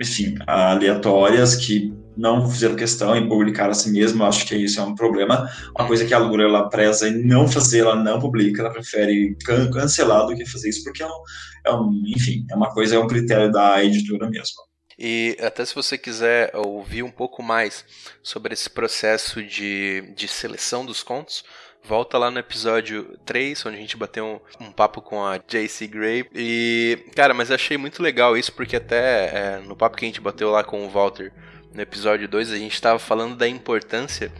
enfim, 0.00 0.34
aleatórias 0.46 1.54
que 1.54 1.92
não 2.16 2.48
fizeram 2.48 2.76
questão 2.76 3.16
em 3.16 3.28
publicar 3.28 3.70
a 3.70 3.74
si 3.74 3.90
mesmo, 3.90 4.24
acho 4.24 4.46
que 4.46 4.54
isso 4.54 4.80
é 4.80 4.82
um 4.82 4.94
problema. 4.94 5.48
Uma 5.76 5.86
coisa 5.86 6.04
que 6.04 6.14
a 6.14 6.18
Lura 6.18 6.44
ela 6.44 6.68
preza 6.68 7.08
em 7.08 7.24
não 7.24 7.48
fazer, 7.48 7.80
ela 7.80 7.96
não 7.96 8.20
publica, 8.20 8.62
ela 8.62 8.70
prefere 8.70 9.36
can 9.44 9.70
cancelar 9.70 10.26
do 10.26 10.34
que 10.34 10.46
fazer 10.46 10.68
isso, 10.68 10.84
porque 10.84 11.02
é 11.02 11.06
um, 11.06 11.22
é 11.66 11.74
um, 11.74 12.02
enfim, 12.06 12.46
é 12.50 12.54
uma 12.54 12.72
coisa, 12.72 12.96
é 12.96 12.98
um 12.98 13.06
critério 13.06 13.50
da 13.50 13.82
editora 13.82 14.28
mesmo. 14.28 14.56
E 14.98 15.36
até 15.40 15.64
se 15.64 15.74
você 15.74 15.96
quiser 15.96 16.54
ouvir 16.54 17.02
um 17.02 17.10
pouco 17.10 17.42
mais 17.42 17.84
sobre 18.22 18.52
esse 18.52 18.68
processo 18.68 19.42
de, 19.42 20.02
de 20.14 20.28
seleção 20.28 20.84
dos 20.84 21.02
contos, 21.02 21.42
volta 21.82 22.18
lá 22.18 22.30
no 22.30 22.38
episódio 22.38 23.18
3, 23.24 23.66
onde 23.66 23.76
a 23.76 23.80
gente 23.80 23.96
bateu 23.96 24.40
um, 24.60 24.66
um 24.66 24.70
papo 24.70 25.00
com 25.00 25.24
a 25.24 25.38
JC 25.38 25.86
Gray. 25.88 26.26
E, 26.34 26.98
cara, 27.16 27.34
mas 27.34 27.50
achei 27.50 27.76
muito 27.76 28.02
legal 28.02 28.36
isso, 28.36 28.52
porque 28.52 28.76
até 28.76 29.56
é, 29.56 29.62
no 29.66 29.74
papo 29.74 29.96
que 29.96 30.04
a 30.04 30.08
gente 30.08 30.20
bateu 30.20 30.50
lá 30.50 30.62
com 30.62 30.84
o 30.84 30.90
Walter 30.90 31.32
no 31.74 31.80
episódio 31.80 32.28
2, 32.28 32.50
a 32.50 32.56
gente 32.56 32.74
estava 32.74 32.98
falando 32.98 33.36
da 33.36 33.48
importância 33.48 34.32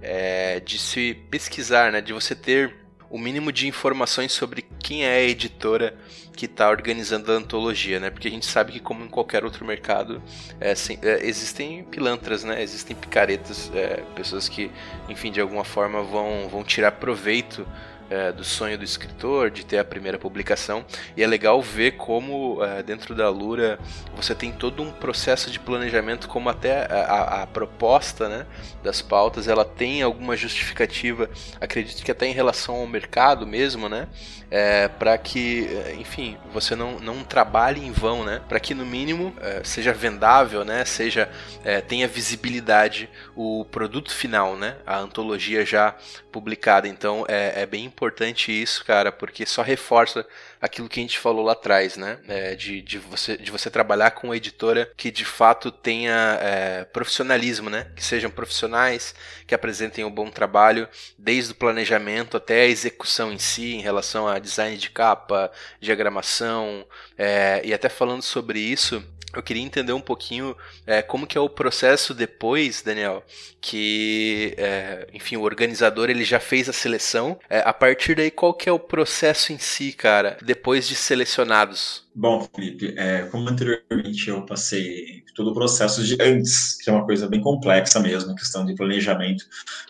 é, 0.00 0.60
de 0.60 0.78
se 0.78 1.14
pesquisar, 1.30 1.92
né? 1.92 2.00
De 2.00 2.12
você 2.12 2.34
ter 2.34 2.74
o 3.10 3.18
mínimo 3.18 3.50
de 3.50 3.66
informações 3.66 4.32
sobre 4.32 4.64
quem 4.78 5.04
é 5.04 5.16
a 5.16 5.22
editora 5.22 5.96
que 6.36 6.46
está 6.46 6.68
organizando 6.70 7.32
a 7.32 7.34
antologia, 7.34 7.98
né? 7.98 8.10
Porque 8.10 8.28
a 8.28 8.30
gente 8.30 8.46
sabe 8.46 8.72
que, 8.72 8.80
como 8.80 9.04
em 9.04 9.08
qualquer 9.08 9.44
outro 9.44 9.64
mercado, 9.64 10.22
é, 10.60 10.70
assim, 10.70 10.98
é, 11.02 11.26
existem 11.26 11.84
pilantras, 11.84 12.44
né? 12.44 12.62
Existem 12.62 12.96
picaretas, 12.96 13.70
é, 13.74 14.02
pessoas 14.14 14.48
que, 14.48 14.70
enfim, 15.08 15.32
de 15.32 15.40
alguma 15.40 15.64
forma 15.64 16.02
vão, 16.02 16.48
vão 16.48 16.62
tirar 16.62 16.92
proveito 16.92 17.66
é, 18.10 18.32
do 18.32 18.44
sonho 18.44 18.78
do 18.78 18.84
escritor, 18.84 19.50
de 19.50 19.64
ter 19.64 19.78
a 19.78 19.84
primeira 19.84 20.18
publicação. 20.18 20.84
E 21.16 21.22
é 21.22 21.26
legal 21.26 21.60
ver 21.60 21.92
como 21.92 22.62
é, 22.62 22.82
dentro 22.82 23.14
da 23.14 23.28
Lura 23.28 23.78
você 24.16 24.34
tem 24.34 24.52
todo 24.52 24.82
um 24.82 24.90
processo 24.90 25.50
de 25.50 25.60
planejamento, 25.60 26.28
como 26.28 26.48
até 26.48 26.86
a, 26.90 27.42
a, 27.42 27.46
proposta 27.46 28.28
né, 28.28 28.46
das 28.82 29.00
pautas 29.00 29.48
ela 29.48 29.64
tem 29.64 30.02
alguma 30.02 30.36
justificativa, 30.36 31.30
acredito 31.60 32.02
que 32.02 32.10
até 32.10 32.26
em 32.26 32.32
relação 32.32 32.76
ao 32.76 32.86
mercado 32.86 33.46
mesmo, 33.46 33.88
né? 33.88 34.08
É, 34.50 34.88
para 34.88 35.16
que, 35.18 35.68
enfim, 35.98 36.38
você 36.52 36.74
não, 36.74 36.98
não 36.98 37.22
trabalhe 37.22 37.84
em 37.84 37.92
vão, 37.92 38.24
né? 38.24 38.40
Para 38.48 38.58
que 38.58 38.72
no 38.72 38.84
mínimo 38.84 39.34
é, 39.40 39.60
seja 39.62 39.92
vendável, 39.92 40.64
né? 40.64 40.84
Seja 40.86 41.28
é, 41.62 41.82
tenha 41.82 42.08
visibilidade 42.08 43.10
o 43.36 43.66
produto 43.66 44.10
final, 44.10 44.56
né? 44.56 44.76
A 44.86 44.98
antologia 44.98 45.66
já 45.66 45.94
publicada. 46.32 46.88
Então 46.88 47.24
é, 47.28 47.62
é 47.62 47.66
bem 47.66 47.90
importante 47.98 48.52
isso, 48.52 48.84
cara, 48.84 49.10
porque 49.10 49.44
só 49.44 49.60
reforça 49.60 50.24
aquilo 50.60 50.88
que 50.88 51.00
a 51.00 51.02
gente 51.02 51.18
falou 51.18 51.44
lá 51.44 51.52
atrás, 51.52 51.96
né? 51.96 52.20
É, 52.28 52.54
de, 52.54 52.80
de, 52.80 52.96
você, 52.96 53.36
de 53.36 53.50
você 53.50 53.68
trabalhar 53.68 54.12
com 54.12 54.28
uma 54.28 54.36
editora 54.36 54.88
que 54.96 55.10
de 55.10 55.24
fato 55.24 55.72
tenha 55.72 56.38
é, 56.40 56.84
profissionalismo, 56.84 57.68
né? 57.68 57.90
Que 57.96 58.04
sejam 58.04 58.30
profissionais, 58.30 59.16
que 59.48 59.54
apresentem 59.54 60.04
um 60.04 60.10
bom 60.10 60.30
trabalho, 60.30 60.88
desde 61.18 61.52
o 61.52 61.56
planejamento 61.56 62.36
até 62.36 62.62
a 62.62 62.66
execução 62.66 63.32
em 63.32 63.38
si, 63.38 63.74
em 63.74 63.80
relação 63.80 64.28
a 64.28 64.38
design 64.38 64.76
de 64.76 64.90
capa, 64.90 65.50
diagramação, 65.80 66.86
é, 67.16 67.60
e 67.64 67.74
até 67.74 67.88
falando 67.88 68.22
sobre 68.22 68.60
isso, 68.60 69.04
eu 69.34 69.42
queria 69.42 69.62
entender 69.62 69.92
um 69.92 70.00
pouquinho 70.00 70.56
é, 70.86 71.02
como 71.02 71.26
que 71.26 71.36
é 71.36 71.40
o 71.40 71.48
processo 71.48 72.14
depois, 72.14 72.82
Daniel, 72.82 73.22
que, 73.60 74.54
é, 74.56 75.06
enfim, 75.12 75.36
o 75.36 75.42
organizador 75.42 76.08
ele 76.08 76.24
já 76.24 76.40
fez 76.40 76.68
a 76.68 76.72
seleção. 76.72 77.38
É, 77.48 77.60
a 77.60 77.72
partir 77.72 78.14
daí, 78.14 78.30
qual 78.30 78.54
que 78.54 78.68
é 78.68 78.72
o 78.72 78.78
processo 78.78 79.52
em 79.52 79.58
si, 79.58 79.92
cara, 79.92 80.38
depois 80.42 80.88
de 80.88 80.94
selecionados? 80.94 82.06
Bom, 82.14 82.48
Felipe, 82.54 82.94
é, 82.96 83.22
como 83.30 83.48
anteriormente 83.48 84.28
eu 84.28 84.44
passei 84.44 85.22
todo 85.34 85.50
o 85.50 85.54
processo 85.54 86.02
de 86.02 86.16
antes, 86.20 86.76
que 86.82 86.90
é 86.90 86.92
uma 86.92 87.04
coisa 87.04 87.28
bem 87.28 87.40
complexa 87.40 88.00
mesmo, 88.00 88.34
questão 88.34 88.64
de 88.64 88.74
planejamento, 88.74 89.44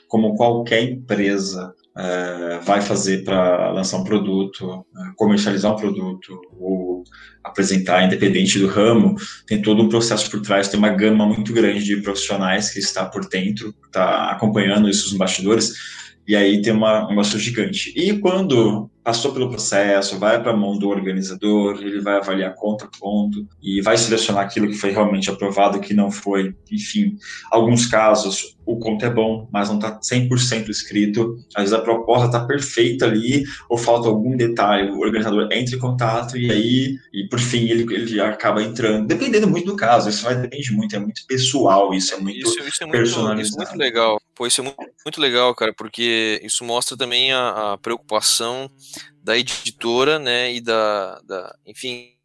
como 0.08 0.36
qualquer 0.36 0.82
empresa 0.82 1.74
é, 1.96 2.58
vai 2.60 2.80
fazer 2.80 3.24
para 3.24 3.70
lançar 3.72 3.98
um 3.98 4.04
produto, 4.04 4.86
é, 4.96 5.12
comercializar 5.16 5.72
um 5.72 5.76
produto 5.76 6.40
ou 6.58 6.87
apresentar, 7.42 8.04
independente 8.04 8.58
do 8.58 8.66
ramo, 8.66 9.16
tem 9.46 9.60
todo 9.60 9.82
um 9.82 9.88
processo 9.88 10.30
por 10.30 10.40
trás, 10.40 10.68
tem 10.68 10.78
uma 10.78 10.90
gama 10.90 11.26
muito 11.26 11.52
grande 11.52 11.84
de 11.84 11.96
profissionais 11.98 12.70
que 12.70 12.78
está 12.78 13.04
por 13.04 13.28
dentro, 13.28 13.74
está 13.86 14.30
acompanhando 14.30 14.88
isso 14.88 15.08
nos 15.08 15.18
bastidores, 15.18 15.74
e 16.28 16.36
aí 16.36 16.60
tem 16.60 16.74
uma, 16.74 17.10
um 17.10 17.24
gigante. 17.24 17.90
E 17.96 18.18
quando 18.18 18.90
passou 19.02 19.32
pelo 19.32 19.48
processo, 19.48 20.18
vai 20.18 20.38
para 20.42 20.52
a 20.52 20.56
mão 20.56 20.78
do 20.78 20.90
organizador, 20.90 21.78
ele 21.80 22.02
vai 22.02 22.16
avaliar 22.16 22.54
conta 22.54 22.84
a 22.84 22.98
ponto 23.00 23.48
e 23.62 23.80
vai 23.80 23.96
selecionar 23.96 24.44
aquilo 24.44 24.68
que 24.68 24.74
foi 24.74 24.90
realmente 24.90 25.30
aprovado, 25.30 25.80
que 25.80 25.94
não 25.94 26.10
foi. 26.10 26.54
Enfim, 26.70 27.16
alguns 27.50 27.86
casos 27.86 28.57
o 28.68 28.78
conto 28.78 29.04
é 29.06 29.10
bom, 29.10 29.48
mas 29.50 29.70
não 29.70 29.76
está 29.76 29.98
100% 29.98 30.68
escrito. 30.68 31.38
Às 31.54 31.64
vezes 31.64 31.72
a 31.72 31.80
proposta 31.80 32.26
está 32.26 32.44
perfeita 32.44 33.06
ali, 33.06 33.44
ou 33.66 33.78
falta 33.78 34.08
algum 34.08 34.36
detalhe, 34.36 34.90
o 34.90 35.00
organizador 35.00 35.48
entra 35.50 35.74
em 35.74 35.78
contato 35.78 36.36
e 36.36 36.52
aí, 36.52 36.98
e 37.12 37.26
por 37.28 37.40
fim, 37.40 37.68
ele, 37.68 37.82
ele 37.94 38.20
acaba 38.20 38.62
entrando. 38.62 39.06
Dependendo 39.06 39.48
muito 39.48 39.66
do 39.66 39.76
caso, 39.76 40.10
isso 40.10 40.22
vai 40.22 40.36
depende 40.36 40.70
muito, 40.72 40.94
é 40.94 40.98
muito 40.98 41.26
pessoal, 41.26 41.94
isso 41.94 42.12
é 42.14 42.18
muito 42.18 42.38
isso, 42.38 42.58
isso 42.60 42.82
é 42.82 42.86
muito, 42.86 42.98
personalizado. 42.98 43.40
Isso 43.40 43.62
é 43.62 43.64
muito 43.64 43.78
legal. 43.78 44.20
Pô, 44.34 44.46
isso 44.46 44.60
é 44.60 44.64
muito, 44.64 44.76
muito 44.78 45.20
legal, 45.20 45.54
cara, 45.54 45.72
porque 45.72 46.38
isso 46.44 46.62
mostra 46.62 46.94
também 46.94 47.32
a, 47.32 47.72
a 47.72 47.78
preocupação 47.78 48.70
da 49.22 49.38
editora, 49.38 50.18
né, 50.18 50.52
e 50.52 50.60
da, 50.60 51.20
da, 51.26 51.56
enfim, 51.66 52.17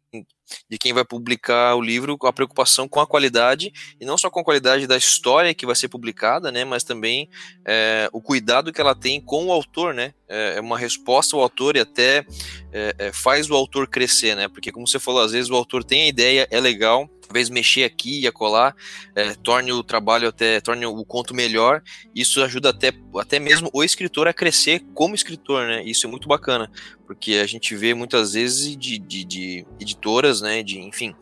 de 0.68 0.78
quem 0.78 0.92
vai 0.92 1.04
publicar 1.04 1.74
o 1.74 1.80
livro, 1.80 2.18
a 2.22 2.32
preocupação 2.32 2.88
com 2.88 3.00
a 3.00 3.06
qualidade, 3.06 3.72
e 4.00 4.04
não 4.04 4.18
só 4.18 4.30
com 4.30 4.40
a 4.40 4.44
qualidade 4.44 4.86
da 4.86 4.96
história 4.96 5.54
que 5.54 5.66
vai 5.66 5.74
ser 5.74 5.88
publicada, 5.88 6.50
né, 6.50 6.64
mas 6.64 6.84
também 6.84 7.28
é, 7.64 8.08
o 8.12 8.20
cuidado 8.20 8.72
que 8.72 8.80
ela 8.80 8.94
tem 8.94 9.20
com 9.20 9.46
o 9.46 9.52
autor, 9.52 9.94
né, 9.94 10.14
é, 10.28 10.54
é 10.56 10.60
uma 10.60 10.78
resposta 10.78 11.36
ao 11.36 11.42
autor 11.42 11.76
e 11.76 11.80
até 11.80 12.26
é, 12.72 13.12
faz 13.12 13.48
o 13.50 13.54
autor 13.54 13.86
crescer, 13.86 14.34
né, 14.34 14.48
porque 14.48 14.72
como 14.72 14.86
você 14.86 14.98
falou, 14.98 15.22
às 15.22 15.32
vezes 15.32 15.50
o 15.50 15.54
autor 15.54 15.84
tem 15.84 16.02
a 16.02 16.08
ideia, 16.08 16.48
é 16.50 16.60
legal, 16.60 17.08
talvez 17.26 17.48
mexer 17.48 17.84
aqui 17.84 18.20
e 18.20 18.26
acolá, 18.26 18.74
é, 19.14 19.34
torne 19.34 19.72
o 19.72 19.82
trabalho 19.82 20.28
até, 20.28 20.60
torne 20.60 20.86
o 20.86 21.04
conto 21.04 21.34
melhor, 21.34 21.82
isso 22.14 22.42
ajuda 22.42 22.70
até, 22.70 22.92
até 23.18 23.38
mesmo 23.38 23.70
o 23.72 23.82
escritor 23.82 24.28
a 24.28 24.32
crescer 24.32 24.82
como 24.94 25.14
escritor, 25.14 25.66
né, 25.66 25.82
isso 25.84 26.06
é 26.06 26.10
muito 26.10 26.28
bacana, 26.28 26.70
porque 27.06 27.34
a 27.34 27.46
gente 27.46 27.74
vê 27.74 27.94
muitas 27.94 28.34
vezes 28.34 28.76
de, 28.76 28.98
de, 28.98 29.24
de 29.24 29.66
editoras, 29.80 30.40
né, 30.40 30.62
de, 30.62 30.78
enfim, 30.78 31.14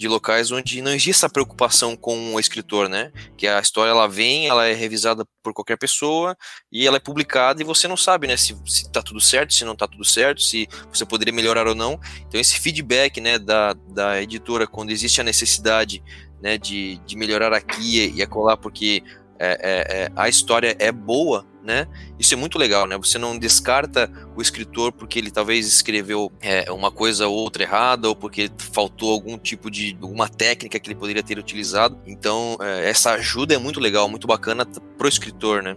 de 0.00 0.08
locais 0.08 0.50
onde 0.50 0.80
não 0.80 0.92
existe 0.92 1.10
essa 1.10 1.28
preocupação 1.28 1.94
com 1.94 2.34
o 2.34 2.40
escritor, 2.40 2.88
né? 2.88 3.12
Que 3.36 3.46
a 3.46 3.60
história 3.60 3.90
ela 3.90 4.08
vem, 4.08 4.48
ela 4.48 4.66
é 4.66 4.72
revisada 4.72 5.26
por 5.42 5.52
qualquer 5.52 5.76
pessoa 5.76 6.34
e 6.72 6.86
ela 6.86 6.96
é 6.96 7.00
publicada 7.00 7.60
e 7.60 7.66
você 7.66 7.86
não 7.86 7.98
sabe, 7.98 8.26
né? 8.26 8.34
Se, 8.34 8.56
se 8.64 8.90
tá 8.90 9.02
tudo 9.02 9.20
certo, 9.20 9.52
se 9.52 9.62
não 9.62 9.76
tá 9.76 9.86
tudo 9.86 10.02
certo, 10.02 10.40
se 10.40 10.66
você 10.90 11.04
poderia 11.04 11.34
melhorar 11.34 11.66
ou 11.66 11.74
não. 11.74 12.00
Então 12.26 12.40
esse 12.40 12.58
feedback, 12.58 13.20
né, 13.20 13.38
da, 13.38 13.74
da 13.74 14.22
editora 14.22 14.66
quando 14.66 14.90
existe 14.90 15.20
a 15.20 15.24
necessidade, 15.24 16.02
né, 16.40 16.56
de, 16.56 16.96
de 17.04 17.14
melhorar 17.14 17.52
aqui 17.52 18.10
e 18.14 18.22
acolá, 18.22 18.56
porque 18.56 19.02
é, 19.38 19.50
é, 19.60 20.02
é, 20.04 20.12
a 20.16 20.30
história 20.30 20.74
é 20.78 20.90
boa, 20.90 21.46
né? 21.62 21.86
Isso 22.18 22.34
é 22.34 22.36
muito 22.36 22.58
legal, 22.58 22.86
né? 22.86 22.96
Você 22.96 23.18
não 23.18 23.38
descarta 23.38 24.10
o 24.34 24.42
escritor 24.42 24.92
porque 24.92 25.18
ele 25.18 25.30
talvez 25.30 25.66
escreveu 25.66 26.32
é, 26.40 26.70
uma 26.70 26.90
coisa 26.90 27.28
ou 27.28 27.36
outra 27.36 27.62
errada 27.62 28.08
ou 28.08 28.16
porque 28.16 28.50
faltou 28.72 29.12
algum 29.12 29.38
tipo 29.38 29.70
de 29.70 29.96
alguma 30.00 30.28
técnica 30.28 30.78
que 30.78 30.88
ele 30.88 30.98
poderia 30.98 31.22
ter 31.22 31.38
utilizado. 31.38 31.98
Então 32.06 32.56
é, 32.60 32.88
essa 32.88 33.12
ajuda 33.12 33.54
é 33.54 33.58
muito 33.58 33.80
legal, 33.80 34.08
muito 34.08 34.26
bacana 34.26 34.64
pro 34.96 35.08
escritor, 35.08 35.62
né? 35.62 35.76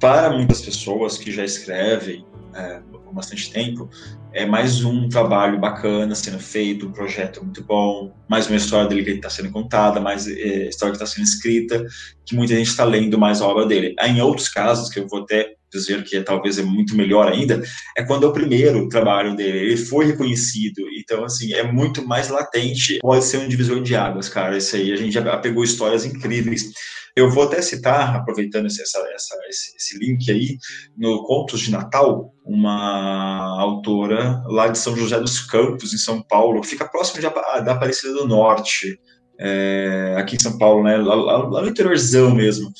Para 0.00 0.30
muitas 0.30 0.60
pessoas 0.60 1.16
que 1.16 1.32
já 1.32 1.44
escrevem 1.44 2.24
é, 2.54 2.80
por 2.90 3.12
bastante 3.12 3.50
tempo, 3.50 3.88
é 4.36 4.44
mais 4.44 4.84
um 4.84 5.08
trabalho 5.08 5.58
bacana 5.58 6.14
sendo 6.14 6.38
feito, 6.38 6.86
um 6.86 6.92
projeto 6.92 7.42
muito 7.42 7.64
bom, 7.64 8.14
mais 8.28 8.46
uma 8.46 8.56
história 8.56 8.86
dele 8.86 9.02
que 9.02 9.10
está 9.12 9.30
sendo 9.30 9.50
contada, 9.50 9.98
mais 9.98 10.28
é, 10.28 10.68
história 10.68 10.94
que 10.94 11.02
está 11.02 11.06
sendo 11.06 11.24
escrita, 11.24 11.82
que 12.22 12.36
muita 12.36 12.54
gente 12.54 12.68
está 12.68 12.84
lendo 12.84 13.18
mais 13.18 13.40
a 13.40 13.48
obra 13.48 13.64
dele. 13.64 13.96
Em 13.98 14.20
outros 14.20 14.50
casos, 14.50 14.90
que 14.90 15.00
eu 15.00 15.08
vou 15.08 15.22
até 15.22 15.55
dizer 15.72 16.04
que 16.04 16.20
talvez 16.22 16.58
é 16.58 16.62
muito 16.62 16.96
melhor 16.96 17.28
ainda, 17.28 17.62
é 17.96 18.02
quando 18.02 18.26
é 18.26 18.28
o 18.28 18.32
primeiro 18.32 18.88
trabalho 18.88 19.34
dele, 19.34 19.58
ele 19.58 19.76
foi 19.76 20.06
reconhecido, 20.06 20.82
então, 20.98 21.24
assim, 21.24 21.52
é 21.52 21.62
muito 21.62 22.06
mais 22.06 22.28
latente, 22.28 22.98
pode 23.00 23.24
ser 23.24 23.38
um 23.38 23.48
divisor 23.48 23.82
de 23.82 23.94
águas, 23.94 24.28
cara, 24.28 24.56
isso 24.56 24.76
aí, 24.76 24.92
a 24.92 24.96
gente 24.96 25.12
já 25.12 25.36
pegou 25.38 25.64
histórias 25.64 26.04
incríveis, 26.04 26.70
eu 27.16 27.30
vou 27.30 27.44
até 27.44 27.62
citar, 27.62 28.14
aproveitando 28.14 28.66
esse, 28.66 28.82
essa, 28.82 28.98
essa, 29.14 29.34
esse, 29.48 29.74
esse, 29.74 29.98
link 29.98 30.30
aí, 30.30 30.58
no 30.94 31.24
Contos 31.24 31.60
de 31.60 31.70
Natal, 31.70 32.34
uma 32.44 33.58
autora 33.58 34.42
lá 34.46 34.68
de 34.68 34.76
São 34.76 34.94
José 34.94 35.18
dos 35.18 35.40
Campos, 35.40 35.94
em 35.94 35.98
São 35.98 36.22
Paulo, 36.22 36.62
fica 36.62 36.86
próximo 36.86 37.22
de, 37.22 37.26
da 37.64 37.72
Aparecida 37.72 38.12
do 38.12 38.28
Norte, 38.28 39.00
é, 39.40 40.14
aqui 40.18 40.36
em 40.36 40.40
São 40.40 40.58
Paulo, 40.58 40.84
né, 40.84 40.98
lá, 40.98 41.14
lá, 41.14 41.62
no 41.62 41.68
interiorzão 41.68 42.34
mesmo 42.34 42.70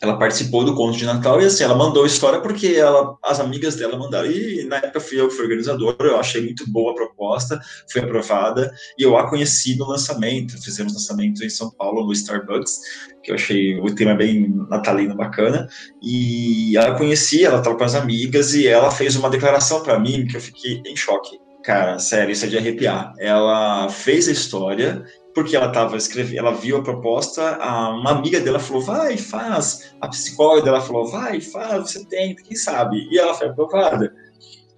ela 0.00 0.18
participou 0.18 0.64
do 0.64 0.74
conto 0.74 0.96
de 0.96 1.04
Natal 1.04 1.40
e 1.40 1.44
assim, 1.44 1.64
ela 1.64 1.74
mandou 1.74 2.04
a 2.04 2.06
história 2.06 2.40
porque 2.40 2.68
ela, 2.68 3.16
as 3.24 3.40
amigas 3.40 3.76
dela 3.76 3.96
mandaram. 3.96 4.30
E 4.30 4.64
na 4.64 4.76
época 4.76 5.00
fui 5.00 5.20
eu 5.20 5.28
que 5.28 5.34
fui 5.34 5.44
organizador, 5.44 5.96
eu 6.00 6.18
achei 6.18 6.40
muito 6.42 6.70
boa 6.70 6.92
a 6.92 6.94
proposta, 6.94 7.60
foi 7.90 8.02
aprovada 8.02 8.72
e 8.98 9.02
eu 9.02 9.16
a 9.16 9.28
conheci 9.28 9.76
no 9.76 9.88
lançamento. 9.88 10.62
Fizemos 10.62 10.92
lançamento 10.92 11.44
em 11.44 11.50
São 11.50 11.70
Paulo, 11.70 12.06
no 12.06 12.12
Starbucks, 12.12 12.80
que 13.22 13.30
eu 13.30 13.34
achei 13.34 13.78
o 13.80 13.94
tema 13.94 14.14
bem 14.14 14.48
natalino 14.68 15.16
bacana. 15.16 15.68
E 16.02 16.76
ela 16.76 16.96
conheci, 16.96 17.44
ela 17.44 17.58
estava 17.58 17.76
com 17.76 17.84
as 17.84 17.94
amigas 17.94 18.54
e 18.54 18.66
ela 18.66 18.90
fez 18.90 19.16
uma 19.16 19.30
declaração 19.30 19.82
para 19.82 19.98
mim 19.98 20.26
que 20.26 20.36
eu 20.36 20.40
fiquei 20.40 20.80
em 20.86 20.96
choque. 20.96 21.38
Cara, 21.64 21.98
sério, 21.98 22.32
isso 22.32 22.44
é 22.44 22.48
de 22.48 22.56
arrepiar. 22.56 23.12
Ela 23.18 23.88
fez 23.88 24.28
a 24.28 24.32
história 24.32 25.04
porque 25.38 25.54
ela 25.54 25.68
estava 25.68 25.96
escrevendo, 25.96 26.38
ela 26.38 26.52
viu 26.52 26.78
a 26.78 26.82
proposta, 26.82 27.56
a, 27.60 27.90
uma 27.90 28.10
amiga 28.10 28.40
dela 28.40 28.58
falou, 28.58 28.82
vai, 28.82 29.16
faz. 29.16 29.94
A 30.00 30.08
psicóloga 30.08 30.62
dela 30.62 30.80
falou, 30.80 31.06
vai, 31.06 31.40
faz, 31.40 31.92
você 31.92 32.04
tem, 32.04 32.34
quem 32.34 32.56
sabe? 32.56 33.06
E 33.08 33.16
ela 33.16 33.32
foi 33.34 33.46
aprovada. 33.46 34.12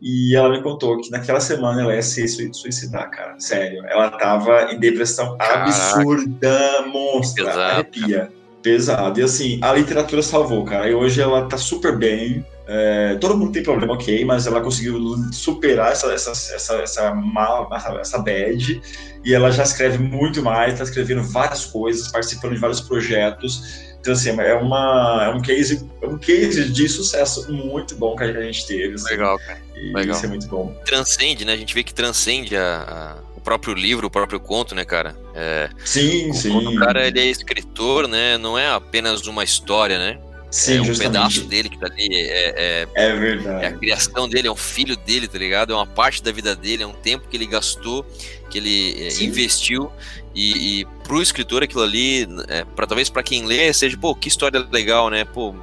E 0.03 0.37
ela 0.37 0.51
me 0.51 0.63
contou 0.63 0.99
que 0.99 1.11
naquela 1.11 1.41
semana 1.41 1.81
ela 1.81 1.95
ia 1.95 2.03
se 2.03 2.29
suicidar, 2.29 3.11
cara. 3.11 3.41
Sério. 3.41 3.83
Ela 3.87 4.11
tava 4.11 4.71
em 4.71 4.79
depressão 4.79 5.39
Caraca. 5.39 5.63
absurda, 5.63 6.83
monstra, 6.89 7.47
Pesado, 7.47 7.61
arrepia. 7.61 8.33
Pesado. 8.63 9.21
E 9.21 9.23
assim, 9.23 9.59
a 9.63 9.73
literatura 9.73 10.23
salvou, 10.23 10.63
cara. 10.65 10.91
E 10.91 10.95
hoje 10.95 11.23
ela 11.23 11.49
tá 11.49 11.57
super 11.57 11.97
bem. 11.97 12.45
É, 12.73 13.17
todo 13.17 13.37
mundo 13.37 13.51
tem 13.51 13.65
problema, 13.65 13.95
ok, 13.95 14.25
mas 14.25 14.47
ela 14.47 14.61
conseguiu 14.61 14.97
superar 15.33 15.91
essa, 15.91 16.13
essa, 16.13 16.31
essa, 16.31 16.75
essa, 16.77 17.13
mal, 17.13 17.69
essa, 17.75 17.89
essa 17.95 18.19
bad 18.19 18.81
e 19.25 19.35
ela 19.35 19.51
já 19.51 19.65
escreve 19.65 19.99
muito 19.99 20.41
mais, 20.41 20.75
está 20.75 20.85
escrevendo 20.85 21.25
várias 21.25 21.67
coisas, 21.67 22.07
participando 22.13 22.55
de 22.55 22.61
vários 22.61 22.81
projetos. 22.81 23.91
Então, 24.01 24.13
assim, 24.13 24.31
é, 24.41 24.55
uma, 24.55 25.25
é 25.25 25.35
um, 25.35 25.43
case, 25.43 25.85
é 26.01 26.07
um 26.07 26.17
case 26.17 26.71
de 26.71 26.89
sucesso 26.89 27.53
muito 27.53 27.97
bom 27.97 28.15
que 28.15 28.23
a 28.23 28.41
gente 28.41 28.65
teve. 28.65 28.95
Assim, 28.95 29.11
Legal, 29.11 29.37
cara. 29.41 29.61
E 29.75 29.93
Legal. 29.93 30.17
Isso 30.17 30.27
é 30.27 30.29
muito 30.29 30.47
bom. 30.47 30.73
Transcende, 30.85 31.45
né? 31.45 31.55
A 31.55 31.57
gente 31.57 31.75
vê 31.75 31.83
que 31.83 31.93
transcende 31.93 32.57
a, 32.57 33.17
a, 33.19 33.37
o 33.37 33.41
próprio 33.41 33.75
livro, 33.75 34.07
o 34.07 34.11
próprio 34.11 34.39
conto, 34.39 34.77
né, 34.77 34.85
cara? 34.85 35.17
É, 35.35 35.69
sim, 35.85 36.33
sim. 36.33 36.53
Quando 36.53 36.71
o 36.71 36.79
cara 36.79 37.05
ele 37.05 37.19
é 37.19 37.27
escritor, 37.27 38.07
né? 38.07 38.39
Não 38.39 38.57
é 38.57 38.71
apenas 38.71 39.27
uma 39.27 39.43
história, 39.43 39.99
né? 39.99 40.21
Sim, 40.51 40.79
é 40.79 40.81
um 40.81 40.85
justamente. 40.85 41.13
pedaço 41.13 41.45
dele 41.45 41.69
que 41.69 41.79
tá 41.79 41.87
ali. 41.87 42.09
É, 42.13 42.87
é, 42.95 43.05
é, 43.07 43.17
verdade. 43.17 43.65
É 43.65 43.69
a 43.69 43.73
criação 43.73 44.29
dele, 44.29 44.49
é 44.49 44.53
um 44.53 44.57
filho 44.57 44.97
dele, 44.97 45.29
tá 45.29 45.39
ligado? 45.39 45.73
É 45.73 45.77
uma 45.77 45.87
parte 45.87 46.23
da 46.23 46.33
vida 46.33 46.57
dele, 46.57 46.83
é 46.83 46.87
um 46.87 46.93
tempo 46.93 47.29
que 47.29 47.37
ele 47.37 47.47
gastou, 47.47 48.05
que 48.51 48.59
ele 48.59 48.97
é, 48.99 49.23
investiu. 49.23 49.91
E, 50.35 50.81
e 50.81 50.85
pro 51.05 51.23
escritor 51.23 51.63
aquilo 51.63 51.83
ali, 51.83 52.27
é, 52.49 52.65
pra, 52.65 52.87
talvez 52.87 53.09
para 53.09 53.23
quem 53.23 53.47
lê, 53.47 53.73
seja, 53.73 53.97
pô, 53.97 54.15
que 54.15 54.29
história 54.29 54.67
legal, 54.71 55.09
né? 55.09 55.25
Pô, 55.25 55.55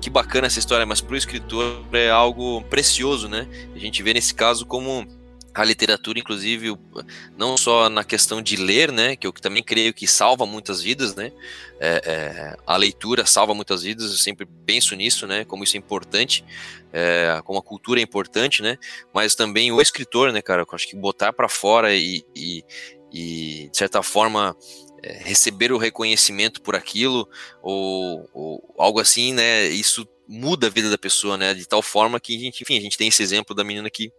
que 0.00 0.10
bacana 0.10 0.46
essa 0.46 0.58
história, 0.58 0.84
mas 0.84 1.00
pro 1.00 1.16
escritor 1.16 1.82
é 1.92 2.10
algo 2.10 2.62
precioso, 2.62 3.28
né? 3.28 3.48
A 3.74 3.78
gente 3.78 4.02
vê 4.02 4.12
nesse 4.12 4.34
caso 4.34 4.64
como 4.66 5.06
a 5.54 5.64
literatura, 5.64 6.18
inclusive, 6.18 6.76
não 7.36 7.56
só 7.56 7.88
na 7.88 8.02
questão 8.02 8.42
de 8.42 8.56
ler, 8.56 8.90
né, 8.90 9.14
que 9.14 9.24
eu 9.24 9.32
também 9.32 9.62
creio 9.62 9.94
que 9.94 10.06
salva 10.06 10.44
muitas 10.44 10.82
vidas, 10.82 11.14
né, 11.14 11.30
é, 11.78 12.00
é, 12.04 12.56
a 12.66 12.76
leitura 12.76 13.24
salva 13.24 13.54
muitas 13.54 13.82
vidas, 13.82 14.10
eu 14.10 14.18
sempre 14.18 14.46
penso 14.66 14.96
nisso, 14.96 15.28
né, 15.28 15.44
como 15.44 15.62
isso 15.62 15.76
é 15.76 15.78
importante, 15.78 16.44
é, 16.92 17.40
como 17.44 17.58
a 17.58 17.62
cultura 17.62 18.00
é 18.00 18.02
importante, 18.02 18.62
né, 18.62 18.76
mas 19.12 19.36
também 19.36 19.70
o 19.70 19.80
escritor, 19.80 20.32
né, 20.32 20.42
cara, 20.42 20.62
eu 20.62 20.66
acho 20.72 20.88
que 20.88 20.96
botar 20.96 21.32
para 21.32 21.48
fora 21.48 21.94
e, 21.94 22.24
e, 22.34 22.64
e, 23.12 23.68
de 23.70 23.78
certa 23.78 24.02
forma, 24.02 24.56
é, 25.04 25.22
receber 25.22 25.70
o 25.72 25.78
reconhecimento 25.78 26.60
por 26.62 26.74
aquilo, 26.74 27.28
ou, 27.62 28.28
ou 28.34 28.74
algo 28.76 28.98
assim, 28.98 29.32
né, 29.32 29.66
isso 29.68 30.04
muda 30.26 30.66
a 30.66 30.70
vida 30.70 30.90
da 30.90 30.98
pessoa, 30.98 31.36
né, 31.36 31.54
de 31.54 31.66
tal 31.66 31.82
forma 31.82 32.18
que, 32.18 32.34
a 32.36 32.40
gente, 32.40 32.62
enfim, 32.62 32.76
a 32.76 32.80
gente 32.80 32.98
tem 32.98 33.08
esse 33.08 33.22
exemplo 33.22 33.54
da 33.54 33.62
menina 33.62 33.88
que 33.88 34.10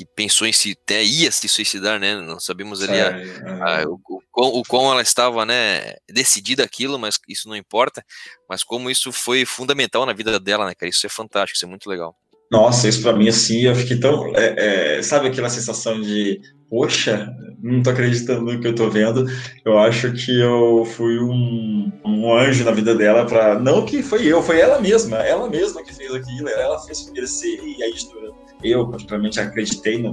que 0.00 0.06
pensou 0.16 0.46
em 0.46 0.52
se 0.52 0.76
até 0.82 1.04
ia 1.04 1.30
se 1.30 1.46
suicidar, 1.46 2.00
né? 2.00 2.18
Não 2.18 2.40
sabemos 2.40 2.82
ali 2.82 2.98
a, 2.98 3.82
a, 3.82 3.84
o, 3.86 4.00
o, 4.34 4.60
o 4.60 4.62
quão 4.64 4.90
ela 4.90 5.02
estava, 5.02 5.44
né, 5.44 5.94
decidida 6.08 6.64
aquilo, 6.64 6.98
mas 6.98 7.18
isso 7.28 7.48
não 7.48 7.56
importa. 7.56 8.02
Mas 8.48 8.64
como 8.64 8.90
isso 8.90 9.12
foi 9.12 9.44
fundamental 9.44 10.06
na 10.06 10.14
vida 10.14 10.40
dela, 10.40 10.66
né, 10.66 10.74
cara? 10.74 10.88
Isso 10.88 11.04
é 11.04 11.10
fantástico, 11.10 11.56
isso 11.56 11.66
é 11.66 11.68
muito 11.68 11.88
legal. 11.88 12.16
Nossa, 12.50 12.88
isso 12.88 13.02
para 13.02 13.12
mim 13.12 13.28
assim, 13.28 13.60
eu 13.60 13.74
fiquei 13.76 14.00
tão, 14.00 14.34
é, 14.34 14.96
é, 14.98 15.02
sabe 15.02 15.28
aquela 15.28 15.48
sensação 15.48 16.00
de, 16.00 16.40
poxa, 16.68 17.28
não 17.62 17.82
tô 17.82 17.90
acreditando 17.90 18.40
no 18.40 18.60
que 18.60 18.66
eu 18.66 18.74
tô 18.74 18.88
vendo. 18.88 19.24
Eu 19.64 19.78
acho 19.78 20.12
que 20.14 20.40
eu 20.40 20.84
fui 20.96 21.20
um, 21.20 21.92
um 22.04 22.34
anjo 22.34 22.64
na 22.64 22.72
vida 22.72 22.94
dela 22.94 23.26
para 23.26 23.58
não 23.58 23.84
que 23.84 24.02
foi 24.02 24.26
eu, 24.26 24.42
foi 24.42 24.60
ela 24.60 24.80
mesma, 24.80 25.18
ela 25.18 25.48
mesma 25.48 25.84
que 25.84 25.94
fez 25.94 26.12
aquilo, 26.12 26.48
ela 26.48 26.80
fez 26.80 27.08
merecer 27.12 27.60
e 27.62 27.82
a 27.84 27.88
editora 27.88 28.32
eu 28.62 28.88
particularmente 28.88 29.40
acreditei 29.40 30.02
na, 30.02 30.12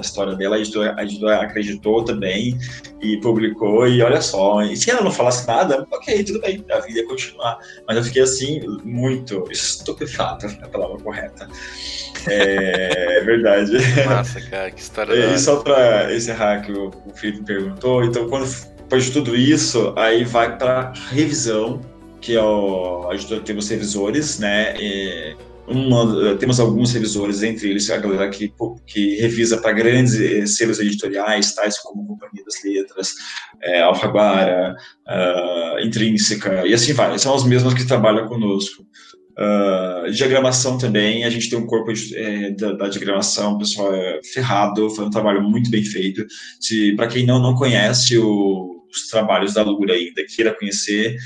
história 0.00 0.34
dela, 0.34 0.56
a 0.56 0.58
editora, 0.58 0.94
a 0.98 1.04
editora, 1.04 1.42
acreditou 1.42 2.04
também 2.04 2.58
e 3.00 3.16
publicou, 3.18 3.86
e 3.86 4.02
olha 4.02 4.20
só, 4.20 4.62
e 4.62 4.76
se 4.76 4.90
ela 4.90 5.02
não 5.02 5.10
falasse 5.10 5.46
nada, 5.46 5.86
ok, 5.90 6.24
tudo 6.24 6.40
bem, 6.40 6.64
a 6.70 6.80
vida 6.80 7.00
ia 7.00 7.06
continuar. 7.06 7.58
Mas 7.86 7.96
eu 7.96 8.04
fiquei 8.04 8.22
assim, 8.22 8.60
muito 8.84 9.44
estupefato, 9.50 10.46
a 10.62 10.68
palavra 10.68 10.98
correta. 10.98 11.48
É, 12.26 13.18
é 13.18 13.20
verdade. 13.24 13.72
Massa, 14.06 14.40
cara, 14.40 14.70
que 14.70 14.80
história 14.80 15.14
E 15.14 15.38
só 15.38 15.56
para 15.56 16.14
encerrar 16.14 16.62
que 16.62 16.72
o, 16.72 16.90
o 17.06 17.14
Felipe 17.14 17.44
perguntou, 17.44 18.04
então 18.04 18.28
quando 18.28 18.46
depois 18.78 19.04
de 19.04 19.12
tudo 19.12 19.34
isso, 19.34 19.92
aí 19.96 20.24
vai 20.24 20.56
para 20.56 20.92
revisão, 21.10 21.80
que 22.20 22.36
é 22.36 22.42
o, 22.42 23.08
a 23.10 23.14
editora 23.14 23.40
tem 23.40 23.56
os 23.56 23.68
revisores, 23.68 24.38
né? 24.38 24.74
E, 24.78 25.36
uma, 25.66 26.36
temos 26.36 26.60
alguns 26.60 26.92
revisores, 26.92 27.42
entre 27.42 27.70
eles 27.70 27.88
a 27.90 27.96
galera 27.96 28.28
que, 28.28 28.52
que 28.86 29.16
revisa 29.16 29.58
para 29.58 29.72
grandes 29.72 30.20
eh, 30.20 30.46
selos 30.46 30.78
editoriais, 30.78 31.54
tais 31.54 31.78
como 31.78 32.06
Companhia 32.06 32.44
das 32.44 32.62
Letras, 32.62 33.12
é, 33.62 33.80
Alfaguara, 33.80 34.76
uh, 35.08 35.80
Intrínseca, 35.80 36.66
e 36.66 36.74
assim 36.74 36.92
vai. 36.92 37.18
São 37.18 37.34
os 37.34 37.44
mesmos 37.44 37.74
que 37.74 37.86
trabalham 37.86 38.28
conosco. 38.28 38.84
Uh, 39.36 40.12
diagramação 40.12 40.78
também, 40.78 41.24
a 41.24 41.30
gente 41.30 41.50
tem 41.50 41.58
um 41.58 41.66
corpo 41.66 41.90
é, 42.14 42.50
da, 42.52 42.72
da, 42.72 42.88
diagramação, 42.88 43.58
pessoal 43.58 43.92
é 43.92 44.20
ferrado, 44.32 44.88
foi 44.90 45.06
um 45.06 45.10
trabalho 45.10 45.42
muito 45.42 45.70
bem 45.70 45.82
feito. 45.82 46.24
Para 46.94 47.08
quem 47.08 47.26
não, 47.26 47.40
não 47.40 47.54
conhece 47.54 48.16
o, 48.16 48.84
os 48.94 49.08
trabalhos 49.08 49.54
da 49.54 49.62
Lura 49.62 49.94
ainda, 49.94 50.22
queira 50.34 50.54
conhecer, 50.56 51.16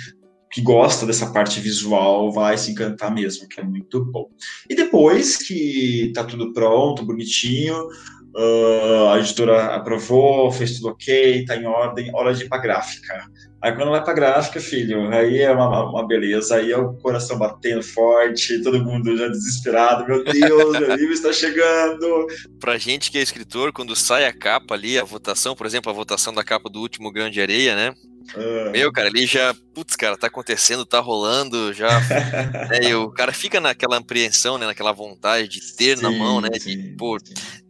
que 0.50 0.60
gosta 0.60 1.06
dessa 1.06 1.30
parte 1.32 1.60
visual 1.60 2.32
vai 2.32 2.56
se 2.56 2.70
encantar 2.70 3.12
mesmo, 3.12 3.48
que 3.48 3.60
é 3.60 3.64
muito 3.64 4.04
bom. 4.04 4.30
E 4.68 4.74
depois 4.74 5.36
que 5.36 6.10
tá 6.14 6.24
tudo 6.24 6.52
pronto, 6.52 7.04
bonitinho, 7.04 7.88
uh, 8.34 9.08
a 9.12 9.18
editora 9.18 9.74
aprovou, 9.74 10.50
fez 10.50 10.76
tudo 10.76 10.90
ok, 10.90 11.44
tá 11.44 11.56
em 11.56 11.66
ordem, 11.66 12.10
hora 12.14 12.32
de 12.34 12.44
ir 12.44 12.48
pra 12.48 12.58
gráfica. 12.58 13.26
Aí 13.60 13.72
quando 13.72 13.90
vai 13.90 14.02
pra 14.02 14.14
gráfica, 14.14 14.60
filho, 14.60 15.08
aí 15.12 15.40
é 15.40 15.50
uma, 15.50 15.90
uma 15.90 16.06
beleza, 16.06 16.54
aí 16.54 16.70
é 16.70 16.78
o 16.78 16.94
coração 16.94 17.36
batendo 17.36 17.82
forte, 17.82 18.62
todo 18.62 18.82
mundo 18.82 19.16
já 19.16 19.26
desesperado, 19.26 20.06
meu 20.06 20.22
Deus, 20.22 20.78
meu 20.78 20.94
livro 20.94 21.12
está 21.12 21.32
chegando. 21.32 22.26
Pra 22.60 22.78
gente 22.78 23.10
que 23.10 23.18
é 23.18 23.20
escritor, 23.20 23.72
quando 23.72 23.96
sai 23.96 24.26
a 24.26 24.32
capa 24.32 24.74
ali, 24.74 24.96
a 24.96 25.02
votação, 25.02 25.56
por 25.56 25.66
exemplo, 25.66 25.90
a 25.90 25.94
votação 25.94 26.32
da 26.32 26.44
capa 26.44 26.70
do 26.70 26.80
último 26.80 27.10
Grande 27.10 27.40
Areia, 27.40 27.74
né? 27.74 27.94
Uh. 28.34 28.70
Meu, 28.70 28.92
cara, 28.92 29.08
ali 29.08 29.26
já, 29.26 29.54
putz, 29.74 29.96
cara, 29.96 30.16
tá 30.16 30.26
acontecendo, 30.26 30.84
tá 30.84 31.00
rolando, 31.00 31.72
já. 31.72 31.88
né, 32.68 32.90
e 32.90 32.94
o 32.94 33.10
cara 33.10 33.32
fica 33.32 33.60
naquela 33.60 33.96
apreensão, 33.96 34.58
né? 34.58 34.66
Naquela 34.66 34.92
vontade 34.92 35.48
de 35.48 35.76
ter 35.76 35.96
sim, 35.96 36.02
na 36.02 36.10
mão, 36.10 36.40
né? 36.40 36.50
De, 36.50 36.94
pô, 36.98 37.16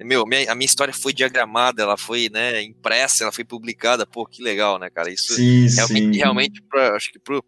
meu, 0.01 0.27
minha, 0.27 0.51
a 0.51 0.55
minha 0.55 0.67
história 0.67 0.93
foi 0.93 1.13
diagramada, 1.13 1.83
ela 1.83 1.97
foi, 1.97 2.29
né, 2.33 2.63
impressa, 2.63 3.25
ela 3.25 3.33
foi 3.33 3.45
publicada, 3.45 4.07
pô, 4.07 4.27
que 4.27 4.43
legal, 4.43 4.79
né, 4.79 4.91
cara? 4.91 5.11
Isso 5.11 5.35
sim, 5.35 5.69
realmente, 5.69 6.15
sim. 6.15 6.19
realmente 6.19 6.63
pra, 6.69 6.97
acho 6.97 7.13
que 7.13 7.19
pro, 7.19 7.45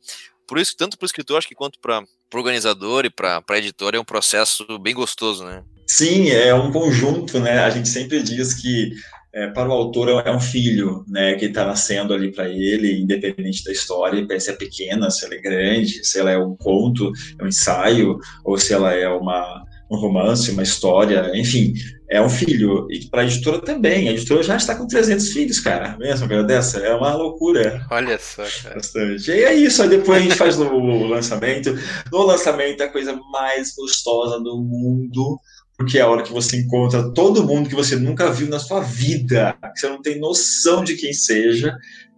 por 0.46 0.58
isso, 0.58 0.74
tanto 0.76 0.98
pro 0.98 1.06
escritor, 1.06 1.38
acho 1.38 1.48
que 1.48 1.54
quanto 1.54 1.78
para 1.80 2.02
pro 2.28 2.38
organizador 2.38 3.04
e 3.04 3.10
para 3.10 3.42
pra 3.42 3.58
editora, 3.58 3.96
é 3.96 4.00
um 4.00 4.04
processo 4.04 4.78
bem 4.78 4.94
gostoso, 4.94 5.44
né? 5.44 5.64
Sim, 5.86 6.30
é 6.30 6.54
um 6.54 6.70
conjunto, 6.70 7.40
né? 7.40 7.58
A 7.64 7.70
gente 7.70 7.88
sempre 7.88 8.22
diz 8.22 8.54
que 8.54 8.92
é, 9.32 9.46
para 9.48 9.68
o 9.68 9.72
autor 9.72 10.22
é 10.26 10.30
um 10.30 10.40
filho, 10.40 11.04
né, 11.08 11.34
que 11.34 11.46
está 11.46 11.64
nascendo 11.64 12.12
ali 12.12 12.32
para 12.32 12.48
ele, 12.48 13.00
independente 13.00 13.62
da 13.64 13.72
história, 13.72 14.26
se 14.40 14.50
é 14.50 14.54
pequena, 14.54 15.10
se 15.10 15.24
ela 15.24 15.34
é 15.34 15.40
grande, 15.40 16.04
se 16.04 16.18
ela 16.18 16.30
é 16.30 16.38
um 16.38 16.56
conto, 16.56 17.12
é 17.38 17.44
um 17.44 17.48
ensaio, 17.48 18.18
ou 18.44 18.58
se 18.58 18.72
ela 18.72 18.92
é 18.92 19.08
uma, 19.08 19.64
um 19.90 19.96
romance, 19.96 20.50
uma 20.50 20.62
história, 20.62 21.30
enfim, 21.34 21.74
é 22.08 22.20
um 22.20 22.28
filho. 22.28 22.88
E 22.90 23.08
para 23.08 23.22
a 23.22 23.24
editora 23.24 23.60
também, 23.60 24.08
a 24.08 24.12
editora 24.12 24.42
já 24.42 24.56
está 24.56 24.74
com 24.74 24.86
300 24.86 25.28
filhos, 25.28 25.60
cara, 25.60 25.96
mesmo, 25.96 26.28
cara, 26.28 26.42
dessa, 26.42 26.78
é 26.78 26.92
uma 26.92 27.14
loucura. 27.14 27.86
Olha 27.90 28.18
só, 28.18 28.42
cara. 28.62 28.74
Bastante. 28.74 29.30
E 29.30 29.44
é 29.44 29.54
isso, 29.54 29.80
aí 29.82 29.88
depois 29.88 30.18
a 30.18 30.22
gente 30.22 30.34
faz 30.34 30.58
o 30.58 31.06
lançamento. 31.06 31.72
No 32.10 32.22
lançamento 32.24 32.82
é 32.82 32.86
a 32.86 32.92
coisa 32.92 33.18
mais 33.30 33.74
gostosa 33.76 34.40
do 34.40 34.60
mundo, 34.60 35.38
porque 35.80 35.96
é 35.96 36.02
a 36.02 36.08
hora 36.08 36.22
que 36.22 36.30
você 36.30 36.58
encontra 36.58 37.10
todo 37.14 37.42
mundo 37.42 37.66
que 37.66 37.74
você 37.74 37.96
nunca 37.96 38.30
viu 38.30 38.50
na 38.50 38.58
sua 38.58 38.80
vida, 38.80 39.56
que 39.72 39.80
você 39.80 39.88
não 39.88 40.02
tem 40.02 40.20
noção 40.20 40.84
de 40.84 40.94
quem 40.94 41.10
seja, 41.10 41.74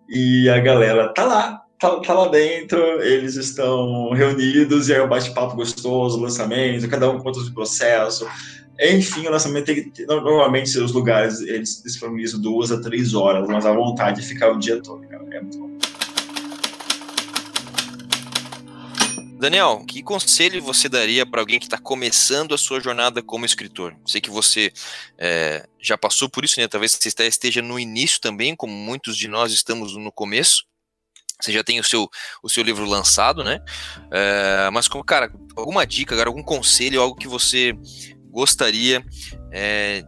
e 0.08 0.48
a 0.48 0.58
galera 0.58 1.14
tá 1.14 1.24
lá, 1.24 1.62
tá, 1.78 2.00
tá 2.00 2.12
lá 2.12 2.26
dentro, 2.26 2.76
eles 3.00 3.36
estão 3.36 4.10
reunidos, 4.14 4.88
e 4.88 4.94
aí 4.94 5.00
o 5.00 5.06
bate-papo 5.06 5.54
gostoso, 5.54 6.18
o 6.18 6.22
lançamento, 6.22 6.88
cada 6.88 7.08
um 7.08 7.20
conta 7.20 7.38
o 7.38 7.54
processo. 7.54 8.26
Enfim, 8.80 9.28
o 9.28 9.30
lançamento 9.30 9.66
tem 9.66 9.92
normalmente 10.08 10.76
os 10.80 10.90
lugares 10.90 11.40
eles 11.42 11.84
disponibilizam 11.84 12.40
duas 12.40 12.72
a 12.72 12.80
três 12.80 13.14
horas, 13.14 13.46
mas 13.46 13.64
à 13.64 13.72
vontade 13.72 14.22
de 14.22 14.26
ficar 14.26 14.50
o 14.50 14.58
dia 14.58 14.82
todo, 14.82 15.06
cara. 15.06 15.24
É 15.30 15.40
muito 15.40 15.56
bom. 15.56 15.70
Daniel, 19.42 19.84
que 19.84 20.04
conselho 20.04 20.62
você 20.62 20.88
daria 20.88 21.26
para 21.26 21.40
alguém 21.40 21.58
que 21.58 21.66
está 21.66 21.76
começando 21.76 22.54
a 22.54 22.58
sua 22.58 22.78
jornada 22.78 23.20
como 23.20 23.44
escritor? 23.44 23.92
Sei 24.06 24.20
que 24.20 24.30
você 24.30 24.72
é, 25.18 25.66
já 25.80 25.98
passou 25.98 26.30
por 26.30 26.44
isso, 26.44 26.60
né? 26.60 26.68
Talvez 26.68 26.92
você 26.92 27.26
esteja 27.26 27.60
no 27.60 27.76
início 27.76 28.20
também, 28.20 28.54
como 28.54 28.72
muitos 28.72 29.16
de 29.16 29.26
nós 29.26 29.52
estamos 29.52 29.96
no 29.96 30.12
começo. 30.12 30.62
Você 31.40 31.50
já 31.50 31.64
tem 31.64 31.80
o 31.80 31.82
seu, 31.82 32.08
o 32.40 32.48
seu 32.48 32.62
livro 32.62 32.84
lançado, 32.84 33.42
né? 33.42 33.58
É, 34.12 34.70
mas, 34.70 34.86
como, 34.86 35.02
cara, 35.02 35.28
alguma 35.56 35.84
dica, 35.84 36.16
cara, 36.16 36.28
algum 36.28 36.44
conselho, 36.44 37.02
algo 37.02 37.16
que 37.16 37.26
você 37.26 37.74
gostaria 38.30 39.04
é, 39.50 40.04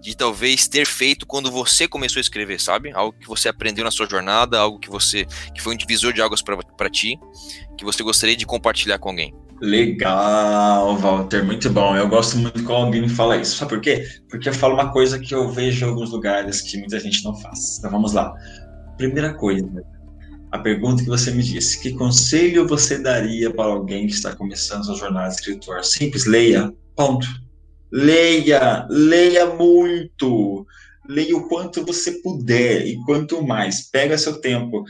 de 0.00 0.16
talvez 0.16 0.66
ter 0.66 0.86
feito 0.86 1.26
quando 1.26 1.50
você 1.50 1.86
começou 1.86 2.20
a 2.20 2.22
escrever, 2.22 2.58
sabe? 2.58 2.90
Algo 2.94 3.18
que 3.18 3.26
você 3.26 3.50
aprendeu 3.50 3.84
na 3.84 3.90
sua 3.90 4.08
jornada, 4.08 4.58
algo 4.58 4.78
que 4.78 4.88
você 4.88 5.26
que 5.54 5.60
foi 5.60 5.74
um 5.74 5.76
divisor 5.76 6.14
de 6.14 6.22
águas 6.22 6.40
para 6.40 6.88
ti, 6.88 7.18
que 7.78 7.84
você 7.84 8.02
gostaria 8.02 8.36
de 8.36 8.44
compartilhar 8.44 8.98
com 8.98 9.08
alguém. 9.08 9.34
Legal, 9.60 10.96
Walter, 10.98 11.44
muito 11.44 11.70
bom. 11.70 11.96
Eu 11.96 12.08
gosto 12.08 12.36
muito 12.36 12.62
quando 12.64 12.86
alguém 12.86 13.02
me 13.02 13.08
fala 13.08 13.36
isso. 13.36 13.56
Sabe 13.56 13.70
por 13.70 13.80
quê? 13.80 14.06
Porque 14.28 14.48
eu 14.48 14.52
falo 14.52 14.74
uma 14.74 14.92
coisa 14.92 15.18
que 15.18 15.34
eu 15.34 15.48
vejo 15.48 15.84
em 15.84 15.88
alguns 15.88 16.10
lugares 16.10 16.60
que 16.60 16.76
muita 16.76 17.00
gente 17.00 17.24
não 17.24 17.34
faz. 17.36 17.78
Então 17.78 17.90
vamos 17.90 18.12
lá. 18.12 18.32
Primeira 18.96 19.32
coisa, 19.34 19.66
a 20.52 20.58
pergunta 20.58 21.02
que 21.02 21.08
você 21.08 21.30
me 21.30 21.42
disse: 21.42 21.80
que 21.80 21.92
conselho 21.94 22.68
você 22.68 22.98
daria 22.98 23.50
para 23.50 23.64
alguém 23.64 24.06
que 24.06 24.12
está 24.12 24.34
começando 24.36 24.84
sua 24.84 24.96
jornada 24.96 25.28
de 25.28 25.34
escritor? 25.36 25.84
Simples, 25.84 26.26
leia. 26.26 26.72
Ponto 26.94 27.26
Leia, 27.90 28.86
leia 28.90 29.46
muito. 29.46 30.66
Leia 31.08 31.36
o 31.36 31.48
quanto 31.48 31.84
você 31.84 32.12
puder 32.22 32.86
e 32.86 32.96
quanto 33.04 33.42
mais. 33.42 33.90
Pega 33.90 34.18
seu 34.18 34.40
tempo. 34.40 34.84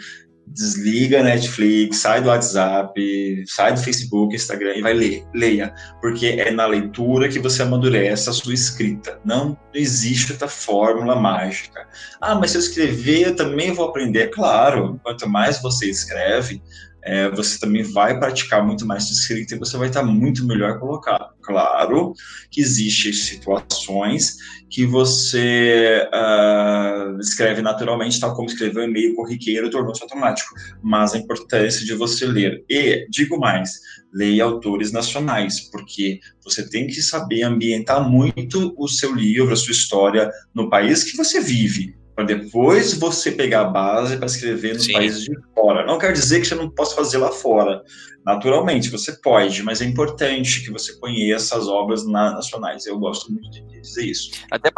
Desliga 0.53 1.21
a 1.21 1.23
Netflix, 1.23 1.99
sai 1.99 2.21
do 2.21 2.29
WhatsApp, 2.29 3.45
sai 3.47 3.75
do 3.75 3.81
Facebook, 3.81 4.35
Instagram 4.35 4.75
e 4.77 4.83
vai 4.83 4.95
ler. 4.95 5.25
Leia, 5.35 5.75
porque 6.01 6.27
é 6.27 6.51
na 6.51 6.67
leitura 6.67 7.29
que 7.29 7.39
você 7.39 7.63
amadurece 7.63 8.29
a 8.29 8.33
sua 8.33 8.55
escrita. 8.55 9.21
Não 9.25 9.59
existe 9.75 10.33
outra 10.33 10.49
fórmula 10.49 11.17
mágica. 11.17 11.87
Ah, 12.21 12.35
mas 12.35 12.51
se 12.51 12.57
eu 12.57 12.61
escrever, 12.61 13.27
eu 13.29 13.37
também 13.37 13.73
vou 13.73 13.89
aprender. 13.89 14.29
Claro, 14.29 15.01
quanto 15.03 15.29
mais 15.29 15.61
você 15.63 15.89
escreve, 15.89 16.63
é, 17.09 17.31
você 17.31 17.59
também 17.59 17.83
vai 17.83 18.19
praticar 18.19 18.63
muito 18.65 18.85
mais 18.85 19.07
de 19.07 19.15
escrita 19.15 19.55
e 19.55 19.59
você 19.59 19.79
vai 19.79 19.89
estar 19.89 20.03
muito 20.03 20.47
melhor 20.47 20.79
colocado. 20.79 21.33
Claro 21.41 22.13
que 22.51 22.61
existem 22.61 23.15
situações 23.15 24.37
que 24.69 24.85
você 24.85 26.07
uh, 26.13 27.19
escreve 27.19 27.63
naturalmente, 27.63 28.21
tal 28.21 28.35
como 28.35 28.47
escreveu 28.47 28.85
e-mail 28.85 29.15
corriqueiro, 29.15 29.71
tornou-se 29.71 30.03
automático, 30.03 30.55
mas 30.83 31.15
a 31.15 31.19
importância 31.19 31.87
de 31.87 31.95
você 31.95 32.27
ler. 32.27 32.63
E, 32.69 33.07
digo 33.09 33.41
mais, 33.41 33.73
leia 34.13 34.45
autores 34.45 34.93
nacionais, 34.93 35.61
porque 35.71 36.21
você 36.45 36.69
tem 36.69 36.87
que 36.87 37.01
saber 37.01 37.43
ambientar 37.43 38.07
muito 38.07 38.75
o 38.77 38.87
seu 38.87 39.15
livro, 39.15 39.55
a 39.55 39.57
sua 39.57 39.73
história 39.73 40.31
no 40.55 40.69
país 40.69 41.05
que 41.05 41.17
você 41.17 41.41
vive 41.41 41.98
para 42.19 42.25
depois 42.25 42.95
você 42.95 43.31
pegar 43.31 43.61
a 43.61 43.65
base 43.67 44.17
para 44.17 44.27
escrever 44.27 44.75
nos 44.75 44.87
Sim. 44.87 44.93
países 44.93 45.23
de 45.23 45.39
fora. 45.55 45.87
Não 45.87 46.01
quer 46.01 46.13
dizer 46.13 46.41
que 46.41 46.49
você 46.49 46.57
não 46.57 46.69
possa 46.69 46.97
fazer 46.97 47.17
lá 47.19 47.31
fora. 47.31 47.81
Naturalmente, 48.27 48.89
você 48.89 49.13
pode, 49.23 49.63
mas 49.63 49.81
é 49.81 49.85
importante 49.85 50.65
que 50.65 50.73
você 50.73 50.99
conheça 50.99 51.57
as 51.57 51.69
obras 51.69 52.05
nacionais. 52.05 52.87
Eu 52.87 52.99
gosto 52.99 53.31
muito 53.31 53.49
de 53.49 53.81
dizer 53.81 54.05
isso. 54.05 54.33
Até 54.51 54.69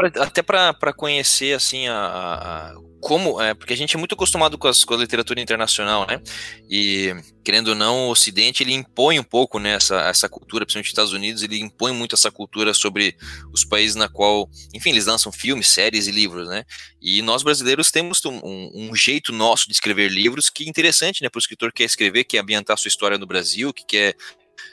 para 0.42 0.68
até 0.68 0.92
conhecer 0.92 1.54
assim 1.54 1.88
a, 1.88 1.94
a 1.94 2.74
como 3.00 3.40
é 3.40 3.54
porque 3.54 3.72
a 3.72 3.76
gente 3.76 3.96
é 3.96 3.98
muito 3.98 4.14
acostumado 4.14 4.58
com, 4.58 4.68
as, 4.68 4.84
com 4.84 4.94
a 4.94 4.96
literatura 4.98 5.40
internacional, 5.40 6.06
né? 6.06 6.20
E 6.68 7.14
querendo 7.42 7.68
ou 7.68 7.74
não, 7.74 8.08
o 8.08 8.10
Ocidente 8.10 8.62
ele 8.62 8.74
impõe 8.74 9.18
um 9.18 9.24
pouco 9.24 9.58
né, 9.58 9.72
essa 9.74 10.28
cultura, 10.28 10.64
principalmente 10.64 10.86
os 10.86 10.92
Estados 10.92 11.12
Unidos, 11.12 11.42
ele 11.42 11.58
impõe 11.58 11.92
muito 11.92 12.14
essa 12.14 12.30
cultura 12.30 12.74
sobre 12.74 13.16
os 13.52 13.64
países 13.64 13.96
na 13.96 14.08
qual, 14.08 14.48
enfim, 14.74 14.90
eles 14.90 15.06
lançam 15.06 15.32
filmes, 15.32 15.66
séries 15.68 16.06
e 16.06 16.10
livros, 16.10 16.48
né? 16.48 16.64
E 17.00 17.22
nós 17.22 17.42
brasileiros 17.42 17.90
temos 17.90 18.22
um, 18.24 18.70
um 18.74 18.94
jeito 18.94 19.32
nosso 19.32 19.66
de 19.66 19.72
escrever 19.72 20.10
livros 20.10 20.50
que 20.50 20.64
é 20.64 20.68
interessante, 20.68 21.22
né? 21.22 21.28
Para 21.28 21.38
o 21.38 21.40
escritor 21.40 21.72
que 21.72 21.78
quer 21.78 21.84
escrever, 21.84 22.24
que 22.24 22.36
quer 22.36 22.42
ambientar 22.42 22.76
sua 22.76 22.88
história 22.88 23.16
no 23.16 23.26
Brasil, 23.26 23.72
que 23.72 23.84
quer 23.84 24.14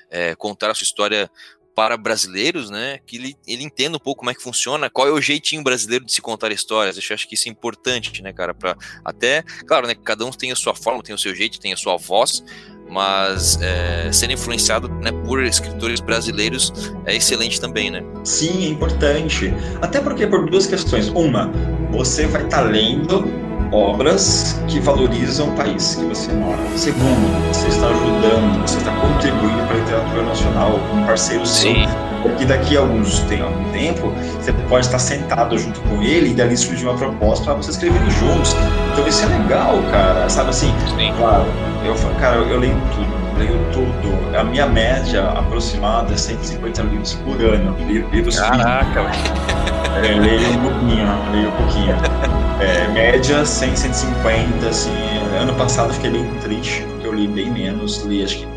é, 0.10 0.36
contar 0.36 0.70
a 0.70 0.76
sua 0.76 0.84
história 0.86 1.30
para 1.78 1.96
brasileiros, 1.96 2.72
né? 2.72 2.98
Que 3.06 3.18
ele, 3.18 3.38
ele 3.46 3.64
entenda 3.64 3.98
um 3.98 4.00
pouco 4.00 4.22
como 4.22 4.32
é 4.32 4.34
que 4.34 4.42
funciona, 4.42 4.90
qual 4.90 5.08
é 5.08 5.12
o 5.12 5.22
jeitinho 5.22 5.64
brasileiro 5.64 6.04
de 6.04 6.12
se 6.12 6.24
contar 6.24 6.52
histórias. 6.52 6.98
Eu 6.98 7.14
acho 7.14 7.28
que 7.28 7.36
isso 7.36 7.48
é 7.48 7.52
importante, 7.52 8.24
né, 8.24 8.34
cara? 8.34 8.52
Para 8.52 8.76
até, 9.06 9.44
claro, 9.68 9.86
né? 9.86 9.94
Cada 9.94 10.26
um 10.26 10.32
tem 10.32 10.52
a 10.52 10.56
sua 10.56 10.74
forma, 10.74 11.04
tem 11.04 11.14
o 11.14 11.20
seu 11.20 11.36
jeito, 11.36 11.60
tem 11.60 11.72
a 11.72 11.78
sua 11.78 11.96
voz, 11.96 12.44
mas 12.90 13.60
é, 13.62 14.12
ser 14.12 14.32
influenciado 14.32 14.90
né, 14.90 15.12
por 15.24 15.44
escritores 15.44 16.00
brasileiros 16.00 16.74
é 17.06 17.16
excelente 17.16 17.62
também, 17.62 17.92
né? 17.92 18.02
Sim, 18.24 18.66
é 18.66 18.70
importante. 18.70 19.54
Até 19.80 20.02
porque 20.02 20.26
por 20.26 20.50
duas 20.50 20.66
questões. 20.66 21.10
Uma, 21.10 21.52
você 21.92 22.26
vai 22.26 22.44
estar 22.44 22.64
tá 22.64 22.68
lendo 22.68 23.24
obras 23.72 24.60
que 24.68 24.80
valorizam 24.80 25.50
o 25.50 25.56
país 25.56 25.94
que 25.94 26.06
você 26.06 26.32
mora. 26.34 26.58
Segundo, 26.76 27.54
você 27.54 27.68
está 27.68 27.88
ajudando, 27.88 28.62
você 28.62 28.78
está 28.80 29.00
contribuindo 29.00 29.37
nacional, 30.48 30.80
um 30.94 31.04
parceiro 31.06 31.46
Sim. 31.46 31.86
seu. 31.88 32.08
Porque 32.24 32.46
daqui 32.46 32.76
a 32.76 32.82
alguns 32.82 33.20
tem 33.22 33.42
algum 33.42 33.72
tempo, 33.72 34.12
você 34.42 34.52
pode 34.68 34.86
estar 34.86 35.00
sentado 35.00 35.58
junto 35.58 35.80
com 35.82 36.02
ele 36.02 36.32
e 36.32 36.34
dali 36.34 36.58
surgir 36.58 36.86
uma 36.86 36.98
proposta 36.98 37.46
para 37.46 37.54
vocês 37.54 37.76
escreverem 37.76 38.10
juntos. 38.10 38.56
Então 38.92 39.08
isso 39.08 39.24
é 39.24 39.28
legal, 39.38 39.82
cara. 39.92 40.28
Sabe 40.28 40.50
assim? 40.50 40.74
Sim. 40.98 41.14
Claro, 41.18 41.46
eu, 41.86 41.96
cara, 42.20 42.38
eu 42.38 42.60
leio 42.60 42.76
tudo, 42.94 43.38
leio 43.38 43.60
tudo. 43.72 44.38
A 44.38 44.44
minha 44.44 44.66
média 44.66 45.30
aproximada 45.30 46.14
é 46.14 46.18
150 46.18 46.82
livros 46.84 47.14
por 47.14 47.40
ano. 47.42 47.76
Livros 48.12 48.40
Caraca. 48.40 49.06
É, 49.98 50.14
leio 50.14 50.48
um 50.52 50.62
pouquinho, 50.62 51.08
leio 51.32 51.48
um 51.48 51.52
pouquinho. 51.54 51.96
É, 52.60 52.88
média 52.90 53.44
100, 53.44 53.76
150, 53.76 54.68
assim. 54.68 54.92
Ano 55.42 55.56
passado 55.56 55.92
fiquei 55.92 56.12
bem 56.12 56.26
triste, 56.40 56.84
porque 56.84 57.08
eu 57.08 57.14
li 57.14 57.28
bem 57.28 57.50
menos, 57.50 58.04
li 58.04 58.24
acho 58.24 58.38
que 58.38 58.57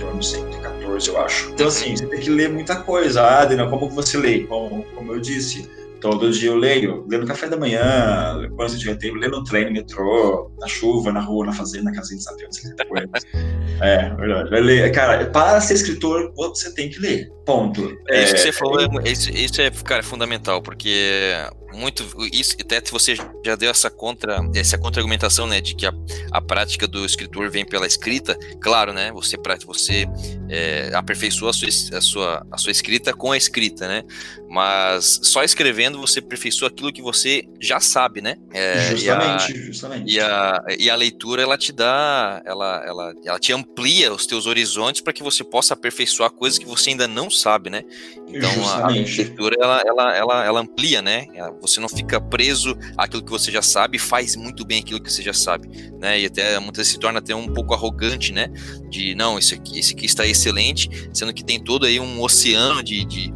eu 1.08 1.20
acho. 1.20 1.50
Então, 1.50 1.68
assim, 1.68 1.96
você 1.96 2.06
tem 2.06 2.20
que 2.20 2.30
ler 2.30 2.50
muita 2.50 2.76
coisa. 2.76 3.22
Ah, 3.22 3.42
Adina, 3.42 3.68
como 3.68 3.88
você 3.88 4.18
lê? 4.18 4.40
Como, 4.40 4.84
como 4.94 5.12
eu 5.12 5.20
disse, 5.20 5.68
Todo 6.00 6.30
dia 6.30 6.48
eu 6.48 6.56
leio, 6.56 7.06
leio 7.08 7.22
no 7.22 7.28
café 7.28 7.48
da 7.48 7.56
manhã, 7.56 8.48
quando 8.56 8.72
eu 8.72 8.78
tiver 8.78 8.96
tempo, 8.96 9.16
leio 9.16 9.32
no 9.32 9.44
trem, 9.44 9.66
no 9.66 9.72
metrô, 9.72 10.50
na 10.58 10.66
chuva, 10.66 11.12
na 11.12 11.20
rua, 11.20 11.46
na 11.46 11.52
fazenda, 11.52 11.84
na 11.84 11.92
casinha, 11.92 12.20
sabe? 12.20 12.42
é, 13.80 14.14
verdade. 14.14 14.90
Cara, 14.92 15.26
para 15.26 15.60
ser 15.60 15.74
escritor, 15.74 16.32
você 16.34 16.72
tem 16.74 16.88
que 16.88 16.98
ler. 16.98 17.30
Ponto. 17.44 17.96
É, 18.08 18.24
isso 18.24 18.34
que 18.34 18.40
você 18.40 18.52
falou, 18.52 18.80
é, 18.80 19.10
isso, 19.10 19.30
isso 19.30 19.60
é, 19.60 19.70
cara, 19.70 20.02
fundamental, 20.02 20.62
porque 20.62 21.34
muito 21.72 22.04
isso 22.32 22.56
até 22.60 22.80
você 22.90 23.14
já 23.44 23.54
deu 23.56 23.70
essa 23.70 23.90
contra 23.90 24.40
essa 24.54 24.76
contra-argumentação 24.76 25.46
né 25.46 25.60
de 25.60 25.74
que 25.74 25.86
a, 25.86 25.92
a 26.32 26.40
prática 26.40 26.86
do 26.86 27.04
escritor 27.04 27.48
vem 27.50 27.64
pela 27.64 27.86
escrita 27.86 28.36
claro 28.60 28.92
né 28.92 29.12
você 29.12 29.36
você 29.64 30.06
é, 30.48 30.90
aperfeiçoa 30.94 31.50
a 31.50 31.52
sua, 31.52 31.68
a 31.68 32.00
sua 32.00 32.46
a 32.50 32.58
sua 32.58 32.72
escrita 32.72 33.12
com 33.12 33.32
a 33.32 33.36
escrita 33.36 33.86
né 33.86 34.04
mas 34.50 35.20
só 35.22 35.44
escrevendo 35.44 36.00
você 36.00 36.18
aperfeiçoa 36.18 36.68
aquilo 36.68 36.92
que 36.92 37.00
você 37.00 37.44
já 37.60 37.78
sabe 37.78 38.20
né? 38.20 38.36
É, 38.52 38.90
justamente 38.90 39.52
e 39.52 39.54
a, 39.54 39.64
justamente 39.64 40.12
e 40.12 40.20
a, 40.20 40.64
e 40.78 40.90
a 40.90 40.96
leitura 40.96 41.40
ela 41.40 41.56
te 41.56 41.70
dá 41.72 42.42
ela, 42.44 42.82
ela 42.84 43.14
ela 43.24 43.38
te 43.38 43.52
amplia 43.52 44.12
os 44.12 44.26
teus 44.26 44.46
horizontes 44.46 45.00
para 45.00 45.12
que 45.12 45.22
você 45.22 45.44
possa 45.44 45.74
aperfeiçoar 45.74 46.30
coisas 46.32 46.58
que 46.58 46.66
você 46.66 46.90
ainda 46.90 47.06
não 47.06 47.30
sabe 47.30 47.70
né? 47.70 47.84
Então 48.26 48.68
a, 48.68 48.86
a 48.86 48.88
leitura 48.88 49.56
ela, 49.60 49.82
ela, 49.86 50.16
ela, 50.16 50.44
ela 50.44 50.60
amplia 50.60 51.00
né? 51.00 51.26
Você 51.60 51.78
não 51.78 51.88
fica 51.88 52.20
preso 52.20 52.76
àquilo 52.96 53.22
que 53.22 53.30
você 53.30 53.52
já 53.52 53.62
sabe, 53.62 53.98
faz 53.98 54.34
muito 54.34 54.64
bem 54.64 54.80
aquilo 54.80 55.00
que 55.00 55.12
você 55.12 55.22
já 55.22 55.32
sabe, 55.32 55.68
né? 56.00 56.20
E 56.20 56.26
até 56.26 56.58
muitas 56.58 56.78
vezes 56.78 56.92
se 56.92 56.98
torna 56.98 57.20
até 57.20 57.34
um 57.34 57.46
pouco 57.46 57.72
arrogante, 57.72 58.32
né? 58.32 58.48
De 58.88 59.14
não, 59.14 59.38
esse 59.38 59.54
aqui, 59.54 59.78
esse 59.78 59.94
aqui 59.94 60.06
está 60.06 60.26
excelente, 60.26 60.90
sendo 61.12 61.32
que 61.32 61.44
tem 61.44 61.62
todo 61.62 61.86
aí 61.86 62.00
um 62.00 62.20
oceano 62.20 62.82
de, 62.82 63.04
de 63.04 63.32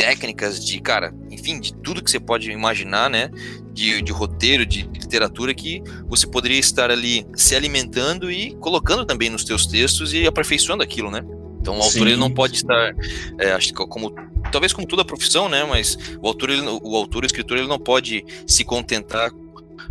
técnicas, 0.00 0.64
de 0.64 0.80
cara, 0.80 1.14
enfim, 1.30 1.60
de 1.60 1.74
tudo 1.74 2.02
que 2.02 2.10
você 2.10 2.18
pode 2.18 2.50
imaginar, 2.50 3.10
né? 3.10 3.30
De, 3.70 4.00
de, 4.00 4.12
roteiro, 4.12 4.64
de 4.64 4.82
literatura 4.82 5.52
que 5.52 5.82
você 6.08 6.26
poderia 6.26 6.58
estar 6.58 6.90
ali 6.90 7.26
se 7.36 7.54
alimentando 7.54 8.30
e 8.30 8.54
colocando 8.56 9.04
também 9.04 9.28
nos 9.28 9.44
teus 9.44 9.66
textos 9.66 10.14
e 10.14 10.26
aperfeiçoando 10.26 10.82
aquilo, 10.82 11.10
né? 11.10 11.22
Então 11.60 11.78
o 11.78 11.82
autor 11.82 12.06
ele 12.06 12.16
não 12.16 12.30
pode 12.30 12.56
estar, 12.56 12.94
é, 13.38 13.52
acho 13.52 13.74
que 13.74 13.74
como 13.74 14.14
talvez 14.50 14.72
como 14.72 14.86
toda 14.86 15.02
a 15.02 15.04
profissão, 15.04 15.50
né? 15.50 15.64
Mas 15.64 15.98
o 16.22 16.26
autor, 16.26 16.48
ele, 16.48 16.62
o 16.62 16.96
autor, 16.96 17.22
o 17.22 17.26
escritor, 17.26 17.58
ele 17.58 17.68
não 17.68 17.78
pode 17.78 18.24
se 18.46 18.64
contentar 18.64 19.30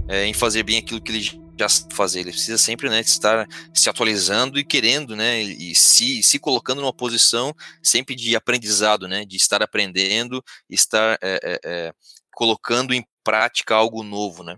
é, 0.07 0.25
em 0.25 0.33
fazer 0.33 0.63
bem 0.63 0.79
aquilo 0.79 0.99
que 0.99 1.11
ele 1.11 1.39
já 1.59 1.67
fazer. 1.91 2.21
Ele 2.21 2.31
precisa 2.31 2.57
sempre, 2.57 2.89
né, 2.89 3.01
estar 3.01 3.47
se 3.73 3.89
atualizando 3.89 4.57
e 4.57 4.63
querendo, 4.63 5.15
né, 5.15 5.41
e 5.41 5.75
se, 5.75 6.23
se 6.23 6.39
colocando 6.39 6.81
numa 6.81 6.93
posição 6.93 7.53
sempre 7.83 8.15
de 8.15 8.35
aprendizado, 8.35 9.07
né, 9.07 9.25
de 9.25 9.35
estar 9.35 9.61
aprendendo, 9.61 10.43
estar 10.69 11.17
é, 11.21 11.59
é 11.63 11.93
colocando 12.31 12.93
em 12.93 13.05
prática 13.23 13.75
algo 13.75 14.01
novo, 14.01 14.43
né. 14.43 14.57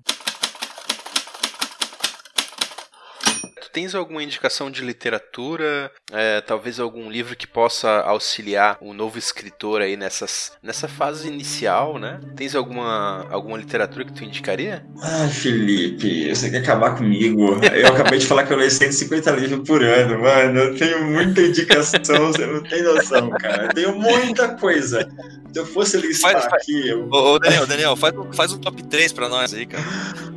Tens 3.72 3.96
alguma 3.96 4.24
indicação 4.24 4.70
de 4.70 4.84
literatura? 4.84 5.92
É, 6.12 6.42
talvez 6.42 6.80
algum 6.80 7.10
livro 7.10 7.36
que 7.36 7.48
possa 7.48 7.90
auxiliar 8.02 8.78
um 8.82 8.94
novo 8.94 9.18
escritor 9.18 9.82
aí 9.82 9.96
nessas, 9.96 10.54
nessa 10.62 10.88
fase 10.88 11.28
inicial, 11.28 11.98
né? 11.98 12.20
Tens 12.36 12.56
alguma, 12.56 13.28
alguma 13.30 13.58
literatura 13.58 14.06
que 14.06 14.14
tu 14.14 14.24
indicaria? 14.24 14.86
Ah, 15.02 15.28
Felipe, 15.28 16.34
você 16.34 16.50
quer 16.50 16.60
acabar 16.60 16.96
comigo? 16.96 17.60
Eu 17.74 17.88
acabei 17.88 18.20
de 18.20 18.26
falar 18.26 18.46
que 18.46 18.54
eu 18.54 18.58
leio 18.58 18.72
150 18.72 19.32
livros 19.32 19.68
por 19.68 19.84
ano, 19.84 20.20
mano. 20.20 20.60
Eu 20.60 20.78
tenho 20.78 21.04
muita 21.06 21.42
indicação, 21.42 22.28
você 22.28 22.46
não 22.46 22.62
tem 22.64 22.84
noção, 22.84 23.30
cara. 23.30 23.66
Eu 23.66 23.74
tenho 23.74 23.96
muita 23.96 24.56
coisa. 24.56 25.08
Se 25.52 25.60
eu 25.60 25.66
fosse 25.66 25.98
listar 25.98 26.32
faz, 26.32 26.46
aqui. 26.54 26.90
Eu... 26.90 27.10
Ô, 27.10 27.38
Daniel, 27.38 27.68
Daniel, 27.68 27.96
faz, 27.96 28.14
faz 28.34 28.54
um 28.54 28.58
top 28.58 28.84
3 28.84 29.12
pra 29.12 29.28
nós 29.28 29.54
aí, 29.54 29.66
cara. 29.66 29.84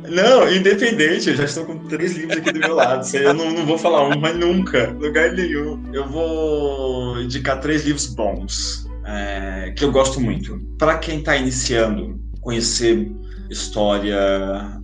Não, 0.09 0.51
independente, 0.51 1.29
eu 1.29 1.35
já 1.35 1.45
estou 1.45 1.65
com 1.65 1.79
três 1.87 2.15
livros 2.15 2.37
aqui 2.37 2.51
do 2.51 2.59
meu 2.59 2.75
lado. 2.75 3.05
Eu 3.25 3.33
não, 3.33 3.51
não 3.51 3.65
vou 3.65 3.77
falar 3.77 4.07
um, 4.07 4.19
mas 4.19 4.37
nunca, 4.37 4.91
lugar 4.91 5.31
nenhum. 5.33 5.81
Eu 5.91 6.07
vou 6.07 7.19
indicar 7.19 7.59
três 7.59 7.83
livros 7.83 8.05
bons, 8.05 8.87
é, 9.03 9.73
que 9.75 9.83
eu 9.83 9.91
gosto 9.91 10.21
muito. 10.21 10.59
Para 10.77 10.99
quem 10.99 11.19
está 11.19 11.35
iniciando, 11.35 12.19
conhecer 12.39 13.11
história 13.49 14.15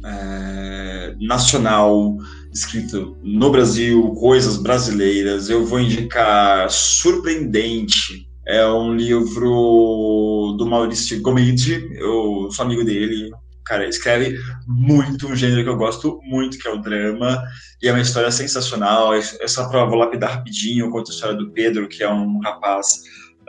é, 0.03 1.15
nacional, 1.21 2.17
escrito 2.51 3.15
no 3.21 3.51
Brasil, 3.51 4.09
coisas 4.19 4.57
brasileiras, 4.57 5.47
eu 5.47 5.63
vou 5.63 5.79
indicar 5.79 6.67
Surpreendente, 6.69 8.27
é 8.47 8.65
um 8.65 8.95
livro 8.95 10.55
do 10.57 10.65
Maurício 10.65 11.21
Gomide, 11.21 11.87
eu 11.93 12.49
sou 12.51 12.65
amigo 12.65 12.83
dele. 12.83 13.29
Cara, 13.71 13.87
escreve 13.87 14.37
muito 14.67 15.29
um 15.29 15.33
gênero 15.33 15.63
que 15.63 15.69
eu 15.69 15.77
gosto 15.77 16.19
muito, 16.25 16.57
que 16.57 16.67
é 16.67 16.71
o 16.71 16.81
drama, 16.81 17.41
e 17.81 17.87
é 17.87 17.93
uma 17.93 18.01
história 18.01 18.29
sensacional. 18.29 19.13
É 19.13 19.47
só 19.47 19.69
para 19.69 19.85
vou 19.85 19.97
lapidar 19.97 20.31
rapidinho, 20.31 20.87
eu 20.87 20.91
conto 20.91 21.09
a 21.09 21.13
história 21.13 21.37
do 21.37 21.53
Pedro, 21.53 21.87
que 21.87 22.03
é 22.03 22.09
um 22.11 22.41
rapaz 22.41 23.01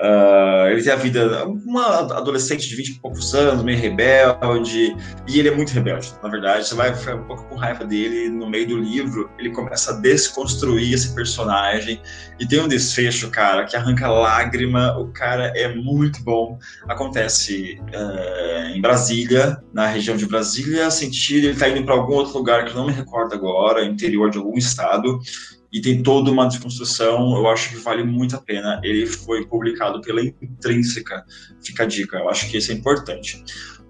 Uh, 0.02 0.66
ele 0.72 0.82
tem 0.82 0.92
a 0.92 0.96
vida, 0.96 1.46
uma 1.46 2.00
adolescente 2.16 2.68
de 2.68 2.74
20 2.74 2.88
e 2.88 2.94
poucos 2.98 3.34
anos, 3.36 3.62
meio 3.62 3.78
rebelde, 3.78 4.96
e 5.28 5.38
ele 5.38 5.48
é 5.48 5.54
muito 5.54 5.70
rebelde, 5.70 6.12
na 6.20 6.28
verdade. 6.28 6.66
Você 6.66 6.74
vai 6.74 6.92
ficar 6.92 7.14
um 7.14 7.24
pouco 7.24 7.44
com 7.44 7.54
raiva 7.54 7.84
dele 7.84 8.28
no 8.28 8.50
meio 8.50 8.66
do 8.66 8.78
livro, 8.78 9.30
ele 9.38 9.50
começa 9.50 9.92
a 9.92 10.00
desconstruir 10.00 10.92
esse 10.92 11.14
personagem, 11.14 12.02
e 12.40 12.44
tem 12.44 12.60
um 12.60 12.66
desfecho, 12.66 13.30
cara, 13.30 13.64
que 13.64 13.76
arranca 13.76 14.10
lágrima. 14.10 14.98
O 14.98 15.12
cara 15.12 15.52
é 15.54 15.72
muito 15.72 16.20
bom. 16.24 16.58
Acontece 16.88 17.78
uh, 17.94 18.74
em 18.74 18.80
Brasília, 18.80 19.62
na 19.72 19.86
região 19.86 20.16
de 20.16 20.26
Brasília, 20.26 20.90
sentido, 20.90 21.44
ele 21.44 21.56
tá 21.56 21.68
indo 21.68 21.84
para 21.84 21.94
algum 21.94 22.14
outro 22.14 22.36
lugar 22.36 22.64
que 22.64 22.72
eu 22.72 22.76
não 22.76 22.86
me 22.86 22.92
recordo 22.92 23.34
agora, 23.34 23.84
interior 23.84 24.30
de 24.30 24.38
algum 24.38 24.58
estado 24.58 25.20
e 25.72 25.80
tem 25.80 26.02
toda 26.02 26.30
uma 26.30 26.46
desconstrução, 26.46 27.34
eu 27.36 27.48
acho 27.48 27.70
que 27.70 27.76
vale 27.76 28.04
muito 28.04 28.36
a 28.36 28.40
pena. 28.40 28.80
Ele 28.84 29.06
foi 29.06 29.46
publicado 29.46 30.00
pela 30.00 30.20
Intrínseca, 30.20 31.24
fica 31.64 31.84
a 31.84 31.86
dica, 31.86 32.18
eu 32.18 32.28
acho 32.28 32.50
que 32.50 32.58
isso 32.58 32.70
é 32.70 32.74
importante. 32.74 33.42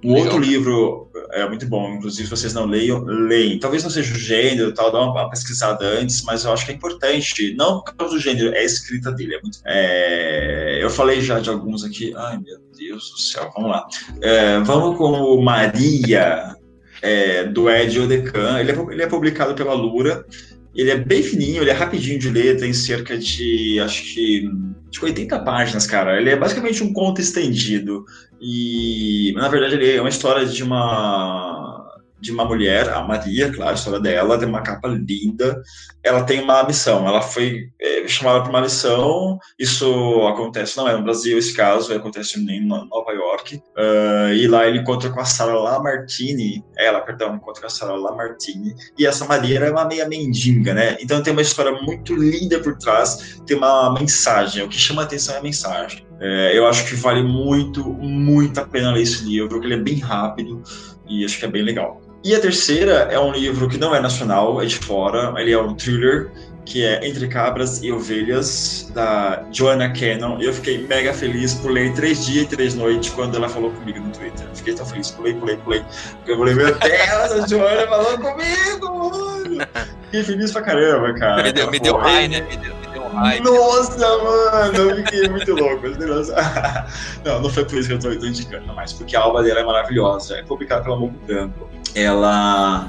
Um 0.05 0.15
Legal. 0.15 0.35
outro 0.35 0.41
livro 0.41 1.11
é 1.31 1.49
muito 1.49 1.65
bom, 1.67 1.95
inclusive 1.95 2.25
se 2.25 2.31
vocês 2.31 2.53
não 2.53 2.67
leiam, 2.67 3.05
leem. 3.05 3.59
Talvez 3.61 3.85
não 3.85 3.91
seja 3.91 4.13
o 4.13 4.19
gênero, 4.19 4.75
tal, 4.75 4.91
dá 4.91 5.01
uma 5.01 5.31
pesquisada 5.31 5.87
antes, 5.87 6.23
mas 6.23 6.45
eu 6.45 6.53
acho 6.53 6.67
que 6.67 6.73
é 6.73 6.75
importante. 6.75 7.55
Não 7.57 7.83
por 7.83 7.95
causa 7.95 8.15
do 8.15 8.21
gênero, 8.21 8.53
é 8.53 8.59
a 8.59 8.65
escrita 8.65 9.13
dele. 9.13 9.37
É 9.37 9.41
muito... 9.41 9.59
é... 9.65 10.83
eu 10.83 10.91
falei 10.91 11.21
já 11.21 11.39
de 11.39 11.51
alguns 11.51 11.85
aqui. 11.85 12.13
Ai, 12.17 12.37
meu 12.39 12.59
Deus 12.77 13.11
do 13.13 13.21
céu, 13.21 13.49
vamos 13.55 13.71
lá. 13.71 13.87
É, 14.21 14.59
vamos 14.61 14.99
com 14.99 15.13
o 15.13 15.41
Maria, 15.41 16.57
é, 17.01 17.45
do 17.45 17.71
Ed 17.71 18.01
Odecan. 18.01 18.59
Ele 18.59 18.73
é, 18.73 18.75
ele 18.91 19.03
é 19.03 19.07
publicado 19.07 19.55
pela 19.55 19.73
Lura. 19.73 20.27
Ele 20.75 20.91
é 20.91 20.97
bem 20.97 21.23
fininho, 21.23 21.63
ele 21.63 21.71
é 21.71 21.75
rapidinho 21.75 22.19
de 22.19 22.31
ler, 22.31 22.59
tem 22.59 22.73
cerca 22.73 23.17
de, 23.19 23.79
acho 23.81 24.03
que, 24.03 24.49
de 24.91 25.05
80 25.05 25.39
páginas, 25.41 25.87
cara. 25.87 26.19
Ele 26.19 26.31
é 26.31 26.37
basicamente 26.37 26.83
um 26.83 26.93
conto 26.93 27.21
estendido. 27.21 28.05
E, 28.41 29.33
na 29.37 29.49
verdade, 29.49 29.75
ele 29.75 29.93
é 29.93 30.01
uma 30.01 30.09
história 30.09 30.47
de 30.47 30.63
uma 30.63 31.72
de 32.23 32.31
uma 32.31 32.45
mulher, 32.45 32.89
a 32.89 33.03
Maria, 33.03 33.53
claro, 33.53 33.73
a 33.73 33.75
história 33.75 33.99
dela, 33.99 34.39
tem 34.39 34.49
uma 34.49 34.63
capa 34.63 34.87
linda. 34.87 35.61
Ela 36.05 36.23
tem 36.23 36.41
uma 36.41 36.63
missão, 36.63 37.07
ela 37.07 37.21
foi 37.21 37.69
é, 37.81 38.07
chamada 38.07 38.43
para 38.43 38.51
uma 38.51 38.61
missão. 38.61 39.39
Isso 39.59 40.25
acontece, 40.29 40.77
não 40.77 40.89
é 40.89 40.97
no 40.97 41.03
Brasil 41.03 41.37
esse 41.37 41.53
caso, 41.53 41.93
acontece 41.93 42.39
em 42.39 42.65
Nova 42.65 43.11
York. 43.13 43.57
Uh, 43.57 44.33
e 44.35 44.47
lá 44.47 44.67
ele 44.67 44.79
encontra 44.79 45.11
com 45.11 45.19
a 45.19 45.25
Sarah 45.25 45.59
Lamartine, 45.59 46.65
ela, 46.79 47.01
perdão, 47.01 47.35
encontra 47.35 47.63
com 47.63 47.67
a 47.67 47.71
Sarah 47.71 47.97
Lamartine. 47.97 48.73
E 48.97 49.05
essa 49.05 49.25
Maria 49.25 49.57
era 49.57 49.73
uma 49.73 49.85
meia 49.85 50.09
mendiga, 50.09 50.73
né? 50.73 50.97
Então 51.01 51.21
tem 51.23 51.33
uma 51.33 51.43
história 51.43 51.73
muito 51.73 52.15
linda 52.15 52.61
por 52.61 52.79
trás, 52.79 53.41
tem 53.47 53.57
uma 53.57 53.93
mensagem. 53.93 54.63
O 54.63 54.69
que 54.69 54.79
chama 54.79 55.03
a 55.03 55.05
atenção 55.05 55.35
é 55.35 55.39
a 55.39 55.43
mensagem. 55.43 56.07
É, 56.21 56.57
eu 56.57 56.69
acho 56.69 56.89
que 56.89 56.95
vale 56.95 57.21
muito, 57.21 57.83
muito 57.95 58.61
a 58.61 58.65
pena 58.65 58.93
ler 58.93 59.03
esse 59.03 59.25
livro, 59.25 59.49
porque 59.49 59.67
ele 59.67 59.75
é 59.75 59.79
bem 59.79 59.99
rápido 59.99 60.63
e 61.09 61.25
acho 61.25 61.37
que 61.37 61.45
é 61.45 61.49
bem 61.49 61.63
legal. 61.63 62.01
E 62.25 62.35
a 62.37 62.41
terceira 62.41 63.09
é 63.11 63.19
um 63.19 63.33
livro 63.33 63.69
que 63.69 63.77
não 63.77 63.93
é 63.95 64.01
nacional, 64.01 64.63
é 64.63 64.67
de 64.67 64.77
fora, 64.77 65.35
ele 65.39 65.51
é 65.51 65.59
um 65.59 65.75
thriller, 65.75 66.31
que 66.65 66.85
é 66.85 67.05
Entre 67.05 67.27
Cabras 67.27 67.83
e 67.83 67.91
Ovelhas, 67.91 68.89
da 68.95 69.45
Joanna 69.51 69.93
Cannon. 69.93 70.39
E 70.39 70.45
eu 70.45 70.53
fiquei 70.53 70.87
mega 70.87 71.13
feliz, 71.13 71.55
pulei 71.55 71.93
três 71.93 72.25
dias 72.25 72.45
e 72.45 72.47
três 72.47 72.75
noites 72.77 73.11
quando 73.11 73.37
ela 73.37 73.49
falou 73.49 73.73
comigo 73.73 73.99
no 73.99 74.13
Twitter. 74.13 74.47
Fiquei 74.55 74.73
tão 74.75 74.87
feliz, 74.87 75.11
pulei, 75.11 75.35
pulei, 75.35 75.57
pulei. 75.57 75.85
Porque 76.19 76.31
eu 76.31 76.39
falei, 76.39 76.55
meu 76.55 76.67
Deus, 76.67 77.33
a 77.33 77.47
Joanna 77.49 77.87
falou 77.89 78.19
comigo, 78.19 79.11
mano! 79.11 79.67
Fiquei 80.05 80.23
feliz 80.23 80.53
pra 80.53 80.63
caramba, 80.63 81.15
cara. 81.15 81.43
Me 81.43 81.53
deu, 81.53 81.71
me 81.73 81.81
deu 81.81 81.97
high, 81.97 82.29
né? 82.29 82.41
Me 82.43 82.57
deu, 82.57 82.77
me 82.77 82.87
deu 82.87 83.09
high. 83.09 83.41
Nossa, 83.41 84.19
mano, 84.19 84.91
eu 84.91 84.97
fiquei 84.99 85.29
muito 85.29 85.55
louco. 85.55 85.83
Não, 87.25 87.41
não 87.41 87.51
foi 87.51 87.65
por 87.65 87.79
isso 87.79 87.89
que 87.89 87.95
eu 87.95 87.99
tô, 87.99 88.21
tô 88.21 88.27
indicando, 88.27 88.73
mas 88.75 88.93
porque 88.93 89.17
a 89.17 89.21
alba 89.21 89.43
dela 89.43 89.61
é 89.61 89.65
maravilhosa. 89.65 90.37
É 90.37 90.43
publicada 90.43 90.83
pela 90.83 90.97
Mogo 90.97 91.19
Branco 91.27 91.69
ela 91.95 92.87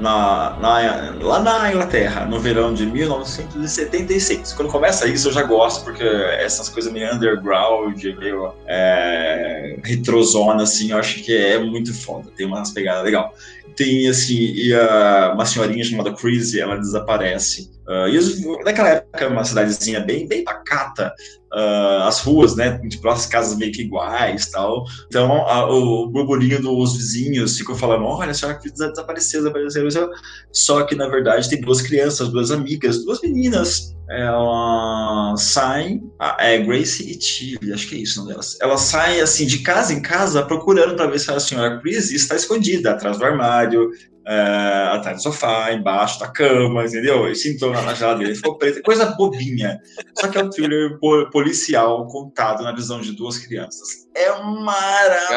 na, 0.00 0.56
na, 0.60 1.14
lá 1.20 1.40
na 1.40 1.70
Inglaterra, 1.70 2.24
no 2.24 2.40
verão 2.40 2.72
de 2.72 2.86
1976. 2.86 4.54
Quando 4.54 4.70
começa 4.70 5.06
isso, 5.06 5.28
eu 5.28 5.32
já 5.32 5.42
gosto, 5.42 5.84
porque 5.84 6.02
essas 6.02 6.68
coisas 6.68 6.92
meio 6.92 7.14
underground, 7.14 8.02
meio 8.02 8.52
é, 8.66 9.76
retrozona, 9.84 10.62
assim, 10.62 10.90
eu 10.90 10.98
acho 10.98 11.22
que 11.22 11.36
é 11.36 11.58
muito 11.58 11.94
foda. 11.94 12.30
Tem 12.34 12.46
umas 12.46 12.70
pegadas 12.70 13.04
legais 13.04 13.30
tem 13.76 14.08
assim, 14.08 14.36
e 14.36 14.74
a, 14.74 15.32
uma 15.34 15.46
senhorinha 15.46 15.82
chamada 15.82 16.12
Chrissy, 16.12 16.60
ela 16.60 16.76
desaparece. 16.76 17.70
Uh, 17.90 18.08
e 18.08 18.18
os, 18.18 18.40
naquela 18.64 18.90
época, 18.90 19.26
uma 19.26 19.42
cidadezinha 19.42 19.98
bem, 19.98 20.24
bem 20.28 20.44
pacata, 20.44 21.12
uh, 21.52 22.04
as 22.04 22.20
ruas, 22.20 22.54
né, 22.54 22.78
tipo, 22.88 23.08
as 23.08 23.26
casas 23.26 23.58
meio 23.58 23.72
que 23.72 23.82
iguais 23.82 24.46
tal. 24.46 24.84
Então, 25.08 25.44
a, 25.48 25.68
o 25.68 26.06
burburinho 26.06 26.62
dos 26.62 26.96
vizinhos 26.96 27.58
ficou 27.58 27.74
falando: 27.74 28.04
olha, 28.04 28.30
a 28.30 28.34
senhora 28.34 28.60
desapareceu, 28.62 29.40
desapareceu, 29.40 29.82
desapareceu. 29.82 30.08
Só 30.52 30.84
que, 30.84 30.94
na 30.94 31.08
verdade, 31.08 31.50
tem 31.50 31.60
duas 31.60 31.82
crianças, 31.82 32.28
duas 32.28 32.52
amigas, 32.52 33.04
duas 33.04 33.20
meninas. 33.20 33.92
Elas 34.08 35.40
saem, 35.42 36.02
é 36.40 36.58
Grace 36.58 37.08
e 37.08 37.16
Tilly, 37.16 37.72
acho 37.72 37.88
que 37.88 37.94
é 37.94 37.98
isso, 37.98 38.18
não 38.18 38.26
delas. 38.26 38.56
Elas 38.60 38.80
saem, 38.80 39.20
assim, 39.20 39.46
de 39.46 39.60
casa 39.60 39.92
em 39.92 40.02
casa, 40.02 40.42
procurando 40.42 40.96
para 40.96 41.06
ver 41.06 41.20
se 41.20 41.30
a 41.30 41.38
senhora 41.38 41.78
Chris 41.80 42.10
está 42.10 42.34
escondida 42.34 42.90
atrás 42.90 43.18
do 43.18 43.24
armário, 43.24 43.88
é, 44.30 44.90
atrás 44.92 45.16
do 45.16 45.22
sofá, 45.24 45.72
embaixo 45.72 46.20
da 46.20 46.28
cama, 46.28 46.84
entendeu? 46.84 47.28
E 47.28 47.34
sentou 47.34 47.72
na 47.72 47.92
geladeira, 47.94 48.32
ficou 48.32 48.56
preto, 48.56 48.80
coisa 48.82 49.06
bobinha. 49.06 49.80
Só 50.16 50.28
que 50.28 50.38
é 50.38 50.44
um 50.44 50.48
thriller 50.48 51.00
policial 51.32 52.06
contado 52.06 52.62
na 52.62 52.72
visão 52.72 53.00
de 53.00 53.10
duas 53.10 53.38
crianças. 53.38 54.08
É 54.14 54.30
maravilhoso. 54.40 55.28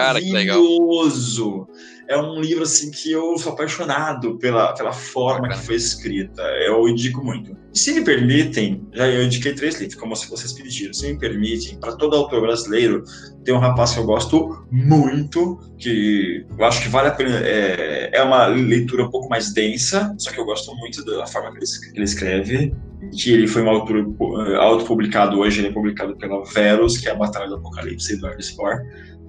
Cara, 1.66 1.80
é 2.08 2.18
um 2.18 2.40
livro 2.40 2.62
assim 2.62 2.92
que 2.92 3.12
eu 3.12 3.36
sou 3.40 3.54
apaixonado 3.54 4.38
pela, 4.38 4.74
pela 4.74 4.94
forma 4.94 5.50
que 5.50 5.58
foi 5.58 5.74
escrita. 5.74 6.44
Eu 6.64 6.88
indico 6.88 7.26
muito. 7.26 7.63
Se 7.74 7.92
me 7.92 8.04
permitem, 8.04 8.88
já 8.94 9.08
eu 9.08 9.24
indiquei 9.24 9.54
três 9.54 9.80
livros, 9.80 10.00
como 10.00 10.16
se 10.16 10.30
vocês 10.30 10.54
pediram. 10.54 10.94
Se 10.94 11.12
me 11.12 11.18
permitem, 11.18 11.80
para 11.80 11.96
todo 11.96 12.16
autor 12.16 12.42
brasileiro, 12.42 13.04
tem 13.44 13.54
um 13.54 13.58
rapaz 13.58 13.94
que 13.94 14.00
eu 14.00 14.06
gosto 14.06 14.64
muito, 14.72 15.60
que 15.80 16.46
eu 16.58 16.66
acho 16.66 16.84
que 16.84 16.90
vale 16.90 17.08
a 17.08 17.12
pena. 17.12 17.40
É, 17.40 18.12
é 18.14 18.24
uma 18.24 18.46
leitura 18.46 19.06
um 19.06 19.10
pouco 19.10 19.28
mais 19.28 19.52
densa, 19.54 20.14
só 20.20 20.32
que 20.32 20.40
eu 20.40 20.46
gosto 20.46 20.74
muito 20.76 21.04
da 21.04 21.26
forma 21.26 21.52
que 21.52 21.58
ele, 21.58 21.66
que 21.66 21.98
ele 21.98 22.06
escreve. 22.06 22.76
Que 23.12 23.34
ele 23.34 23.48
foi 23.48 23.64
um 23.64 23.70
autor 23.70 23.98
eh, 23.98 24.56
autopublicado 24.56 25.38
hoje, 25.38 25.60
ele 25.60 25.68
é 25.68 25.72
publicado 25.72 26.16
pela 26.16 26.42
Verus, 26.46 26.98
que 26.98 27.10
é 27.10 27.12
a 27.12 27.16
Batalha 27.16 27.50
do 27.50 27.56
Apocalipse, 27.56 28.14
Eduardo 28.14 28.42
Spohr 28.42 28.78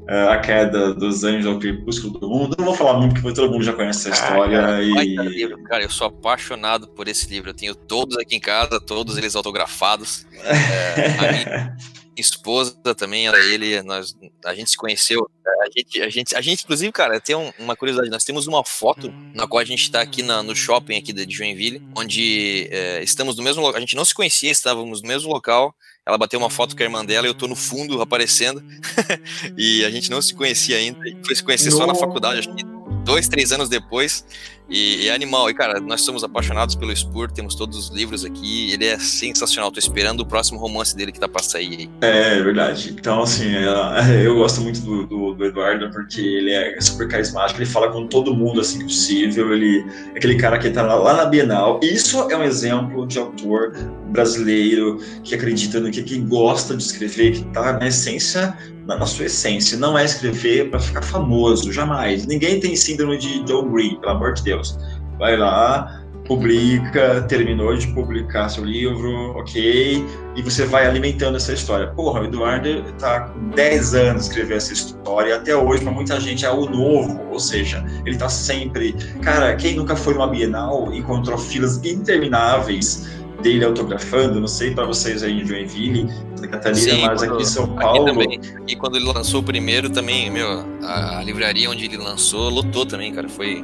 a 0.06 0.38
queda 0.38 0.92
dos 0.92 1.24
anjos 1.24 1.46
ao 1.46 1.58
crepúsculo 1.58 2.18
do 2.18 2.28
mundo. 2.28 2.54
Não 2.58 2.66
vou 2.66 2.74
falar 2.74 2.98
muito, 2.98 3.14
porque 3.14 3.34
todo 3.34 3.50
mundo 3.50 3.64
já 3.64 3.72
conhece 3.72 4.10
essa 4.10 4.22
história. 4.22 4.60
Cara, 4.60 4.82
e... 4.82 5.14
livro, 5.16 5.62
cara, 5.64 5.82
eu 5.82 5.90
sou 5.90 6.06
apaixonado 6.08 6.88
por 6.88 7.08
esse 7.08 7.28
livro. 7.28 7.50
Eu 7.50 7.54
tenho 7.54 7.74
todos 7.74 8.16
aqui 8.18 8.36
em 8.36 8.40
casa, 8.40 8.80
todos 8.80 9.16
eles 9.16 9.34
autografados. 9.34 10.26
É, 10.42 11.06
a 11.18 11.32
minha 11.32 11.76
esposa 12.16 12.74
também 12.94 13.26
era 13.26 13.38
ele. 13.38 13.82
Nós, 13.82 14.14
a 14.44 14.54
gente 14.54 14.70
se 14.70 14.76
conheceu. 14.76 15.28
A 15.62 15.70
gente, 15.74 16.02
a 16.02 16.08
gente, 16.10 16.36
a 16.36 16.40
gente 16.42 16.64
inclusive, 16.64 16.92
cara, 16.92 17.18
tem 17.18 17.34
um, 17.34 17.50
uma 17.58 17.74
curiosidade. 17.74 18.10
Nós 18.10 18.24
temos 18.24 18.46
uma 18.46 18.62
foto 18.62 19.12
na 19.34 19.46
qual 19.46 19.60
a 19.60 19.64
gente 19.64 19.82
está 19.82 20.02
aqui 20.02 20.22
na, 20.22 20.42
no 20.42 20.54
shopping 20.54 20.96
aqui 20.96 21.12
de 21.12 21.34
Joinville, 21.34 21.82
onde 21.96 22.68
é, 22.70 23.02
estamos 23.02 23.36
no 23.36 23.42
mesmo. 23.42 23.66
A 23.74 23.80
gente 23.80 23.96
não 23.96 24.04
se 24.04 24.14
conhecia, 24.14 24.50
estávamos 24.50 25.00
no 25.00 25.08
mesmo 25.08 25.32
local. 25.32 25.74
Ela 26.06 26.18
bateu 26.18 26.38
uma 26.38 26.50
foto 26.50 26.76
com 26.76 26.82
a 26.82 26.84
irmã 26.84 27.04
dela 27.04 27.26
e 27.26 27.30
eu 27.30 27.34
tô 27.34 27.48
no 27.48 27.56
fundo 27.56 28.00
aparecendo. 28.02 28.62
e 29.56 29.84
a 29.84 29.90
gente 29.90 30.10
não 30.10 30.20
se 30.20 30.34
conhecia 30.34 30.76
ainda. 30.76 30.98
Foi 31.24 31.34
se 31.34 31.42
conhecer 31.42 31.70
só 31.70 31.86
na 31.86 31.94
faculdade, 31.94 32.40
acho 32.40 32.54
que 32.54 32.64
dois, 33.04 33.28
três 33.28 33.52
anos 33.52 33.68
depois. 33.68 34.24
E, 34.68 35.08
é 35.08 35.14
animal. 35.14 35.50
E, 35.50 35.54
cara, 35.54 35.80
nós 35.80 36.02
somos 36.02 36.24
apaixonados 36.24 36.74
pelo 36.74 36.94
Spur, 36.94 37.30
temos 37.30 37.54
todos 37.54 37.76
os 37.78 37.88
livros 37.94 38.24
aqui. 38.24 38.72
Ele 38.72 38.86
é 38.86 38.98
sensacional. 38.98 39.70
Tô 39.70 39.78
esperando 39.78 40.20
o 40.20 40.26
próximo 40.26 40.58
romance 40.58 40.96
dele 40.96 41.12
que 41.12 41.20
tá 41.20 41.28
pra 41.28 41.42
sair 41.42 41.90
É, 42.00 42.38
é 42.38 42.42
verdade. 42.42 42.94
Então, 42.98 43.22
assim, 43.22 43.54
é, 43.54 44.26
eu 44.26 44.36
gosto 44.36 44.60
muito 44.60 44.80
do, 44.80 45.06
do, 45.06 45.34
do, 45.34 45.44
Eduardo 45.44 45.90
porque 45.90 46.20
ele 46.20 46.50
é 46.50 46.80
super 46.80 47.08
carismático. 47.08 47.60
Ele 47.60 47.66
fala 47.66 47.90
com 47.90 48.06
todo 48.06 48.34
mundo 48.34 48.60
assim 48.60 48.82
possível. 48.82 49.52
Ele 49.52 49.84
é 50.14 50.18
aquele 50.18 50.36
cara 50.36 50.58
que 50.58 50.70
tá 50.70 50.82
lá, 50.82 50.94
lá 50.94 51.14
na 51.14 51.24
Bienal. 51.26 51.80
Isso 51.82 52.30
é 52.30 52.36
um 52.36 52.42
exemplo 52.42 53.06
de 53.06 53.18
autor 53.18 53.72
brasileiro 54.10 54.98
que 55.22 55.34
acredita 55.34 55.80
no 55.80 55.90
que, 55.90 56.02
que 56.02 56.18
gosta 56.20 56.76
de 56.76 56.82
escrever, 56.82 57.32
que 57.32 57.44
tá 57.46 57.72
na 57.78 57.88
essência 57.88 58.56
na, 58.86 58.96
na, 58.96 59.06
sua 59.06 59.26
essência. 59.26 59.78
Não 59.78 59.98
é 59.98 60.04
escrever 60.04 60.70
para 60.70 60.80
ficar 60.80 61.02
famoso, 61.02 61.72
jamais. 61.72 62.26
Ninguém 62.26 62.60
tem 62.60 62.76
síndrome 62.76 63.18
de 63.18 63.44
Joe 63.46 63.68
Green, 63.68 64.00
pelo 64.00 64.12
amor 64.12 64.34
de 64.34 64.42
Deus. 64.42 64.78
Vai 65.18 65.36
lá, 65.36 66.04
publica, 66.26 67.22
terminou 67.22 67.76
de 67.76 67.86
publicar 67.88 68.48
seu 68.48 68.64
livro, 68.64 69.36
ok, 69.36 70.04
e 70.34 70.42
você 70.42 70.64
vai 70.64 70.86
alimentando 70.86 71.36
essa 71.36 71.52
história. 71.52 71.88
Porra, 71.88 72.22
o 72.22 72.24
Eduardo 72.24 72.68
está 72.68 73.28
com 73.28 73.50
10 73.50 73.94
anos 73.94 74.26
escrevendo 74.26 74.56
essa 74.56 74.72
história, 74.72 75.30
e 75.30 75.32
até 75.32 75.56
hoje, 75.56 75.82
para 75.82 75.92
muita 75.92 76.18
gente, 76.18 76.44
é 76.44 76.50
o 76.50 76.66
novo, 76.66 77.20
ou 77.30 77.38
seja, 77.38 77.84
ele 78.04 78.16
está 78.16 78.28
sempre. 78.28 78.94
Cara, 79.22 79.54
quem 79.56 79.76
nunca 79.76 79.94
foi 79.94 80.14
numa 80.14 80.26
Bienal 80.26 80.92
encontrou 80.92 81.38
filas 81.38 81.82
intermináveis 81.84 83.23
dele 83.44 83.62
autografando, 83.62 84.40
não 84.40 84.48
sei 84.48 84.70
para 84.74 84.86
vocês 84.86 85.22
aí 85.22 85.42
em 85.42 85.46
Joinville, 85.46 86.08
Santa 86.34 86.48
Catarina, 86.48 86.80
Sim, 86.80 87.02
mas 87.02 87.20
quando, 87.20 87.34
aqui 87.34 87.42
em 87.42 87.46
São 87.46 87.68
Paulo. 87.76 88.06
Também. 88.06 88.40
E 88.66 88.74
quando 88.74 88.96
ele 88.96 89.04
lançou 89.04 89.40
o 89.40 89.42
primeiro 89.42 89.90
também, 89.90 90.30
meu, 90.30 90.64
a, 90.82 91.18
a, 91.18 91.22
livraria 91.22 91.68
onde 91.68 91.84
ele 91.84 91.98
lançou 91.98 92.48
lotou 92.48 92.86
também, 92.86 93.12
cara. 93.12 93.28
Foi. 93.28 93.62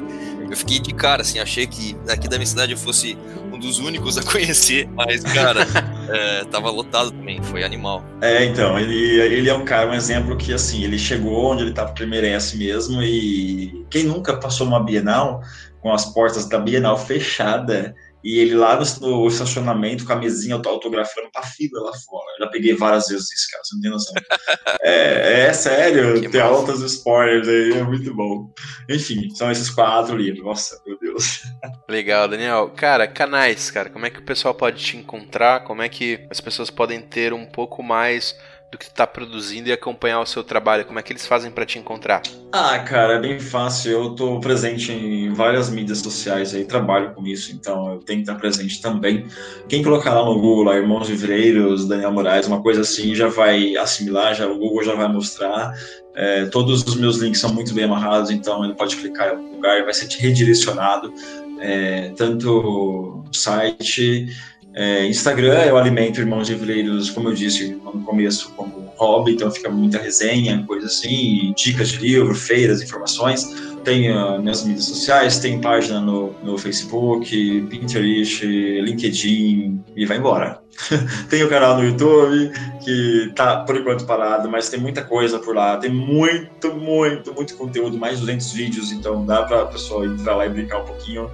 Eu 0.50 0.56
fiquei 0.56 0.80
de 0.80 0.92
cara, 0.92 1.22
assim, 1.22 1.38
achei 1.38 1.66
que 1.66 1.96
aqui 2.08 2.28
da 2.28 2.36
minha 2.36 2.46
cidade 2.46 2.72
eu 2.72 2.78
fosse 2.78 3.16
um 3.52 3.58
dos 3.58 3.78
únicos 3.78 4.18
a 4.18 4.22
conhecer, 4.30 4.86
mas, 4.94 5.22
cara, 5.22 5.66
é, 6.10 6.44
tava 6.44 6.70
lotado 6.70 7.10
também, 7.12 7.40
foi 7.42 7.64
animal. 7.64 8.04
É, 8.20 8.44
então, 8.44 8.78
ele, 8.78 9.20
ele 9.20 9.48
é 9.48 9.54
um 9.54 9.64
cara, 9.64 9.88
um 9.88 9.94
exemplo 9.94 10.36
que, 10.36 10.52
assim, 10.52 10.84
ele 10.84 10.98
chegou 10.98 11.52
onde 11.52 11.62
ele 11.62 11.72
tá 11.72 11.86
porque 11.86 12.02
ele 12.02 12.10
merece 12.10 12.58
mesmo, 12.58 13.00
e 13.00 13.86
quem 13.88 14.04
nunca 14.04 14.36
passou 14.36 14.66
numa 14.66 14.82
Bienal, 14.82 15.40
com 15.80 15.92
as 15.92 16.04
portas 16.04 16.48
da 16.48 16.58
Bienal 16.58 16.98
fechada, 16.98 17.94
e 18.22 18.38
ele 18.38 18.54
lá 18.54 18.78
no, 19.00 19.26
estacionamento 19.26 20.04
com 20.04 20.12
a 20.12 20.16
mesinha 20.16 20.54
autografando 20.54 21.30
pra 21.32 21.42
fila 21.42 21.80
lá 21.80 21.92
fora. 21.92 22.26
Eu 22.38 22.44
já 22.44 22.50
peguei 22.50 22.74
várias 22.74 23.08
vezes 23.08 23.30
isso, 23.32 23.50
cara, 23.50 23.64
você 23.64 23.74
não 23.74 23.82
tem 23.82 23.90
noção. 23.90 24.14
é, 24.82 25.40
é 25.46 25.52
sério, 25.52 26.20
que 26.20 26.28
tem 26.28 26.40
massa. 26.40 26.54
altas 26.54 26.80
spoilers 26.80 27.48
aí, 27.48 27.72
é 27.78 27.82
muito 27.82 28.14
bom. 28.14 28.52
Enfim, 28.88 29.30
são 29.34 29.50
esses 29.50 29.70
quatro 29.70 30.16
livros. 30.16 30.44
Nossa, 30.44 30.80
meu 30.86 30.98
Deus. 30.98 31.42
Legal, 31.88 32.28
Daniel. 32.28 32.70
Cara, 32.76 33.08
canais, 33.08 33.70
cara, 33.70 33.90
como 33.90 34.06
é 34.06 34.10
que 34.10 34.18
o 34.18 34.24
pessoal 34.24 34.54
pode 34.54 34.82
te 34.82 34.96
encontrar? 34.96 35.64
Como 35.64 35.82
é 35.82 35.88
que 35.88 36.26
as 36.30 36.40
pessoas 36.40 36.70
podem 36.70 37.00
ter 37.00 37.32
um 37.32 37.46
pouco 37.46 37.82
mais 37.82 38.36
do 38.70 38.78
que 38.78 38.86
tu 38.86 38.94
tá 38.94 39.06
produzindo 39.06 39.68
e 39.68 39.72
acompanhar 39.72 40.20
o 40.20 40.26
seu 40.26 40.44
trabalho? 40.44 40.84
Como 40.84 40.98
é 40.98 41.02
que 41.02 41.12
eles 41.12 41.26
fazem 41.26 41.50
para 41.50 41.66
te 41.66 41.78
encontrar? 41.78 42.22
Ah, 42.52 42.78
cara, 42.78 43.14
é 43.14 43.18
bem 43.18 43.40
fácil. 43.40 43.90
Eu 43.90 44.10
tô 44.14 44.38
presente 44.38 44.92
em 44.92 45.32
várias 45.32 45.68
mídias 45.68 45.98
sociais 45.98 46.54
aí, 46.54 46.64
trabalho 46.64 47.12
com 47.12 47.26
isso, 47.26 47.52
então 47.52 47.94
eu 47.94 47.98
tenho 47.98 48.20
que 48.20 48.30
estar 48.30 48.36
presente 48.36 48.80
também. 48.80 49.26
Quem 49.68 49.82
colocar 49.82 50.14
lá 50.14 50.24
no 50.24 50.34
Google, 50.34 50.64
lá, 50.64 50.76
Irmãos 50.76 51.08
Livreiros, 51.08 51.88
Daniel 51.88 52.12
Moraes, 52.12 52.46
uma 52.46 52.62
coisa 52.62 52.82
assim, 52.82 53.14
já 53.14 53.26
vai 53.26 53.76
assimilar, 53.76 54.34
já, 54.34 54.46
o 54.46 54.56
Google 54.56 54.84
já 54.84 54.94
vai 54.94 55.08
mostrar. 55.08 55.74
É, 56.14 56.46
todos 56.46 56.84
os 56.84 56.94
meus 56.94 57.18
links 57.18 57.40
são 57.40 57.52
muito 57.52 57.74
bem 57.74 57.84
amarrados, 57.84 58.30
então 58.30 58.64
ele 58.64 58.74
pode 58.74 58.96
clicar 58.96 59.28
em 59.28 59.30
algum 59.30 59.56
lugar 59.56 59.82
vai 59.84 59.94
ser 59.94 60.06
redirecionado. 60.18 61.12
É, 61.60 62.12
tanto 62.16 63.24
site 63.32 64.28
é, 64.74 65.06
Instagram 65.06 65.64
eu 65.64 65.76
alimento 65.76 66.20
Irmãos 66.20 66.48
Livreiros, 66.48 67.10
como 67.10 67.28
eu 67.28 67.34
disse 67.34 67.76
no 67.84 68.02
começo, 68.02 68.52
como 68.56 68.92
hobby, 68.96 69.32
então 69.32 69.50
fica 69.50 69.70
muita 69.70 69.98
resenha, 69.98 70.62
coisa 70.66 70.86
assim, 70.86 71.52
dicas 71.56 71.88
de 71.88 71.98
livro, 71.98 72.34
feiras, 72.34 72.82
informações. 72.82 73.70
Tenho 73.82 74.36
uh, 74.36 74.40
minhas 74.40 74.62
mídias 74.62 74.84
sociais, 74.84 75.38
tem 75.38 75.58
página 75.58 76.00
no, 76.00 76.34
no 76.42 76.58
Facebook, 76.58 77.66
Pinterest, 77.70 78.44
LinkedIn 78.44 79.82
e 79.96 80.04
vai 80.04 80.18
embora. 80.18 80.60
tem 81.30 81.42
o 81.42 81.48
canal 81.48 81.78
no 81.78 81.84
YouTube, 81.84 82.52
que 82.84 83.32
tá 83.34 83.64
por 83.64 83.76
enquanto 83.76 84.04
parado, 84.04 84.50
mas 84.50 84.68
tem 84.68 84.78
muita 84.78 85.02
coisa 85.02 85.38
por 85.38 85.54
lá. 85.56 85.78
Tem 85.78 85.90
muito, 85.90 86.74
muito, 86.74 87.32
muito 87.32 87.56
conteúdo, 87.56 87.96
mais 87.96 88.16
de 88.16 88.20
200 88.20 88.52
vídeos, 88.52 88.92
então 88.92 89.24
dá 89.24 89.44
para 89.44 89.62
a 89.62 89.66
pessoa 89.66 90.04
entrar 90.04 90.36
lá 90.36 90.44
e 90.44 90.50
brincar 90.50 90.82
um 90.82 90.84
pouquinho 90.84 91.30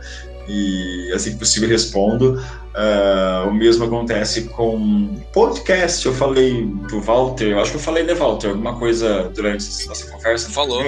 e 0.49 1.13
assim 1.15 1.33
que 1.33 1.39
possível 1.39 1.69
respondo. 1.69 2.41
Uh, 2.77 3.49
o 3.49 3.55
mesmo 3.55 3.85
acontece 3.85 4.43
com 4.43 5.17
podcast. 5.33 6.05
Eu 6.05 6.13
falei 6.13 6.69
pro 6.89 7.01
Walter, 7.01 7.53
eu 7.53 7.61
acho 7.61 7.71
que 7.71 7.77
eu 7.79 7.81
falei, 7.81 8.05
né, 8.05 8.15
Walter, 8.15 8.51
alguma 8.51 8.79
coisa 8.79 9.31
durante 9.35 9.65
essa 9.67 10.11
conversa. 10.11 10.51
Falou. 10.51 10.85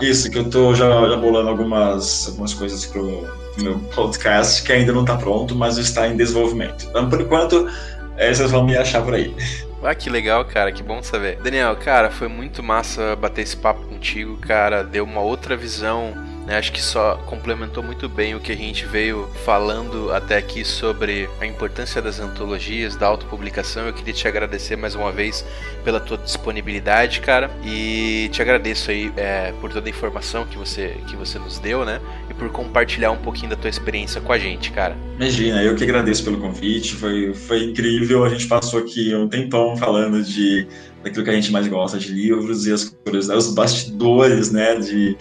Isso, 0.00 0.30
que 0.30 0.38
eu 0.38 0.48
tô 0.48 0.74
já, 0.74 0.88
já 1.08 1.16
bolando 1.16 1.50
algumas, 1.50 2.28
algumas 2.28 2.54
coisas 2.54 2.86
pro, 2.86 3.26
pro 3.54 3.64
meu 3.64 3.78
podcast, 3.94 4.62
que 4.62 4.72
ainda 4.72 4.92
não 4.92 5.02
está 5.02 5.16
pronto, 5.16 5.54
mas 5.54 5.76
está 5.76 6.08
em 6.08 6.16
desenvolvimento. 6.16 6.86
Então, 6.88 7.10
por 7.10 7.20
enquanto, 7.20 7.68
é, 8.16 8.32
vocês 8.32 8.50
vão 8.50 8.64
me 8.64 8.76
achar 8.76 9.02
por 9.02 9.14
aí. 9.14 9.34
Ah, 9.82 9.94
que 9.94 10.08
legal, 10.08 10.42
cara, 10.46 10.72
que 10.72 10.82
bom 10.82 11.02
saber. 11.02 11.38
Daniel, 11.42 11.76
cara, 11.76 12.10
foi 12.10 12.26
muito 12.26 12.62
massa 12.62 13.14
bater 13.16 13.42
esse 13.42 13.54
papo 13.54 13.82
contigo, 13.82 14.38
cara. 14.38 14.82
Deu 14.82 15.04
uma 15.04 15.20
outra 15.20 15.54
visão 15.54 16.14
Né? 16.46 16.58
Acho 16.58 16.72
que 16.72 16.82
só 16.82 17.16
complementou 17.26 17.82
muito 17.82 18.08
bem 18.08 18.34
o 18.34 18.40
que 18.40 18.52
a 18.52 18.56
gente 18.56 18.84
veio 18.86 19.28
falando 19.44 20.12
até 20.12 20.36
aqui 20.36 20.64
sobre 20.64 21.28
a 21.40 21.46
importância 21.46 22.02
das 22.02 22.20
antologias, 22.20 22.96
da 22.96 23.06
autopublicação. 23.06 23.86
Eu 23.86 23.92
queria 23.92 24.12
te 24.12 24.28
agradecer 24.28 24.76
mais 24.76 24.94
uma 24.94 25.10
vez 25.10 25.44
pela 25.84 26.00
tua 26.00 26.18
disponibilidade, 26.18 27.20
cara, 27.20 27.50
e 27.64 28.28
te 28.32 28.42
agradeço 28.42 28.90
aí 28.90 29.12
é, 29.16 29.52
por 29.60 29.72
toda 29.72 29.88
a 29.88 29.90
informação 29.90 30.46
que 30.46 30.56
você, 30.56 30.96
que 31.06 31.16
você 31.16 31.38
nos 31.38 31.58
deu, 31.58 31.84
né? 31.84 32.00
E 32.30 32.34
por 32.34 32.50
compartilhar 32.50 33.10
um 33.10 33.16
pouquinho 33.16 33.50
da 33.50 33.56
tua 33.56 33.70
experiência 33.70 34.20
com 34.20 34.32
a 34.32 34.38
gente, 34.38 34.70
cara. 34.70 34.96
Imagina, 35.16 35.62
eu 35.62 35.74
que 35.74 35.84
agradeço 35.84 36.24
pelo 36.24 36.38
convite, 36.38 36.94
foi, 36.94 37.32
foi 37.34 37.64
incrível. 37.64 38.24
A 38.24 38.28
gente 38.28 38.46
passou 38.46 38.80
aqui 38.80 39.14
um 39.14 39.28
tempão 39.28 39.76
falando 39.76 40.22
de 40.22 40.66
daquilo 41.04 41.22
que 41.22 41.30
a 41.30 41.34
gente 41.34 41.52
mais 41.52 41.68
gosta, 41.68 41.98
de 41.98 42.10
livros 42.10 42.66
e 42.66 42.72
as 42.72 42.84
curiosidades, 42.84 43.46
os 43.46 43.54
bastidores, 43.54 44.50
né, 44.50 44.76
de, 44.76 45.16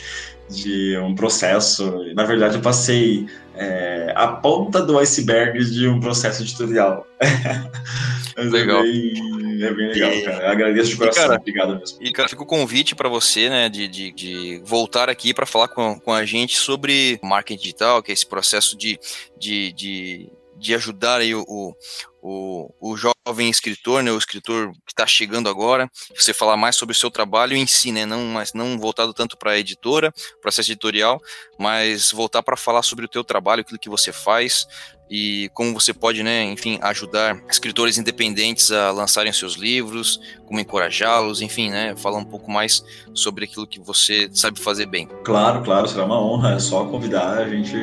de 0.50 0.98
um 0.98 1.16
processo. 1.16 2.04
Na 2.16 2.24
verdade, 2.24 2.56
eu 2.56 2.62
passei 2.62 3.28
é, 3.56 4.14
a 4.16 4.28
ponta 4.28 4.82
do 4.82 4.98
iceberg 5.00 5.64
de 5.66 5.88
um 5.88 6.00
processo 6.00 6.44
editorial. 6.44 7.08
legal. 8.38 8.80
É 8.80 8.84
bem, 8.84 9.64
é 9.64 9.74
bem 9.74 9.88
legal, 9.90 10.12
e, 10.12 10.22
cara. 10.24 10.46
Eu 10.46 10.52
agradeço 10.52 10.90
de 10.92 10.98
coração. 10.98 11.24
Cara, 11.24 11.40
Obrigado 11.40 11.80
mesmo. 11.80 11.98
E, 12.02 12.12
cara, 12.12 12.30
fica 12.30 12.44
o 12.44 12.48
convite 12.48 12.96
para 12.96 13.10
você, 13.10 13.50
né, 13.50 13.70
de, 13.70 13.88
de, 13.88 14.12
de, 14.12 14.62
voltar 14.66 15.10
aqui 15.10 15.34
para 15.34 15.46
falar 15.46 15.68
com, 15.68 16.00
com 16.00 16.12
a 16.12 16.26
gente 16.26 16.58
sobre 16.58 17.20
marketing 17.22 17.62
digital, 17.62 18.02
que 18.02 18.12
é 18.12 18.14
esse 18.14 18.26
processo 18.26 18.78
de, 18.78 19.00
de, 19.38 19.72
de 19.74 20.32
de 20.64 20.74
ajudar 20.74 21.20
aí 21.20 21.36
o, 21.36 21.76
o, 22.22 22.74
o 22.80 22.96
jovem 22.96 23.50
escritor, 23.50 24.02
né, 24.02 24.12
o 24.12 24.18
escritor 24.18 24.72
que 24.86 24.94
está 24.94 25.06
chegando 25.06 25.50
agora, 25.50 25.92
você 26.16 26.34
falar 26.34 26.56
mais 26.56 26.78
sobre 26.78 26.94
o 26.94 26.96
seu 26.98 27.12
trabalho 27.12 27.54
em 27.54 27.68
si, 27.68 27.92
né, 27.92 28.06
não, 28.06 28.24
mas 28.28 28.54
não 28.54 28.80
voltado 28.80 29.14
tanto 29.14 29.38
para 29.38 29.52
a 29.52 29.60
editora, 29.60 30.14
processo 30.42 30.72
editorial, 30.72 31.22
mas 31.60 32.12
voltar 32.12 32.42
para 32.42 32.56
falar 32.56 32.82
sobre 32.82 33.04
o 33.06 33.10
teu 33.10 33.26
trabalho, 33.26 33.62
aquilo 33.62 33.78
que 33.78 33.90
você 33.90 34.14
faz, 34.14 34.66
e 35.10 35.50
como 35.54 35.74
você 35.74 35.94
pode, 35.94 36.24
né, 36.24 36.44
enfim, 36.46 36.80
ajudar 36.82 37.42
escritores 37.50 37.98
independentes 37.98 38.72
a 38.72 38.92
lançarem 38.92 39.32
seus 39.32 39.56
livros, 39.56 40.20
como 40.46 40.60
encorajá-los, 40.60 41.42
enfim, 41.42 41.70
né, 41.70 41.96
falar 41.96 42.18
um 42.18 42.26
pouco 42.26 42.50
mais 42.50 42.84
sobre 43.14 43.46
aquilo 43.46 43.68
que 43.68 43.80
você 43.80 44.30
sabe 44.34 44.60
fazer 44.60 44.86
bem. 44.86 45.08
Claro, 45.24 45.64
claro, 45.64 45.88
será 45.88 46.06
uma 46.06 46.20
honra, 46.20 46.54
é 46.54 46.60
só 46.60 46.86
convidar, 46.86 47.38
a 47.38 47.50
gente 47.50 47.76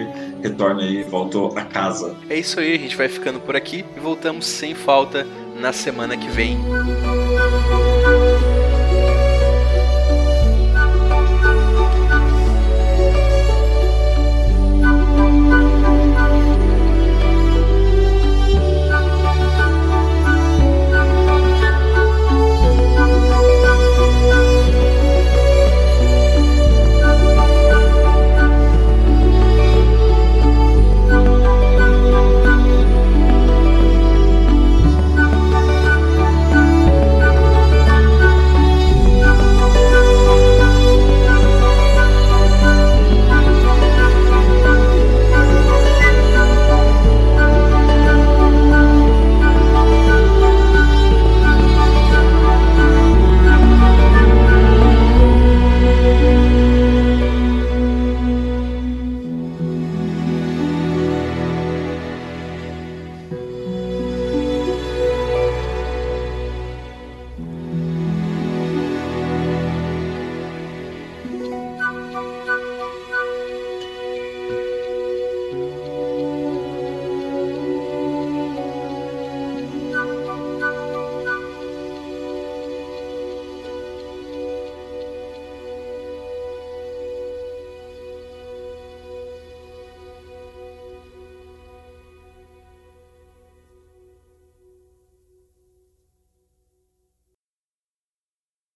retorna 0.43 0.83
aí, 0.83 1.03
voltou 1.03 1.57
a 1.57 1.64
casa. 1.64 2.16
É 2.29 2.39
isso 2.39 2.59
aí, 2.59 2.75
a 2.75 2.79
gente 2.79 2.97
vai 2.97 3.09
ficando 3.09 3.41
por 3.41 3.55
aqui 3.55 3.85
e 3.97 4.01
voltamos 4.01 4.47
sem 4.47 4.75
falta 4.75 5.27
na 5.55 5.73
semana 5.73 6.16
que 6.16 6.29
vem. 6.29 6.59